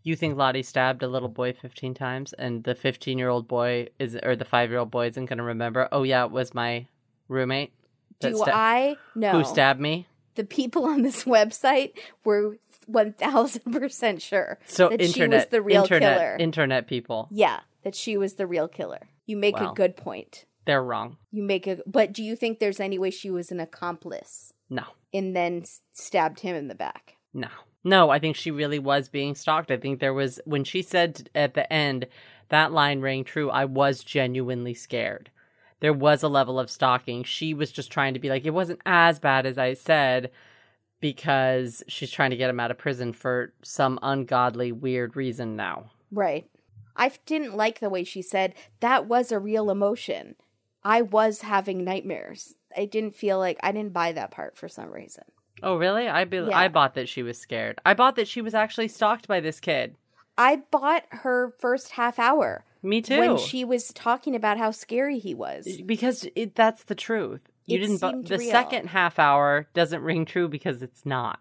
[0.03, 3.89] You think Lottie stabbed a little boy 15 times and the 15 year old boy
[3.99, 6.55] is, or the five year old boy isn't going to remember, oh, yeah, it was
[6.55, 6.87] my
[7.29, 7.73] roommate
[8.21, 10.07] Do sta- I know who stabbed me?
[10.37, 11.93] the people on this website
[12.25, 16.37] were one thousand percent sure So, that internet, she was the real internet, killer.
[16.39, 19.09] internet people, yeah, that she was the real killer.
[19.27, 19.73] You make Wow.
[19.73, 20.45] a good point.
[20.65, 21.17] they're wrong.
[21.31, 24.85] You make a but do you think there's any way she was an accomplice No,
[25.13, 27.17] and then stabbed him in the back?
[27.35, 27.49] no,
[27.85, 28.11] no.
[28.11, 29.71] I think she really was being stalked.
[29.71, 32.07] I think there was, when she said at the end,
[32.49, 33.51] that line rang true.
[33.51, 35.31] I was genuinely scared.
[35.81, 37.23] There was a level of stalking.
[37.25, 40.31] She was just trying to be like, it wasn't as bad as I said
[41.01, 45.91] because she's trying to get him out of prison for some ungodly, weird reason now.
[46.11, 46.49] Right.
[46.97, 50.37] I didn't like the way she said that was a real emotion.
[50.83, 52.55] I was having nightmares.
[52.77, 55.25] I didn't feel like I didn't buy that part for some reason.
[55.63, 56.09] Oh, really?
[56.09, 56.57] I be- Yeah.
[56.57, 57.81] I bought that she was scared.
[57.85, 59.97] I bought that she was actually stalked by this kid.
[60.39, 63.19] I bought her first half hour Me too.
[63.19, 65.67] when she was talking about how scary he was.
[65.87, 67.41] because it, that's the truth.
[67.67, 68.01] You It didn't.
[68.01, 68.51] Bu- the real.
[68.51, 71.41] second half hour doesn't ring true because it's not.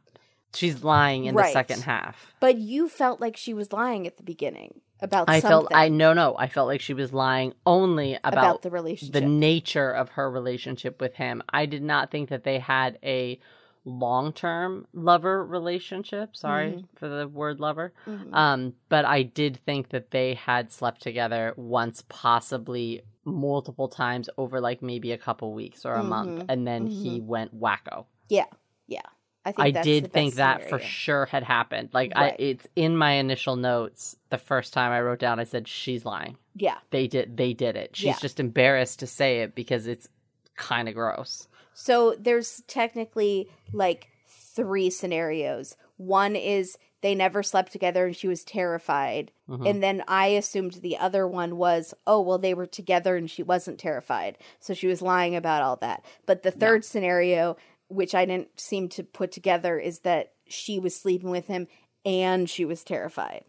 [0.53, 1.47] She's lying in Right.
[1.47, 2.33] the second half.
[2.39, 5.35] But you felt like she was lying at the beginning about something.
[5.35, 5.75] I something felt.
[5.75, 6.35] I no no.
[6.37, 10.31] I felt like she was lying only about, about the relationship, the nature of her
[10.31, 11.43] relationship with him.
[11.49, 13.39] I did not think that they had a
[13.83, 16.35] long term lover relationship.
[16.35, 16.85] Sorry Mm-hmm.
[16.95, 17.93] for the word lover.
[18.07, 18.33] Mhm.
[18.33, 24.61] Um, but I did think that they had slept together once, possibly multiple times over
[24.61, 26.45] like maybe a couple weeks or a month, Mhm.
[26.49, 28.05] and then he went wacko.
[28.29, 28.45] yeah,
[28.87, 29.01] yeah.
[29.47, 31.89] I think I did think that for sure had happened.
[31.93, 32.33] Like Right.
[32.33, 34.15] I, it's in my initial notes.
[34.31, 36.37] The first time I wrote down, I said she's lying.
[36.55, 36.77] Yeah.
[36.89, 37.37] They did.
[37.37, 37.95] They did it.
[37.95, 38.17] She's Yeah.
[38.19, 40.07] just embarrassed to say it because it's
[40.55, 41.47] kind of gross.
[41.75, 45.77] So there's technically like three scenarios.
[45.97, 49.31] One is they never slept together and she was terrified.
[49.49, 49.69] Mhm.
[49.69, 53.43] And then I assumed the other one was, oh, well, they were together and she
[53.43, 54.37] wasn't terrified.
[54.59, 56.03] So she was lying about all that.
[56.25, 57.57] But the third scenario,
[57.89, 61.67] which I didn't seem to put together, is that she was sleeping with him
[62.05, 63.45] and she was terrified.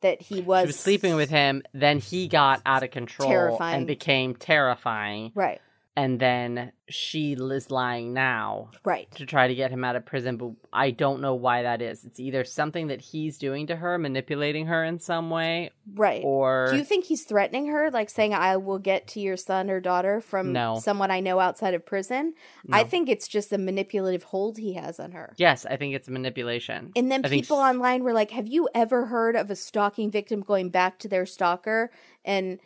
[0.00, 3.78] that he was, She was sleeping with him, then he got out of control Terrifying.
[3.78, 5.32] and became terrifying.
[5.34, 5.60] Right.
[5.98, 9.10] And then she is lying now Right.
[9.16, 12.04] to try to get him out of prison, but I don't know why that is.
[12.04, 16.22] It's either something that he's doing to her, manipulating her in some way, Right.
[16.24, 19.68] or Do you think he's threatening her, like saying, "I will get to your son
[19.70, 20.76] or daughter from No.
[20.78, 22.34] someone I know outside of prison"?
[22.70, 25.34] I think it's just a manipulative hold he has on her.
[25.36, 26.92] yes, I think it's manipulation.
[26.94, 30.12] And then I people s- online were like, "Have you ever heard of a stalking
[30.12, 31.90] victim going back to their stalker?"
[32.24, 32.60] And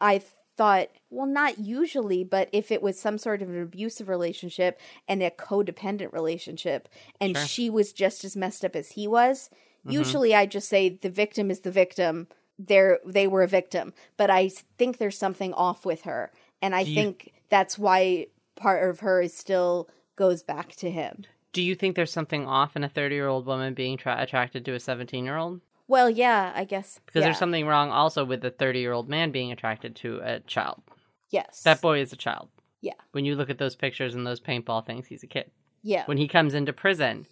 [0.00, 0.22] I
[0.58, 4.78] thought, well, not usually, but if it was some sort of an abusive relationship
[5.08, 6.88] and a codependent relationship,
[7.20, 7.46] and Sure.
[7.46, 9.48] she was just as messed up as he was,
[9.86, 9.92] Mm-hmm.
[9.92, 12.26] usually I just say the victim is the victim.
[12.58, 16.80] They're they were a victim, but I think there's something off with her, and I
[16.80, 18.26] you- think that's why
[18.56, 21.24] part of her is still goes back to him.
[21.52, 24.64] Do you think there's something off in a 30 year old woman being tra- attracted
[24.64, 25.60] to a 17 year old?
[25.88, 27.26] Well, yeah, I guess Because yeah.
[27.26, 30.82] there's something wrong also with the 30 year old man being attracted to a child.
[31.30, 31.62] Yes.
[31.62, 32.48] That boy is a child.
[32.80, 32.92] Yeah.
[33.12, 35.50] When you look at those pictures and those paintball things, he's a kid.
[35.82, 36.04] Yeah.
[36.06, 37.26] When he comes into prison,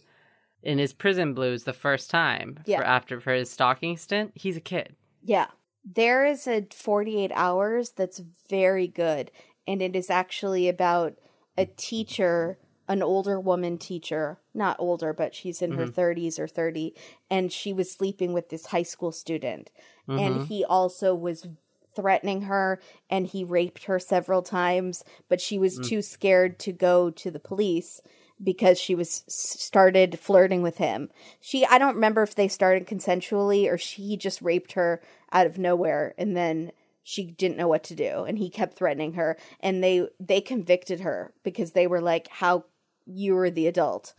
[0.62, 2.78] in his prison blues the first time Yeah.
[2.78, 4.96] for after for his stalking stint, he's a kid.
[5.22, 5.46] Yeah.
[5.84, 9.30] There is a 48 hours that's very good.
[9.68, 11.14] And it is actually about
[11.56, 12.58] a teacher,
[12.88, 16.00] an older woman teacher, not older, but she's in her mm-hmm.
[16.00, 16.94] 30s or 30,
[17.30, 19.70] and she was sleeping with this high school student.
[20.08, 20.44] And mm-hmm.
[20.44, 21.48] he also was
[21.96, 22.78] threatening her
[23.10, 25.88] and he raped her several times, but she was mm.
[25.88, 28.02] too scared to go to the police
[28.42, 31.08] because she was started flirting with him.
[31.40, 35.00] She I don't remember if they started consensually or she just raped her
[35.32, 36.70] out of nowhere and then
[37.02, 41.00] she didn't know what to do and he kept threatening her and they they convicted
[41.00, 42.64] her because they were like how
[43.06, 44.14] you were the adult.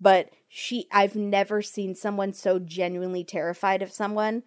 [0.00, 4.42] But she I've never seen someone so genuinely terrified of someone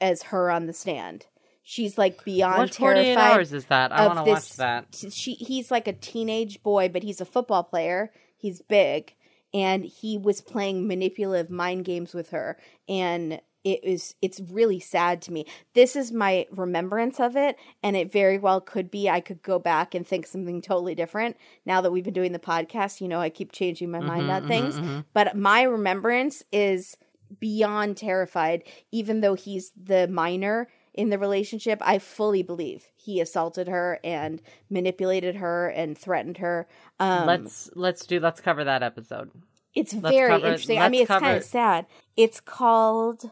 [0.00, 1.26] as her on the stand.
[1.62, 3.90] She's like beyond What 48 terrified hours is that?
[3.90, 4.94] I want to watch that.
[5.10, 9.14] she he's like a teenage boy but he's a football player he's big
[9.54, 12.58] and he was playing manipulative mind games with her
[12.88, 15.46] and it is it's really sad to me.
[15.72, 19.58] This is my remembrance of it and it very well could be i could go
[19.58, 21.36] back and think something totally different.
[21.64, 24.42] Now that we've been doing the podcast you know i keep changing my mind on
[24.42, 24.74] mm-hmm, mm-hmm, things.
[24.76, 25.00] Mm-hmm.
[25.12, 26.96] but my remembrance is
[27.40, 28.62] beyond terrified.
[28.92, 34.40] Even though he's the minor in the relationship i fully believe he assaulted her and
[34.70, 36.68] manipulated her and threatened her.
[37.00, 39.30] Um let's let's do let's cover that episode.
[39.74, 40.78] it's let's very cover- interesting.
[40.78, 41.86] I mean it's kind of sad.
[42.16, 43.30] It's called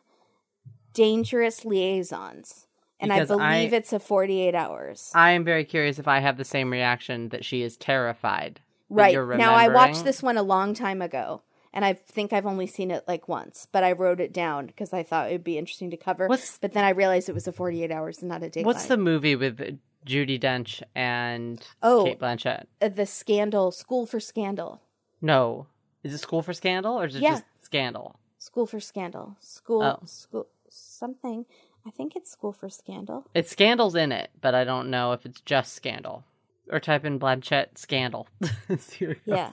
[0.93, 2.67] dangerous liaisons
[3.01, 6.21] and i Because I- believe it's a 48 hours I am very curious if I
[6.21, 8.61] have the same reaction that she is terrified.
[8.89, 11.43] right now i watched this one a long time ago
[11.73, 14.93] and i think i've only seen it like once but i wrote it down because
[14.93, 17.49] i thought it would be interesting to cover What's- but then i realized it was
[17.49, 22.05] a 48 hours and not a day What's the movie with Judi Dench and Oh.
[22.05, 22.65] Cate Blanchett?
[22.83, 24.81] uh, the scandal school for scandal
[25.21, 25.67] No.
[26.03, 27.31] Is it School for Scandal or is it Yeah.
[27.31, 28.17] just Scandal?
[28.39, 30.01] school for scandal school Oh.
[30.05, 31.45] school something
[31.87, 35.27] i think it's school for scandal It's Scandal's in it, but I don't know if
[35.27, 36.25] it's just Scandal.
[36.71, 38.29] Or type in Blanchett Scandal.
[38.79, 39.51] See what comes Yeah.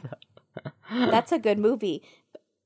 [1.12, 2.02] that's a good movie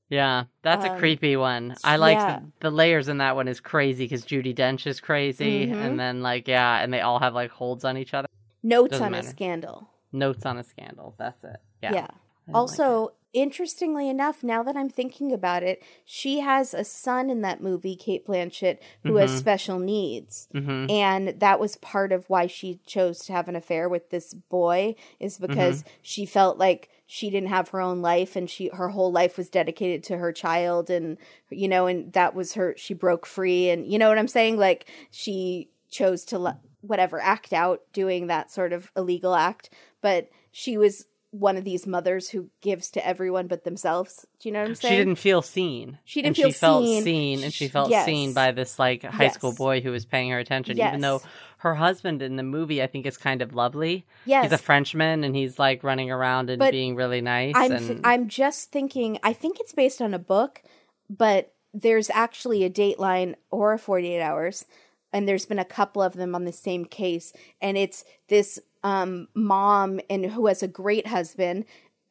[0.10, 1.76] Yeah, that's a Um, creepy one.
[1.84, 2.40] I like yeah.
[2.60, 5.74] the, the layers in that one is crazy because Judi Dench is crazy, Mhm.
[5.86, 8.28] and then like yeah, and they all have like holds on each other.
[8.62, 11.16] notes Doesn't on a scandal Notes on a scandal.
[11.18, 11.58] That's it.
[11.82, 11.94] Yeah.
[11.94, 16.84] yeah, don't like also interestingly enough now that i'm thinking about it she has a
[16.84, 19.40] son in that movie cate blanchett who has Mhm.
[19.40, 20.48] special needs.
[20.54, 20.90] Mhm.
[20.92, 24.96] and that was part of why she chose to have an affair with this boy
[25.20, 25.90] is because Mm-hmm.
[26.04, 29.50] she felt like she didn't have her own life and she her whole life was
[29.50, 31.18] dedicated to her child and
[31.50, 34.58] you know and that was her she broke free and you know what i'm saying
[34.58, 39.70] like she chose to let whatever act out doing that sort of illegal act
[40.02, 44.54] but she was one of these mothers who gives to everyone but themselves do you
[44.54, 45.98] know what i'm saying She didn't feel seen.
[46.06, 47.04] She didn't and feel she felt seen.
[47.04, 48.06] seen, and she felt Yes.
[48.06, 50.78] seen by this like high school boy who was paying her attention.
[50.78, 50.90] Yes.
[50.90, 51.22] Even though
[51.58, 54.06] her husband in the movie, I think, is kind of lovely.
[54.26, 57.56] yes He's a Frenchman, and he's like running around and But being really nice.
[57.58, 59.18] I'm and I'm just thinking.
[59.24, 60.62] I think it's based on a book,
[61.10, 64.66] but there's actually a Dateline or a 48 Hours,
[65.14, 67.32] and there's been a couple of them on the same case,
[67.62, 71.66] and it's this um, mom and who has a great husband.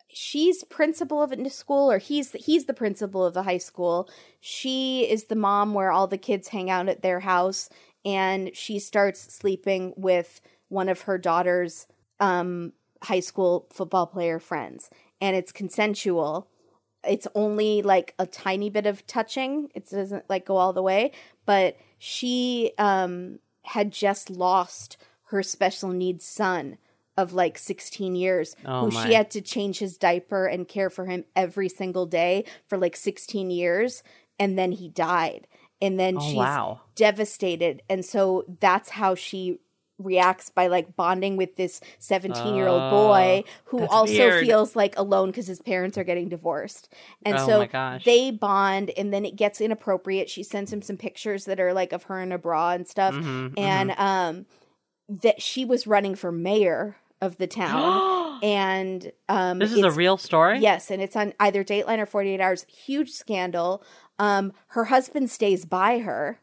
[0.09, 4.09] She's principal of a school, or he's he's the principal of the high school.
[4.41, 7.69] She is the mom where all the kids hang out at their house,
[8.05, 11.87] and she starts sleeping with one of her daughter's
[12.21, 12.73] um,
[13.03, 16.49] high school football player friends, and it's consensual.
[17.05, 19.71] It's only like a tiny bit of touching.
[19.75, 21.11] It doesn't like go all the way,
[21.47, 24.97] but she um had just lost
[25.27, 26.77] her special needs son
[27.17, 29.05] of like 16 years Oh, who my.
[29.07, 32.97] she had to change his diaper and care for him every single day for like
[32.97, 34.03] 16 years
[34.37, 35.47] and then he died
[35.81, 36.81] and then Oh, she's wow.
[36.97, 39.61] devastated and so that's how she
[40.03, 44.45] reacts by like bonding with this 17 year old boy who also weird.
[44.45, 46.93] feels like alone because his parents are getting divorced
[47.25, 47.59] and Oh so
[48.05, 51.93] they bond and then it gets inappropriate she sends him some pictures that are like
[51.93, 54.47] of her in a bra and stuff Mhm, and um
[55.09, 60.17] that she was running for mayor of the town and um This is a real
[60.17, 60.59] story?
[60.59, 62.65] Yes, and it's on either Dateline or 48 Hours.
[62.69, 63.83] Huge scandal.
[64.19, 66.39] Um, her husband stays by her,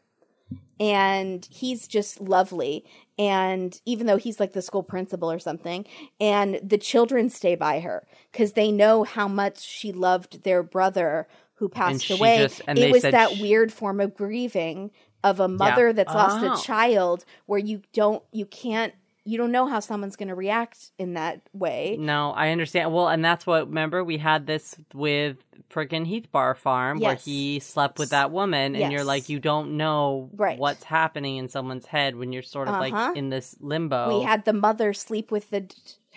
[0.78, 2.84] and he's just lovely.
[3.20, 5.84] And even though he's like the school principal or something,
[6.18, 11.28] and the children stay by her because they know how much she loved their brother
[11.56, 12.38] who passed she away.
[12.38, 14.90] just- and it was that sh- weird form of grieving
[15.22, 16.54] of a mother that's lost Oh.
[16.54, 18.94] a child where you don't, you can't,
[19.24, 21.96] you don't know how someone's going to react in that way.
[21.98, 22.92] No, I understand.
[22.92, 25.36] Well, and that's what remember we had this with
[25.70, 29.76] frickin' Heath Bar Farm where he slept with that woman, and you're like, you don't
[29.76, 30.58] know Right.
[30.58, 32.90] what's happening in someone's head when you're sort of Uh-huh.
[32.90, 34.18] like in this limbo.
[34.18, 35.68] we had the mother sleep with the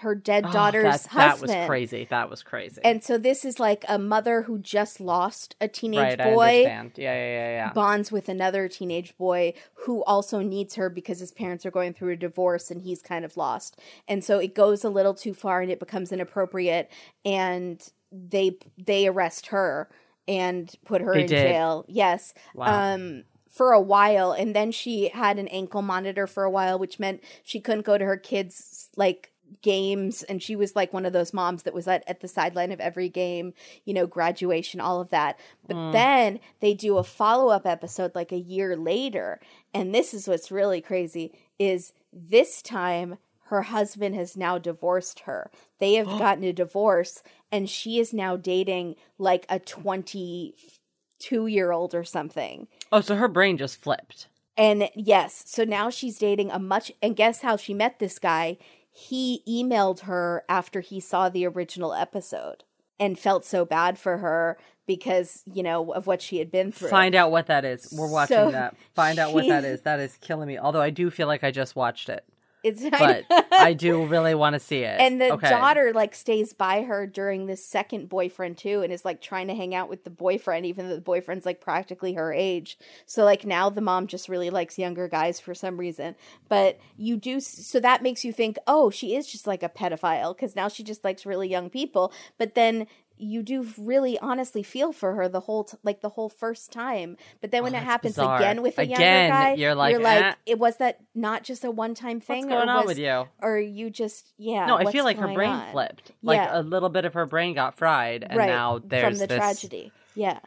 [0.03, 1.59] her dead Oh, daughter's that, that husband.
[1.59, 2.07] was crazy.
[2.09, 2.79] That was crazy.
[2.85, 6.61] And so this is like a mother who just lost a teenage right, boy.
[6.61, 7.73] Yeah, yeah, yeah, yeah.
[7.73, 9.53] bonds with another teenage boy
[9.85, 13.25] who also needs her because his parents are going through a divorce and he's kind
[13.25, 13.79] of lost.
[14.07, 16.89] And so it goes a little too far and it becomes inappropriate
[17.25, 17.81] and
[18.11, 19.89] they they arrest her
[20.27, 21.41] and put her They in did.
[21.47, 21.85] jail.
[21.87, 22.33] Yes.
[22.55, 22.93] Wow.
[22.93, 26.97] Um for a while and then she had an ankle monitor for a while which
[26.99, 29.31] meant she couldn't go to her kids like
[29.61, 32.71] games and she was like one of those moms that was at, at the sideline
[32.71, 33.53] of every game
[33.85, 35.91] you know graduation all of that but mm.
[35.91, 39.39] then they do a follow-up episode like a year later
[39.73, 43.17] and this is what's really crazy is this time
[43.47, 47.21] her husband has now divorced her they have gotten a divorce
[47.51, 53.27] and she is now dating like a 22 year old or something oh, so her
[53.27, 54.27] brain just flipped.
[54.55, 58.57] and yes, so now she's dating a much and guess how she met this guy?
[58.93, 62.63] He emailed her after he saw the original episode
[62.99, 66.89] and felt so bad for her because, you know, of what she had been through.
[66.89, 67.93] Find out what that is.
[67.97, 68.75] We're watching So that.
[68.93, 69.81] Find out what that is.
[69.81, 70.59] That is killing me.
[70.59, 72.23] Although I do feel like I just watched it,
[72.63, 74.99] It's but I do really want to see it.
[74.99, 75.49] and the okay.
[75.49, 79.55] daughter like stays by her during this second boyfriend too and is like trying to
[79.55, 83.45] hang out with the boyfriend even though the boyfriend's like practically her age so like
[83.45, 86.15] now the mom just really likes younger guys for some reason
[86.47, 90.35] but you do so that makes you think oh she is just like a pedophile
[90.35, 92.87] because now she just likes really young people but then
[93.17, 97.15] you do really honestly feel for her the whole t- like the whole first time
[97.41, 98.37] but then when Oh, it happens bizarre.
[98.37, 100.33] again with a Again, guy you're like, you're like eh.
[100.45, 103.25] it was that not just a one-time thing What's going or on was, with you?
[103.41, 105.71] or you just yeah No, I feel like her brain on?
[105.71, 106.11] flipped.
[106.23, 106.59] Like Yeah.
[106.59, 109.37] a little bit of her brain got fried, and right now there's from the this.
[109.37, 110.39] tragedy yeah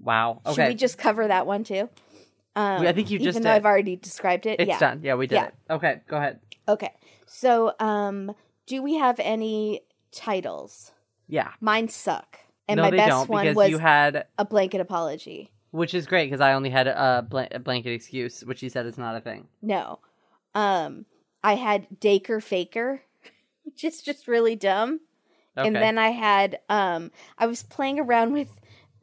[0.00, 0.40] Wow.
[0.46, 0.68] should Okay.
[0.68, 1.88] we just cover that one too
[2.54, 5.00] um, I think you just even just though i've already described it It's yeah done.
[5.02, 5.46] Yeah, we did Yeah.
[5.46, 5.54] it.
[5.70, 6.40] Okay, go ahead.
[6.68, 6.92] okay
[7.26, 8.34] so um
[8.66, 9.80] do we have any
[10.12, 10.92] titles
[11.32, 11.50] Yeah.
[11.60, 12.38] mine suck
[12.68, 16.42] and no, my best one was you had, a blanket apology which is great because
[16.42, 19.48] I only had a, blan- a blanket excuse, which you said is not a thing.
[19.62, 19.98] no
[20.54, 21.06] um
[21.42, 23.00] i had daker faker
[23.64, 25.00] which is just really dumb
[25.56, 25.66] Okay.
[25.68, 28.48] and then i had um i was playing around with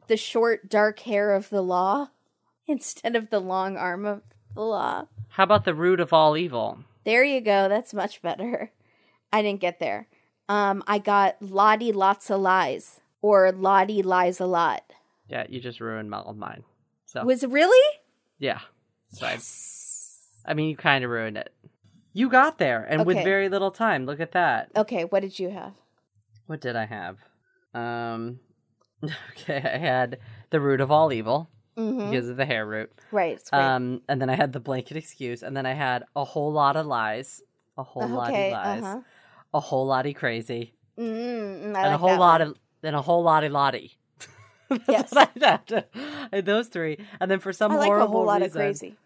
[0.06, 2.08] the short dark hair of the law
[2.68, 4.22] instead of the long arm of
[4.54, 6.78] the law How about the root of all evil?
[7.04, 7.68] There you go.
[7.68, 8.70] That's much better.
[9.32, 10.06] I didn't get there.
[10.50, 14.82] Um, I got Lottie lots of lies or Lottie lies a lot.
[15.28, 16.64] Yeah, you just ruined all mine.
[17.04, 17.98] So Was it really?
[18.38, 18.60] yeah,
[19.12, 19.38] so I,
[20.50, 21.52] I mean, you kind of ruined it.
[22.12, 24.06] You got there, and with very little time.
[24.06, 24.70] Look at that.
[24.76, 25.74] Okay, what did you have?
[26.46, 27.18] What did I have?
[27.74, 28.40] Um,
[29.30, 30.18] okay, I had
[30.50, 31.48] the root of all evil
[31.78, 32.10] Mm-hmm.
[32.10, 32.92] because of the hair root.
[33.12, 33.40] Right.
[33.52, 36.76] Um, and then I had the blanket excuse, and then I had a whole lot
[36.76, 37.40] of lies,
[37.78, 39.00] a whole lot of lies, Uh-huh.
[39.54, 42.48] A whole lotty crazy, Mm, and like a whole lot one.
[42.50, 43.96] of then a whole lotty lottie.
[44.88, 45.10] Yes.
[45.12, 45.84] what I had.
[46.32, 48.46] I had those three, and then for some I like horrible a whole lot reason,
[48.60, 48.96] of crazy.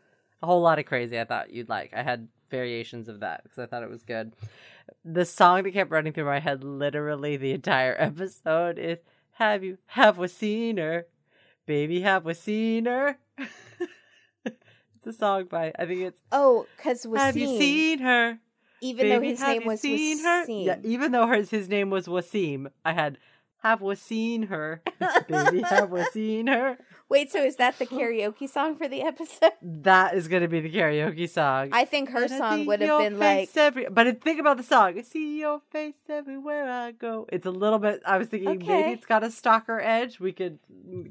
[0.43, 1.19] a whole lot of crazy.
[1.19, 1.93] I thought you'd like.
[1.95, 4.35] I had variations of that because I thought it was good.
[5.05, 8.99] The song that kept running through my head literally the entire episode is
[9.33, 11.07] "Have you have we seen her,
[11.67, 12.03] baby?
[12.03, 13.17] Have we seen her?"
[14.45, 18.39] it's a song by I think it's Oh, because "Have you seen her,
[18.85, 19.31] even though baby?
[19.31, 20.65] his have name was seen her?" Waseem.
[20.67, 23.19] Yeah, even though hers his name was Waseem, I had
[23.65, 24.83] have we seen her?
[25.29, 26.77] Baby, have we seen her?
[27.11, 29.53] Wait, so is that the karaoke song for the episode?
[29.63, 31.69] That is going to be the karaoke song.
[31.73, 34.99] I think her song would have been like every- but think about the song.
[34.99, 37.27] I see your face everywhere I go.
[37.31, 38.03] It's a little bit.
[38.07, 38.67] I was thinking Okay.
[38.83, 40.19] maybe it's got a stalker edge.
[40.19, 40.59] We could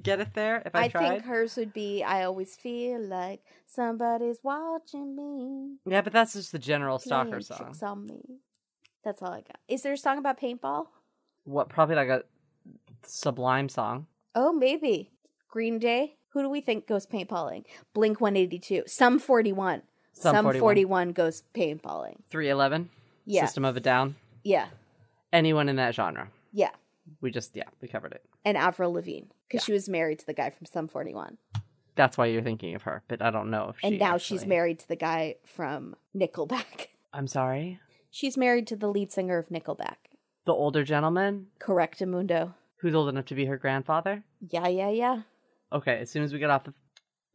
[0.01, 1.09] get it there if I, I tried.
[1.09, 5.77] think hers would be I always feel like somebody's watching me.
[5.85, 7.75] yeah, but that's just the general stalker playing song.
[7.83, 8.39] on me.
[9.05, 9.59] That's all I got.
[9.67, 10.87] Is there a song about paintball?
[11.43, 11.69] What?
[11.69, 12.23] Probably like a
[13.05, 14.07] Sublime song.
[14.35, 15.11] Oh, maybe.
[15.53, 16.15] Green Day?
[16.30, 17.65] Who do we think goes paintballing?
[17.93, 18.85] Blink 182.
[18.88, 19.84] Sum 41.
[20.11, 20.59] Sum Some 41.
[20.59, 22.15] 41 goes paintballing.
[22.27, 22.89] Three Eleven.
[23.27, 23.45] Yeah.
[23.45, 24.15] System of a Down.
[24.43, 24.69] Yeah.
[25.31, 26.30] Anyone in that genre.
[26.53, 26.71] Yeah.
[27.21, 28.25] We just yeah we covered it.
[28.43, 29.27] And Avril Lavigne.
[29.47, 31.38] Because she was married to the guy from Sum 41.
[31.93, 33.89] That's why you're thinking of her, but I don't know if she.
[33.89, 36.88] And now she's married to the guy from Nickelback.
[37.13, 37.80] I'm sorry.
[38.09, 40.17] She's married to the lead singer of Nickelback.
[40.45, 42.55] The older gentleman Correctamundo.
[42.77, 44.23] who's old enough to be her grandfather.
[44.49, 45.21] Yeah, yeah, yeah.
[45.73, 46.67] Okay, as soon as we get off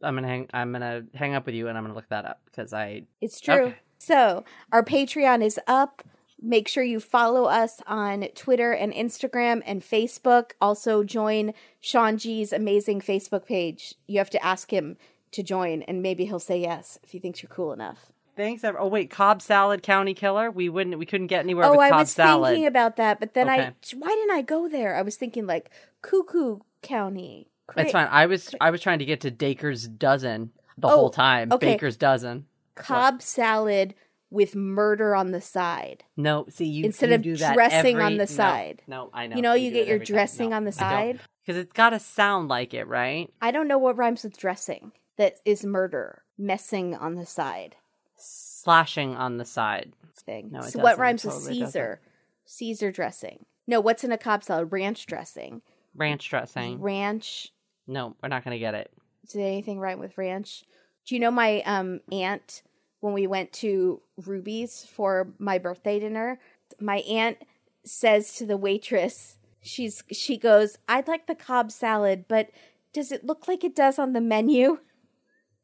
[0.01, 0.49] I'm gonna hang.
[0.53, 3.03] I'm gonna hang up with you, and I'm gonna look that up because I.
[3.21, 3.53] It's true.
[3.53, 3.75] Okay.
[3.97, 6.03] So, our Patreon is up.
[6.41, 10.51] Make sure you follow us on Twitter and Instagram and Facebook.
[10.61, 13.95] Also, join Sean G's amazing Facebook page.
[14.07, 14.95] You have to ask him
[15.31, 18.13] to join, and maybe he'll say yes if he thinks you're cool enough.
[18.37, 18.63] Thanks.
[18.63, 20.49] Oh wait, Cobb salad, County Killer.
[20.49, 20.97] We wouldn't.
[20.97, 21.91] We couldn't get anywhere oh, with Cobb Salad.
[21.91, 22.49] Oh, I was salad.
[22.51, 24.95] thinking about that, but then I why didn't I go there?
[24.95, 25.69] I was thinking like
[26.01, 27.48] Cuckoo County.
[27.69, 28.07] Cra- It's fine.
[28.11, 28.53] I was.
[28.61, 31.51] I was trying to get to Daker's dozen the Oh, whole time.
[31.53, 31.73] okay.
[31.73, 32.45] Baker's dozen.
[32.75, 33.95] Cobb salad
[34.31, 36.03] with murder on the side.
[36.15, 38.81] No, see you Instead you of dressing every- on the side.
[38.87, 39.35] No, I know.
[39.35, 41.19] You know, you do get your dressing No, on the side.
[41.41, 43.33] because it's got to sound like it, right?
[43.41, 44.91] I don't know what rhymes with dressing.
[45.17, 46.23] That is murder.
[46.37, 47.75] Messing on the side
[48.15, 49.93] Slashing on the side.
[50.25, 50.49] thing.
[50.51, 51.01] No, it so what doesn't.
[51.01, 51.67] Rhymes with totally doesn't.
[51.67, 52.01] Caesar?
[52.45, 53.45] Caesar dressing.
[53.67, 54.71] No, what's in a Cobb salad?
[54.71, 55.61] Ranch dressing.
[55.95, 56.79] Ranch dressing.
[56.81, 57.51] Ranch.
[57.89, 58.91] No, we're not going to get it.
[59.31, 60.63] Did anything rhyme with ranch?
[61.05, 62.61] Do you know my um aunt
[62.99, 66.39] when we went to Ruby's for my birthday dinner?
[66.79, 67.39] My aunt
[67.83, 72.51] says to the waitress, she's she goes, "I'd like the Cobb salad, but
[72.93, 74.79] does it look like it does on the menu?"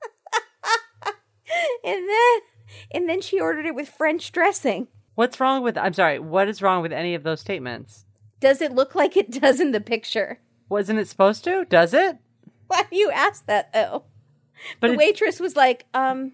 [1.84, 2.40] and then
[2.92, 4.88] and then she ordered it with French dressing.
[5.14, 5.78] What's wrong with?
[5.78, 6.18] I'm sorry.
[6.18, 8.06] What is wrong with any of those statements?
[8.40, 10.40] Does it look like it does in the picture?
[10.70, 11.66] Wasn't it supposed to?
[11.66, 12.18] Does it?
[12.68, 14.04] Why do you ask that though?
[14.80, 16.34] But the it- waitress was like, um,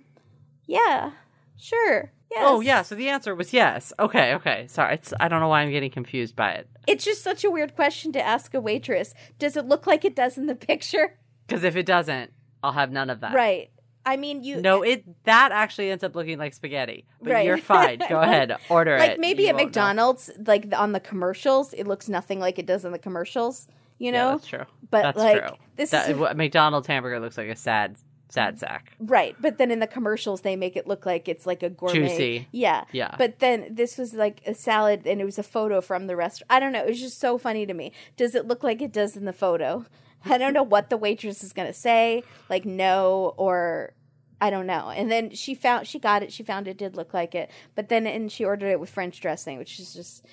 [0.66, 1.12] yeah,
[1.58, 2.12] sure.
[2.32, 2.44] Yes.
[2.46, 2.82] Oh yeah.
[2.82, 3.92] So the answer was yes.
[4.00, 4.34] Okay.
[4.36, 4.66] Okay.
[4.68, 4.94] Sorry.
[4.94, 6.70] It's, I don't know why I'm getting confused by it.
[6.88, 9.14] It's just such a weird question to ask a waitress.
[9.38, 11.18] Does it look like it does in the picture?
[11.46, 12.32] Because if it doesn't,
[12.64, 13.34] I'll have none of that.
[13.34, 13.70] Right.
[14.06, 17.06] I mean, you No, it that actually ends up looking like spaghetti.
[17.22, 17.46] But Right.
[17.46, 18.00] you're fine.
[18.08, 18.56] Go ahead.
[18.70, 19.00] Order it.
[19.00, 19.68] like maybe You at won't know.
[19.68, 23.68] McDonald's, like on the commercials, it looks nothing like it does in the commercials.
[24.02, 24.66] You Yeah, know, that's true.
[24.90, 25.58] But, that's like, true.
[25.76, 27.98] this That- is- what- McDonald's hamburger looks like a sad,
[28.30, 28.94] sad sack.
[29.00, 29.36] right?
[29.40, 32.08] But then in the commercials, they make it look like it's like a gourmet.
[32.10, 32.48] Juicy.
[32.52, 33.14] Yeah, Yeah.
[33.20, 36.48] But then this was like a salad, and it was a photo from the restaurant.
[36.50, 36.82] I don't know.
[36.82, 37.92] It was just so funny to me.
[38.18, 39.86] Does it look like it does in the photo?
[40.26, 42.24] I don't know what the waitress is gonna say.
[42.50, 43.94] Like no, or
[44.40, 44.90] I don't know.
[44.90, 46.34] And then she found she got it.
[46.34, 47.52] She found it did look like it.
[47.76, 50.26] But then and she ordered it with French dressing, which is just.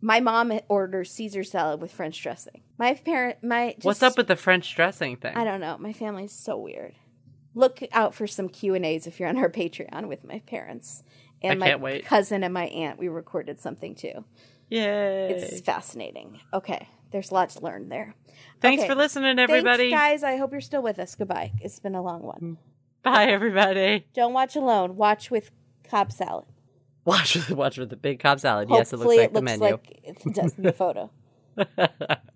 [0.00, 2.62] My mom orders Caesar salad with French dressing.
[2.78, 5.36] My parent, my just, What's up with the French dressing thing?
[5.36, 5.76] I don't know.
[5.78, 6.94] My family's so weird.
[7.54, 11.02] Look out for some Q and A's if you're on our Patreon with my parents
[11.42, 12.04] and my wait.
[12.04, 12.98] cousin and my aunt.
[12.98, 14.24] We recorded something too.
[14.68, 15.30] Yay!
[15.30, 16.40] It's fascinating.
[16.52, 18.14] Okay, there's lots lot to learn there.
[18.60, 18.88] Thanks okay.
[18.88, 19.90] for listening, everybody.
[19.90, 20.22] Thanks, guys.
[20.24, 21.14] I hope you're still with us.
[21.14, 21.52] Goodbye.
[21.60, 22.58] It's been a long one.
[23.02, 24.06] Bye, everybody.
[24.14, 24.96] Don't watch alone.
[24.96, 25.52] Watch with
[25.88, 26.46] Cobb salad.
[27.06, 28.68] Watch, watch with the big Cobb salad.
[28.68, 29.60] yes, it looks Hopefully like the menu.
[29.64, 31.10] like it does in the photo.